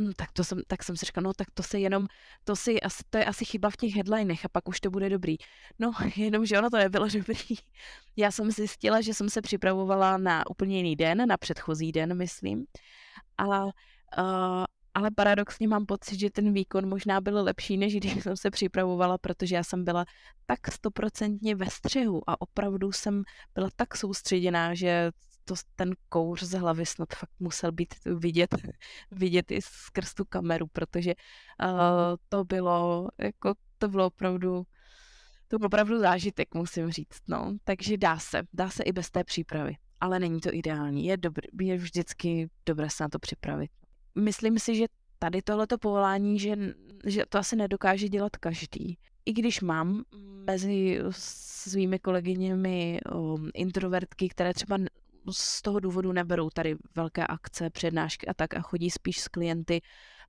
Hm, 0.00 0.12
tak, 0.16 0.32
to 0.32 0.44
jsem, 0.44 0.60
tak 0.66 0.84
jsem 0.84 0.96
si 0.96 1.06
říkala, 1.06 1.22
no 1.22 1.32
tak 1.32 1.48
to 1.54 1.62
se 1.62 1.78
jenom, 1.78 2.06
to, 2.44 2.56
si, 2.56 2.78
to 3.10 3.18
je 3.18 3.24
asi 3.24 3.44
chyba 3.44 3.70
v 3.70 3.76
těch 3.76 3.94
headlinech 3.94 4.44
a 4.44 4.48
pak 4.48 4.68
už 4.68 4.80
to 4.80 4.90
bude 4.90 5.10
dobrý. 5.10 5.36
No, 5.78 5.92
jenom, 6.16 6.46
že 6.46 6.58
ono 6.58 6.70
to 6.70 6.76
nebylo 6.76 7.08
dobrý. 7.14 7.56
Já 8.16 8.30
jsem 8.30 8.50
zjistila, 8.50 9.00
že 9.00 9.14
jsem 9.14 9.30
se 9.30 9.42
připravovala 9.42 10.16
na 10.16 10.50
úplně 10.50 10.76
jiný 10.76 10.96
den, 10.96 11.28
na 11.28 11.36
předchozí 11.36 11.92
den, 11.92 12.16
myslím. 12.16 12.66
A, 13.38 13.64
uh, 13.64 13.70
ale 14.94 15.10
paradoxně 15.10 15.68
mám 15.68 15.86
pocit, 15.86 16.20
že 16.20 16.30
ten 16.30 16.52
výkon 16.52 16.88
možná 16.88 17.20
byl 17.20 17.42
lepší, 17.42 17.76
než 17.76 17.96
když 17.96 18.22
jsem 18.22 18.36
se 18.36 18.50
připravovala, 18.50 19.18
protože 19.18 19.54
já 19.54 19.64
jsem 19.64 19.84
byla 19.84 20.04
tak 20.46 20.72
stoprocentně 20.72 21.54
ve 21.54 21.70
střehu 21.70 22.30
a 22.30 22.40
opravdu 22.40 22.92
jsem 22.92 23.22
byla 23.54 23.68
tak 23.76 23.96
soustředěná, 23.96 24.74
že 24.74 25.10
to, 25.44 25.54
ten 25.76 25.90
kouř 26.08 26.42
z 26.42 26.52
hlavy 26.52 26.86
snad 26.86 27.08
fakt 27.14 27.32
musel 27.40 27.72
být 27.72 27.94
vidět, 28.06 28.54
vidět 29.10 29.50
i 29.50 29.62
skrz 29.62 30.14
tu 30.14 30.24
kameru, 30.24 30.66
protože 30.66 31.14
uh, 31.64 31.70
to 32.28 32.44
bylo, 32.44 33.08
jako, 33.18 33.54
to 33.78 33.88
bylo 33.88 34.06
opravdu, 34.06 34.66
to 35.48 35.58
byl 35.58 35.66
opravdu 35.66 35.98
zážitek, 35.98 36.54
musím 36.54 36.90
říct, 36.90 37.22
no. 37.28 37.56
Takže 37.64 37.96
dá 37.96 38.18
se, 38.18 38.42
dá 38.52 38.70
se 38.70 38.82
i 38.82 38.92
bez 38.92 39.10
té 39.10 39.24
přípravy, 39.24 39.76
ale 40.00 40.18
není 40.18 40.40
to 40.40 40.54
ideální. 40.54 41.06
Je, 41.06 41.16
dobrý, 41.16 41.48
je 41.60 41.76
vždycky 41.76 42.50
dobré 42.66 42.90
se 42.90 43.04
na 43.04 43.08
to 43.08 43.18
připravit. 43.18 43.70
Myslím 44.14 44.58
si, 44.58 44.76
že 44.76 44.86
tady 45.18 45.42
tohleto 45.42 45.78
povolání, 45.78 46.38
že, 46.38 46.56
že 47.06 47.22
to 47.28 47.38
asi 47.38 47.56
nedokáže 47.56 48.08
dělat 48.08 48.36
každý. 48.36 48.98
I 49.26 49.32
když 49.32 49.60
mám 49.60 50.04
mezi 50.46 51.00
svými 51.10 51.98
kolegyněmi 51.98 53.00
um, 53.14 53.50
introvertky, 53.54 54.28
které 54.28 54.54
třeba 54.54 54.78
z 55.30 55.62
toho 55.62 55.80
důvodu 55.80 56.12
neberou 56.12 56.50
tady 56.50 56.76
velké 56.94 57.26
akce, 57.26 57.70
přednášky 57.70 58.26
a 58.26 58.34
tak 58.34 58.54
a 58.54 58.60
chodí 58.60 58.90
spíš 58.90 59.20
s 59.20 59.28
klienty 59.28 59.80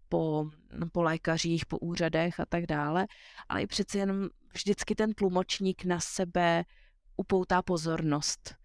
po, 0.09 0.49
po 0.91 1.03
lékařích, 1.03 1.65
po 1.65 1.77
úřadech 1.77 2.39
a 2.39 2.45
tak 2.45 2.65
dále, 2.65 3.07
ale 3.49 3.61
i 3.61 3.67
přeci 3.67 3.97
jenom 3.97 4.29
vždycky 4.53 4.95
ten 4.95 5.13
tlumočník 5.13 5.85
na 5.85 5.99
sebe 5.99 6.63
upoutá 7.17 7.61
pozornost. 7.61 8.55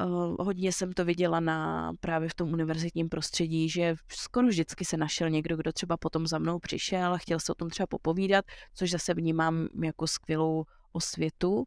Uh, 0.00 0.36
hodně 0.38 0.72
jsem 0.72 0.92
to 0.92 1.04
viděla 1.04 1.40
na 1.40 1.92
právě 2.00 2.28
v 2.28 2.34
tom 2.34 2.52
univerzitním 2.52 3.08
prostředí, 3.08 3.68
že 3.68 3.94
skoro 4.08 4.46
vždycky 4.46 4.84
se 4.84 4.96
našel 4.96 5.30
někdo, 5.30 5.56
kdo 5.56 5.72
třeba 5.72 5.96
potom 5.96 6.26
za 6.26 6.38
mnou 6.38 6.58
přišel 6.58 7.14
a 7.14 7.18
chtěl 7.18 7.40
se 7.40 7.52
o 7.52 7.54
tom 7.54 7.70
třeba 7.70 7.86
popovídat, 7.86 8.44
což 8.74 8.90
zase 8.90 9.14
vnímám 9.14 9.68
jako 9.82 10.06
skvělou 10.06 10.64
osvětu 10.92 11.64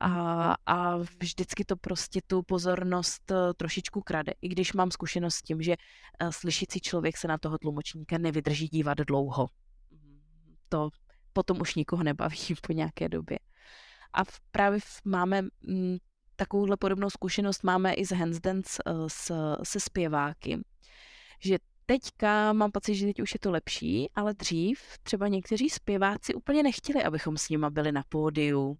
a, 0.00 0.54
a 0.66 0.96
vždycky 0.96 1.64
to 1.64 1.76
prostě 1.76 2.20
tu 2.26 2.42
pozornost 2.42 3.30
eh, 3.30 3.54
trošičku 3.56 4.00
krade. 4.00 4.32
I 4.42 4.48
když 4.48 4.72
mám 4.72 4.90
zkušenost 4.90 5.34
s 5.34 5.42
tím, 5.42 5.62
že 5.62 5.72
eh, 5.72 6.32
slyšící 6.32 6.80
člověk 6.80 7.16
se 7.16 7.28
na 7.28 7.38
toho 7.38 7.58
tlumočníka 7.58 8.18
nevydrží 8.18 8.68
dívat 8.68 8.98
dlouho. 8.98 9.48
To 10.68 10.90
potom 11.32 11.60
už 11.60 11.74
nikoho 11.74 12.02
nebaví 12.02 12.38
po 12.66 12.72
nějaké 12.72 13.08
době. 13.08 13.38
A 14.12 14.20
právě 14.50 14.80
máme 15.04 15.42
mm, 15.42 15.96
takovouhle 16.36 16.76
podobnou 16.76 17.10
zkušenost 17.10 17.64
máme 17.64 17.92
i 17.92 18.04
z 18.06 18.12
Hands 18.12 18.40
Dance 18.40 18.82
eh, 18.86 18.92
s, 19.08 19.56
se 19.62 19.80
zpěváky. 19.80 20.58
Že 21.40 21.58
teďka 21.86 22.52
mám 22.52 22.70
pocit, 22.70 22.94
že 22.94 23.06
teď 23.06 23.20
už 23.20 23.34
je 23.34 23.40
to 23.40 23.50
lepší, 23.50 24.10
ale 24.14 24.34
dřív 24.34 24.80
třeba 25.02 25.28
někteří 25.28 25.70
zpěváci 25.70 26.34
úplně 26.34 26.62
nechtěli, 26.62 27.04
abychom 27.04 27.36
s 27.36 27.48
nima 27.48 27.70
byli 27.70 27.92
na 27.92 28.02
pódiu, 28.08 28.78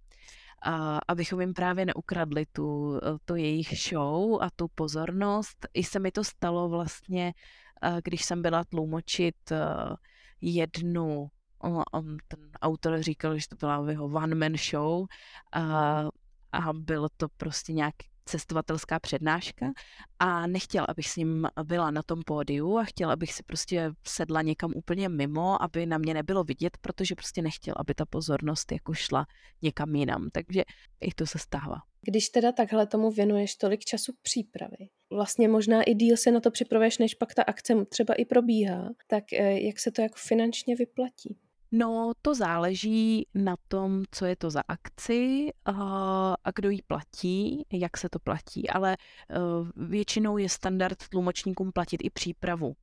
a 0.63 0.99
abychom 1.09 1.41
jim 1.41 1.55
právě 1.55 1.87
neukradli 1.87 2.47
tu, 2.53 2.97
eh, 2.97 3.19
tu 3.25 3.37
jejich 3.37 3.89
show 3.89 4.43
a 4.43 4.51
tu 4.57 4.69
pozornost. 4.75 5.67
I 5.75 5.85
se 5.85 5.99
mi 5.99 6.11
to 6.13 6.25
stalo 6.25 6.69
vlastně, 6.69 7.33
eh, 7.83 8.01
když 8.05 8.25
jsem 8.25 8.43
byla 8.43 8.65
tlumočit 8.65 9.53
eh, 9.53 9.65
jednu 10.41 11.29
ten 12.29 12.51
autor 12.63 13.03
říkal, 13.03 13.39
že 13.39 13.49
to 13.49 13.57
byla 13.57 13.91
jeho 13.91 14.05
one-man 14.05 14.57
show 14.71 15.07
a, 15.53 16.05
a 16.53 16.73
bylo 16.73 17.09
to 17.17 17.29
prostě 17.37 17.73
nějak 17.73 17.95
cestovatelská 18.31 18.99
přednáška 19.01 19.73
a 20.19 20.47
nechtěl, 20.47 20.87
abych 20.89 21.09
s 21.09 21.17
ním 21.17 21.49
byla 21.63 21.91
na 21.91 22.03
tom 22.03 22.23
pódiu 22.27 22.79
a 22.79 22.85
chtěl, 22.85 23.11
abych 23.11 23.33
si 23.33 23.43
prostě 23.43 23.91
sedla 24.07 24.43
někam 24.43 24.73
úplně 24.77 25.09
mimo, 25.09 25.63
aby 25.63 25.87
na 25.87 25.99
mě 25.99 26.15
nebylo 26.15 26.45
vidět, 26.45 26.77
protože 26.81 27.15
prostě 27.15 27.43
nechtěl, 27.43 27.75
aby 27.77 27.95
ta 27.95 28.05
pozornost 28.07 28.73
jako 28.73 28.95
šla 28.95 29.27
někam 29.63 29.95
jinam. 29.95 30.29
Takže 30.33 30.65
i 31.01 31.15
to 31.15 31.27
se 31.27 31.39
stává. 31.39 31.77
Když 32.03 32.29
teda 32.29 32.53
takhle 32.53 32.87
tomu 32.87 33.11
věnuješ 33.11 33.57
tolik 33.57 33.81
času 33.81 34.13
přípravy, 34.23 34.89
vlastně 35.13 35.49
možná 35.49 35.83
i 35.83 35.95
díl 35.95 36.17
se 36.17 36.31
na 36.31 36.41
to 36.41 36.51
připravuješ, 36.51 36.99
než 36.99 37.15
pak 37.15 37.35
ta 37.35 37.43
akce 37.43 37.85
třeba 37.85 38.15
i 38.15 38.25
probíhá, 38.25 38.89
tak 39.07 39.33
eh, 39.33 39.61
jak 39.61 39.79
se 39.79 39.91
to 39.91 40.03
jako 40.03 40.17
finančně 40.19 40.77
vyplatí? 40.77 41.39
No, 41.73 42.13
to 42.23 42.35
záleží 42.35 43.27
na 43.35 43.57
tom, 43.69 44.03
co 44.11 44.25
je 44.27 44.37
to 44.37 44.51
za 44.51 44.63
akci 44.69 45.51
a, 45.65 45.73
a 46.45 46.51
kdo 46.55 46.71
ji 46.71 46.83
platí, 46.83 47.67
jak 47.73 47.97
se 47.97 48.09
to 48.09 48.19
platí, 48.19 48.71
ale 48.71 48.97
uh, 48.97 49.89
většinou 49.89 50.39
je 50.39 50.49
standard 50.49 51.09
tlumočníkům 51.09 51.73
platit 51.73 52.01
i 52.05 52.11
přípravu. 52.11 52.77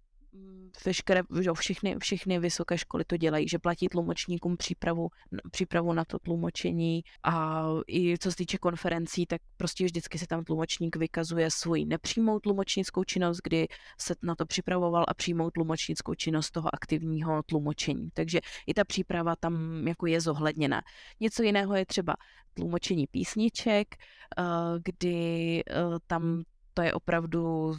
Veškeré, 0.86 1.21
že 1.41 1.49
všechny, 1.53 1.95
všechny 1.99 2.39
vysoké 2.39 2.78
školy 2.78 3.03
to 3.05 3.17
dělají, 3.17 3.47
že 3.47 3.59
platí 3.59 3.88
tlumočníkům 3.88 4.57
přípravu, 4.57 5.09
přípravu 5.51 5.93
na 5.93 6.05
to 6.05 6.19
tlumočení 6.19 7.03
a 7.23 7.65
i 7.88 8.17
co 8.17 8.32
se 8.32 8.38
týče 8.38 8.57
konferencí, 8.57 9.25
tak 9.25 9.41
prostě 9.57 9.86
vždycky 9.86 10.19
se 10.19 10.28
tam 10.28 10.43
tlumočník 10.43 10.95
vykazuje 10.95 11.51
svůj 11.51 11.86
nepřímou 11.86 12.39
tlumočnickou 12.39 13.03
činnost, 13.03 13.39
kdy 13.43 13.67
se 13.99 14.15
na 14.23 14.36
to 14.36 14.45
připravoval 14.45 15.05
a 15.07 15.13
přímou 15.13 15.49
tlumočnickou 15.49 16.13
činnost 16.13 16.51
toho 16.51 16.75
aktivního 16.75 17.43
tlumočení. 17.43 18.09
Takže 18.13 18.39
i 18.67 18.73
ta 18.73 18.84
příprava 18.84 19.36
tam 19.36 19.88
jako 19.88 20.05
je 20.05 20.21
zohledněna. 20.21 20.82
Něco 21.19 21.43
jiného 21.43 21.75
je 21.75 21.86
třeba 21.86 22.15
tlumočení 22.53 23.07
písniček, 23.07 23.95
eh, 23.95 24.43
kdy 24.84 25.63
eh, 25.69 25.73
tam 26.07 26.43
to 26.73 26.82
je 26.82 26.93
opravdu, 26.93 27.75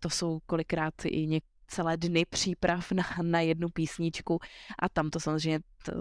to 0.00 0.10
jsou 0.10 0.40
kolikrát 0.46 0.94
i 1.04 1.26
něk, 1.26 1.44
celé 1.72 1.96
dny 1.96 2.24
příprav 2.24 2.92
na, 2.92 3.04
na 3.22 3.40
jednu 3.40 3.68
písničku 3.68 4.38
a 4.78 4.88
tam 4.88 5.10
to 5.10 5.20
samozřejmě 5.20 5.60
to 5.84 5.92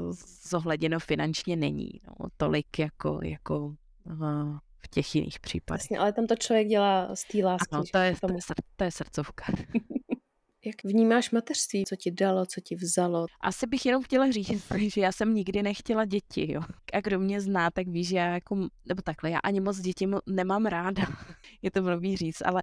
zohleděno 0.50 1.00
finančně 1.00 1.56
není. 1.56 1.90
No, 2.08 2.28
tolik 2.38 2.80
jako, 2.80 3.20
jako 3.24 3.76
uh, 4.04 4.58
v 4.80 4.88
těch 4.90 5.16
jiných 5.16 5.40
případech. 5.40 5.82
Jasně, 5.82 6.00
ale 6.00 6.14
tam 6.14 6.28
to 6.28 6.36
člověk 6.36 6.68
dělá 6.68 7.16
z 7.16 7.24
té 7.24 7.38
lásky. 7.46 7.68
Ano, 7.72 7.84
to 7.92 7.98
je, 7.98 8.16
to 8.22 8.34
je, 8.34 8.40
to 8.76 8.84
je 8.84 8.92
srdcovka. 8.92 9.46
Jak 10.66 10.84
vnímáš 10.84 11.32
mateřství? 11.32 11.86
Co 11.86 11.96
ti 11.96 12.12
dalo, 12.12 12.46
co 12.46 12.62
ti 12.62 12.76
vzalo? 12.76 13.26
Asi 13.42 13.68
bych 13.68 13.86
jenom 13.86 14.04
chtěla 14.04 14.32
říct, 14.32 14.72
že 14.94 15.02
já 15.02 15.12
jsem 15.12 15.36
nikdy 15.36 15.64
nechtěla 15.64 16.06
děti, 16.06 16.52
jo. 16.52 16.62
A 16.94 17.02
kdo 17.02 17.20
mě 17.20 17.42
zná, 17.42 17.72
tak 17.72 17.88
ví, 17.88 18.04
že 18.04 18.18
já 18.18 18.26
jako, 18.26 18.56
nebo 18.86 19.02
takhle, 19.02 19.30
já 19.30 19.40
ani 19.40 19.60
moc 19.60 19.80
děti 19.80 20.08
nemám 20.28 20.66
ráda. 20.66 21.04
Je 21.62 21.72
to 21.72 21.82
blbý 21.82 22.18
říct, 22.18 22.42
ale 22.46 22.62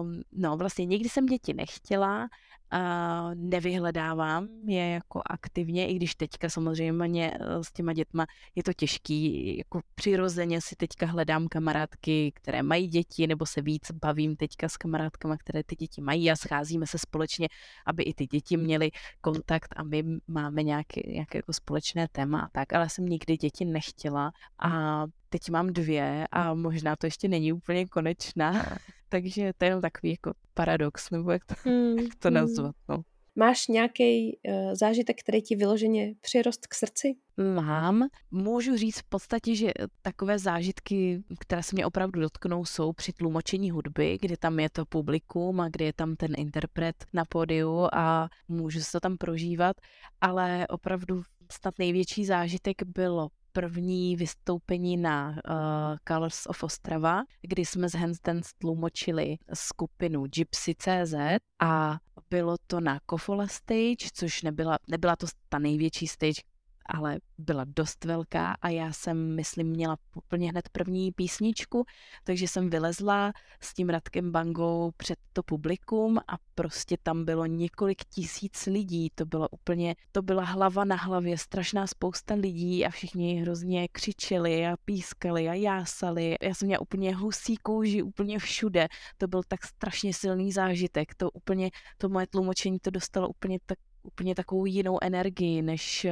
um, 0.00 0.22
no 0.32 0.56
vlastně 0.56 0.84
nikdy 0.86 1.08
jsem 1.08 1.26
děti 1.26 1.54
nechtěla 1.54 2.28
uh, 2.72 3.34
nevyhledávám 3.34 4.48
je 4.66 4.90
jako 4.90 5.22
aktivně, 5.26 5.88
i 5.88 5.94
když 5.94 6.14
teďka 6.14 6.48
samozřejmě 6.48 7.32
eh, 7.40 7.64
s 7.64 7.72
těma 7.72 7.92
dětma 7.92 8.26
je 8.54 8.62
to 8.62 8.72
těžký, 8.72 9.56
jako 9.58 9.80
přirozeně 9.94 10.60
si 10.60 10.76
teďka 10.76 11.06
hledám 11.06 11.48
kamarádky, 11.48 12.32
které 12.34 12.62
mají 12.62 12.88
děti, 12.88 13.26
nebo 13.26 13.46
se 13.46 13.62
víc 13.62 13.90
bavím 14.02 14.36
teďka 14.36 14.68
s 14.68 14.76
kamarádkama, 14.76 15.36
které 15.36 15.62
ty 15.64 15.76
děti 15.76 16.00
mají 16.00 16.30
a 16.30 16.36
scházíme 16.36 16.86
se 16.86 16.98
společně, 16.98 17.48
aby 17.86 18.02
i 18.02 18.14
ty 18.14 18.26
děti 18.26 18.56
měly 18.56 18.90
kontakt 19.20 19.74
a 19.76 19.82
my 19.82 20.04
máme 20.28 20.62
nějaké, 20.62 21.00
nějaké 21.06 21.38
jako 21.38 21.52
společné 21.52 22.08
téma 22.12 22.40
a 22.40 22.48
tak, 22.52 22.72
ale 22.72 22.88
jsem 22.88 23.06
nikdy 23.06 23.36
děti 23.36 23.64
nechtěla 23.64 24.32
a 24.58 25.04
teď 25.28 25.50
mám 25.50 25.66
dvě 25.66 26.26
a 26.30 26.54
možná 26.54 26.96
to 26.96 27.06
ještě 27.06 27.28
není 27.28 27.52
úplně 27.52 27.86
konečná, 27.86 28.76
takže 29.08 29.52
to 29.58 29.64
je 29.64 29.68
jenom 29.68 29.82
takový 29.82 30.10
jako 30.10 30.32
paradox, 30.54 31.10
nebo 31.10 31.30
jak 31.30 31.44
to, 31.44 31.54
mm, 31.64 31.98
jak 31.98 32.14
to 32.18 32.30
nazvat. 32.30 32.74
No. 32.88 33.02
Máš 33.38 33.68
nějaký 33.68 34.38
uh, 34.48 34.74
zážitek, 34.74 35.20
který 35.20 35.42
ti 35.42 35.56
vyloženě 35.56 36.14
přirost 36.20 36.66
k 36.66 36.74
srdci? 36.74 37.14
Mám. 37.54 38.08
Můžu 38.30 38.76
říct 38.76 38.98
v 38.98 39.08
podstatě, 39.08 39.54
že 39.54 39.72
takové 40.02 40.38
zážitky, 40.38 41.22
které 41.40 41.62
se 41.62 41.76
mě 41.76 41.86
opravdu 41.86 42.20
dotknou, 42.20 42.64
jsou 42.64 42.92
při 42.92 43.12
tlumočení 43.12 43.70
hudby, 43.70 44.18
kde 44.20 44.36
tam 44.36 44.60
je 44.60 44.70
to 44.70 44.84
publikum 44.86 45.60
a 45.60 45.68
kde 45.68 45.84
je 45.84 45.92
tam 45.92 46.16
ten 46.16 46.32
interpret 46.36 47.04
na 47.12 47.24
pódiu 47.28 47.88
a 47.92 48.28
můžu 48.48 48.80
se 48.80 48.92
to 48.92 49.00
tam 49.00 49.16
prožívat, 49.16 49.76
ale 50.20 50.66
opravdu 50.68 51.22
snad 51.52 51.74
největší 51.78 52.24
zážitek 52.24 52.82
bylo 52.82 53.28
první 53.60 54.16
vystoupení 54.16 54.96
na 54.96 55.28
uh, 55.28 55.96
Colors 56.08 56.46
of 56.46 56.62
Ostrava, 56.62 57.22
kdy 57.42 57.64
jsme 57.64 57.88
z 57.88 57.94
Hands 57.94 58.18
Dance 58.24 58.50
tlumočili 58.58 59.36
skupinu 59.54 60.26
Gypsy 60.26 60.74
CZ 60.74 61.14
a 61.62 61.98
bylo 62.30 62.56
to 62.66 62.80
na 62.80 63.00
Kofola 63.06 63.46
Stage, 63.46 64.10
což 64.14 64.42
nebyla, 64.42 64.78
nebyla 64.88 65.16
to 65.16 65.26
ta 65.48 65.58
největší 65.58 66.06
stage, 66.06 66.42
ale 66.88 67.18
byla 67.38 67.64
dost 67.64 68.04
velká 68.04 68.56
a 68.62 68.68
já 68.68 68.92
jsem, 68.92 69.36
myslím, 69.36 69.66
měla 69.66 69.96
úplně 70.14 70.50
hned 70.50 70.68
první 70.68 71.12
písničku, 71.12 71.84
takže 72.24 72.48
jsem 72.48 72.70
vylezla 72.70 73.32
s 73.60 73.74
tím 73.74 73.88
Radkem 73.88 74.32
Bangou 74.32 74.90
před 74.96 75.18
to 75.32 75.42
publikum 75.42 76.18
a 76.18 76.32
prostě 76.54 76.96
tam 77.02 77.24
bylo 77.24 77.46
několik 77.46 78.04
tisíc 78.04 78.66
lidí, 78.66 79.10
to 79.14 79.26
bylo 79.26 79.48
úplně, 79.48 79.94
to 80.12 80.22
byla 80.22 80.44
hlava 80.44 80.84
na 80.84 80.96
hlavě, 80.96 81.38
strašná 81.38 81.86
spousta 81.86 82.34
lidí 82.34 82.86
a 82.86 82.90
všichni 82.90 83.40
hrozně 83.40 83.88
křičeli 83.88 84.66
a 84.66 84.76
pískali 84.84 85.48
a 85.48 85.54
jásali. 85.54 86.36
Já 86.42 86.54
jsem 86.54 86.66
měla 86.66 86.80
úplně 86.80 87.16
husí 87.16 87.56
kouži 87.56 88.02
úplně 88.02 88.38
všude, 88.38 88.88
to 89.18 89.28
byl 89.28 89.42
tak 89.48 89.64
strašně 89.64 90.14
silný 90.14 90.52
zážitek, 90.52 91.14
to 91.14 91.30
úplně, 91.30 91.70
to 91.98 92.08
moje 92.08 92.26
tlumočení 92.26 92.78
to 92.78 92.90
dostalo 92.90 93.28
úplně 93.28 93.58
tak 93.66 93.78
úplně 94.02 94.34
takovou 94.34 94.66
jinou 94.66 94.98
energii, 95.02 95.62
než 95.62 96.06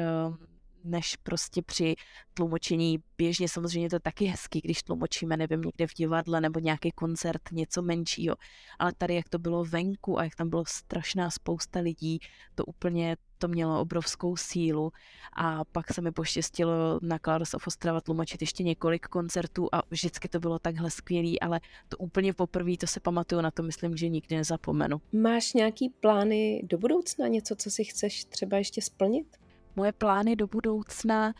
než 0.87 1.17
prostě 1.17 1.63
při 1.63 1.95
tlumočení. 2.35 2.99
Běžně 3.19 3.49
samozřejmě 3.49 3.91
to 3.91 3.97
je 3.97 4.01
taky 4.01 4.25
hezký, 4.25 4.61
když 4.61 4.83
tlumočíme, 4.83 5.37
nevím, 5.37 5.61
někde 5.61 5.87
v 5.87 5.95
divadle 5.95 6.41
nebo 6.41 6.61
nějaký 6.61 6.91
koncert, 6.91 7.43
něco 7.53 7.83
menšího. 7.83 8.37
Ale 8.79 8.93
tady, 8.99 9.15
jak 9.15 9.29
to 9.29 9.39
bylo 9.39 9.65
venku 9.65 10.19
a 10.19 10.25
jak 10.25 10.35
tam 10.35 10.51
bylo 10.51 10.65
strašná 10.69 11.31
spousta 11.31 11.81
lidí, 11.81 12.19
to 12.55 12.65
úplně 12.65 13.17
to 13.39 13.49
mělo 13.49 13.81
obrovskou 13.81 14.37
sílu 14.37 14.93
a 15.33 15.65
pak 15.65 15.95
se 15.95 16.01
mi 16.01 16.13
poštěstilo 16.13 17.01
na 17.03 17.19
Claros 17.19 17.55
of 17.55 17.67
Ostrava 17.67 18.01
tlumočit 18.01 18.41
ještě 18.41 18.63
několik 18.63 19.07
koncertů 19.07 19.69
a 19.73 19.83
vždycky 19.91 20.29
to 20.29 20.41
bylo 20.41 20.59
takhle 20.59 20.91
skvělý, 20.91 21.41
ale 21.41 21.61
to 21.89 21.97
úplně 21.97 22.33
poprvé, 22.33 22.77
to 22.77 22.87
se 22.87 23.01
pamatuju 23.01 23.41
na 23.41 23.51
to, 23.51 23.63
myslím, 23.63 23.97
že 23.97 24.09
nikdy 24.09 24.37
nezapomenu. 24.37 25.01
Máš 25.13 25.53
nějaký 25.53 25.89
plány 25.89 26.63
do 26.65 26.79
budoucna, 26.79 27.29
něco, 27.29 27.57
co 27.57 27.71
si 27.71 27.85
chceš 27.85 28.25
třeba 28.25 28.57
ještě 28.57 28.83
splnit? 28.83 29.37
Moje 29.77 29.93
plány 29.93 30.37
do 30.37 30.47
budoucna, 30.47 31.35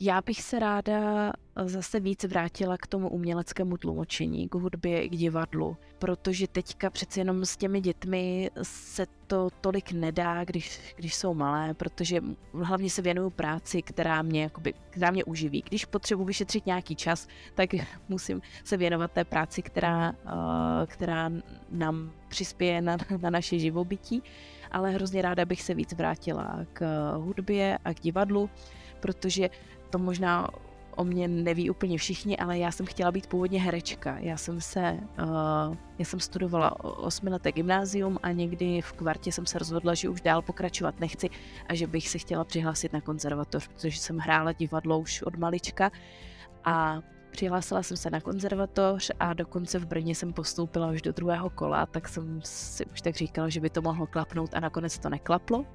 já 0.00 0.20
bych 0.20 0.42
se 0.42 0.58
ráda 0.58 1.32
zase 1.64 2.00
víc 2.00 2.24
vrátila 2.24 2.76
k 2.78 2.86
tomu 2.86 3.08
uměleckému 3.08 3.76
tlumočení, 3.76 4.48
k 4.48 4.54
hudbě, 4.54 5.08
k 5.08 5.12
divadlu, 5.12 5.76
protože 5.98 6.48
teďka 6.48 6.90
přece 6.90 7.20
jenom 7.20 7.44
s 7.44 7.56
těmi 7.56 7.80
dětmi 7.80 8.50
se 8.62 9.06
to 9.26 9.48
tolik 9.60 9.92
nedá, 9.92 10.44
když, 10.44 10.80
když 10.96 11.14
jsou 11.14 11.34
malé, 11.34 11.74
protože 11.74 12.20
hlavně 12.52 12.90
se 12.90 13.02
věnuju 13.02 13.30
práci, 13.30 13.82
která 13.82 14.22
mě, 14.22 14.42
jakoby, 14.42 14.74
která 14.90 15.10
mě 15.10 15.24
uživí. 15.24 15.64
Když 15.68 15.84
potřebuji 15.84 16.24
vyšetřit 16.24 16.66
nějaký 16.66 16.96
čas, 16.96 17.28
tak 17.54 17.70
musím 18.08 18.42
se 18.64 18.76
věnovat 18.76 19.12
té 19.12 19.24
práci, 19.24 19.62
která, 19.62 20.14
která 20.86 21.30
nám 21.70 22.12
přispěje 22.28 22.82
na, 22.82 22.96
na 23.20 23.30
naše 23.30 23.58
živobytí 23.58 24.22
ale 24.72 24.90
hrozně 24.90 25.22
ráda 25.22 25.44
bych 25.44 25.62
se 25.62 25.74
víc 25.74 25.92
vrátila 25.92 26.58
k 26.72 27.12
hudbě 27.16 27.78
a 27.84 27.94
k 27.94 28.00
divadlu, 28.00 28.50
protože 29.00 29.50
to 29.90 29.98
možná 29.98 30.48
o 30.96 31.04
mě 31.04 31.28
neví 31.28 31.70
úplně 31.70 31.98
všichni, 31.98 32.36
ale 32.36 32.58
já 32.58 32.70
jsem 32.70 32.86
chtěla 32.86 33.12
být 33.12 33.26
původně 33.26 33.60
herečka. 33.60 34.18
Já 34.18 34.36
jsem 34.36 34.60
se, 34.60 34.98
uh, 35.22 35.76
já 35.98 36.04
jsem 36.04 36.20
studovala 36.20 36.84
osmileté 36.84 37.52
gymnázium 37.52 38.18
a 38.22 38.32
někdy 38.32 38.80
v 38.80 38.92
kvartě 38.92 39.32
jsem 39.32 39.46
se 39.46 39.58
rozhodla, 39.58 39.94
že 39.94 40.08
už 40.08 40.20
dál 40.20 40.42
pokračovat 40.42 41.00
nechci 41.00 41.28
a 41.68 41.74
že 41.74 41.86
bych 41.86 42.08
se 42.08 42.18
chtěla 42.18 42.44
přihlásit 42.44 42.92
na 42.92 43.00
konzervatoř, 43.00 43.68
protože 43.68 43.98
jsem 43.98 44.18
hrála 44.18 44.52
divadlo 44.52 44.98
už 44.98 45.22
od 45.22 45.36
malička 45.36 45.90
a 46.64 47.02
Přihlásila 47.32 47.82
jsem 47.82 47.96
se 47.96 48.10
na 48.10 48.20
konzervatoř 48.20 49.10
a 49.20 49.32
dokonce 49.32 49.78
v 49.78 49.86
Brně 49.86 50.14
jsem 50.14 50.32
postoupila 50.32 50.90
už 50.90 51.02
do 51.02 51.12
druhého 51.12 51.50
kola, 51.50 51.86
tak 51.86 52.08
jsem 52.08 52.40
si 52.44 52.86
už 52.86 53.00
tak 53.00 53.14
říkala, 53.14 53.48
že 53.48 53.60
by 53.60 53.70
to 53.70 53.82
mohlo 53.82 54.06
klapnout 54.06 54.54
a 54.54 54.60
nakonec 54.60 54.98
to 54.98 55.10
neklaplo. 55.10 55.66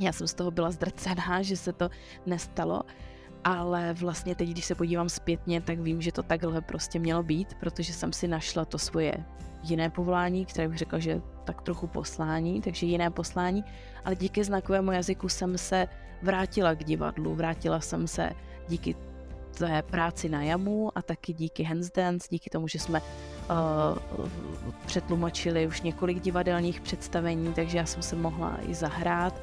Já 0.00 0.12
jsem 0.12 0.26
z 0.26 0.34
toho 0.34 0.50
byla 0.50 0.70
zdrcená, 0.70 1.42
že 1.42 1.56
se 1.56 1.72
to 1.72 1.90
nestalo, 2.26 2.82
ale 3.44 3.94
vlastně 3.94 4.34
teď, 4.34 4.48
když 4.48 4.64
se 4.64 4.74
podívám 4.74 5.08
zpětně, 5.08 5.60
tak 5.60 5.78
vím, 5.78 6.02
že 6.02 6.12
to 6.12 6.22
takhle 6.22 6.60
prostě 6.60 6.98
mělo 6.98 7.22
být, 7.22 7.54
protože 7.54 7.92
jsem 7.92 8.12
si 8.12 8.28
našla 8.28 8.64
to 8.64 8.78
svoje 8.78 9.24
jiné 9.62 9.90
povolání, 9.90 10.46
které 10.46 10.68
bych 10.68 10.78
řekla, 10.78 10.98
že 10.98 11.20
tak 11.44 11.62
trochu 11.62 11.86
poslání, 11.86 12.60
takže 12.60 12.86
jiné 12.86 13.10
poslání, 13.10 13.64
ale 14.04 14.16
díky 14.16 14.44
znakovému 14.44 14.92
jazyku 14.92 15.28
jsem 15.28 15.58
se 15.58 15.86
vrátila 16.22 16.74
k 16.74 16.84
divadlu, 16.84 17.34
vrátila 17.34 17.80
jsem 17.80 18.06
se 18.06 18.30
díky 18.68 18.96
té 19.58 19.82
práci 19.82 20.28
na 20.28 20.42
jamu 20.42 20.98
a 20.98 21.02
taky 21.02 21.32
díky 21.32 21.62
Hands 21.62 21.90
Dance, 21.90 22.28
díky 22.30 22.50
tomu, 22.50 22.68
že 22.68 22.78
jsme 22.78 23.00
uh, 23.00 24.26
přetlumočili 24.86 25.66
už 25.66 25.82
několik 25.82 26.20
divadelních 26.20 26.80
představení, 26.80 27.52
takže 27.54 27.78
já 27.78 27.86
jsem 27.86 28.02
se 28.02 28.16
mohla 28.16 28.58
i 28.68 28.74
zahrát 28.74 29.40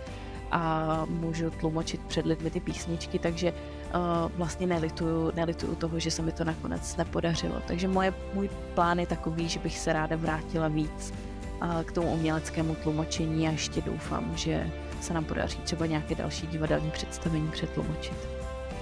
a 0.52 1.06
můžu 1.10 1.50
tlumočit 1.50 2.02
před 2.02 2.26
lidmi 2.26 2.50
ty 2.50 2.60
písničky, 2.60 3.20
takže 3.20 3.52
uh, 3.52 4.32
vlastně 4.38 4.68
nelituju, 4.68 5.32
nelituju 5.36 5.76
toho, 5.76 6.00
že 6.00 6.12
se 6.12 6.22
mi 6.22 6.32
to 6.32 6.44
nakonec 6.44 6.98
nepodařilo. 6.98 7.56
Takže 7.68 7.88
moje, 7.88 8.14
můj 8.34 8.50
plán 8.74 9.00
je 9.00 9.08
takový, 9.08 9.50
že 9.50 9.60
bych 9.60 9.80
se 9.80 9.94
ráda 9.94 10.16
vrátila 10.16 10.68
víc 10.68 11.14
uh, 11.62 11.84
k 11.84 11.92
tomu 11.92 12.14
uměleckému 12.14 12.76
tlumočení 12.76 13.48
a 13.48 13.52
ještě 13.52 13.82
doufám, 13.82 14.32
že 14.36 14.72
se 15.02 15.14
nám 15.14 15.26
podaří 15.26 15.58
třeba 15.58 15.86
nějaké 15.86 16.16
další 16.16 16.48
divadelní 16.48 16.92
představení 16.92 17.52
přetlumočit. 17.52 18.37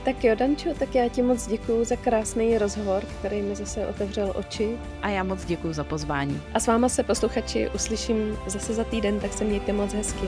Tak 0.06 0.24
jo, 0.24 0.36
Dančo, 0.36 0.70
tak 0.80 0.96
já 0.96 1.10
ti 1.10 1.22
moc 1.22 1.48
děkuji 1.48 1.86
za 1.86 1.96
krásný 1.96 2.58
rozhovor, 2.58 3.04
který 3.20 3.42
mi 3.42 3.56
zase 3.56 3.88
otevřel 3.88 4.34
oči. 4.36 4.78
A 5.02 5.10
já 5.10 5.24
moc 5.24 5.46
děkuji 5.46 5.74
za 5.74 5.84
pozvání. 5.84 6.42
A 6.54 6.60
s 6.60 6.68
váma 6.68 6.90
se 6.90 7.04
posluchači 7.04 7.70
uslyším 7.76 8.38
zase 8.48 8.74
za 8.74 8.84
týden, 8.84 9.20
tak 9.20 9.34
se 9.34 9.44
mějte 9.44 9.74
moc 9.74 9.94
hezky. 9.94 10.28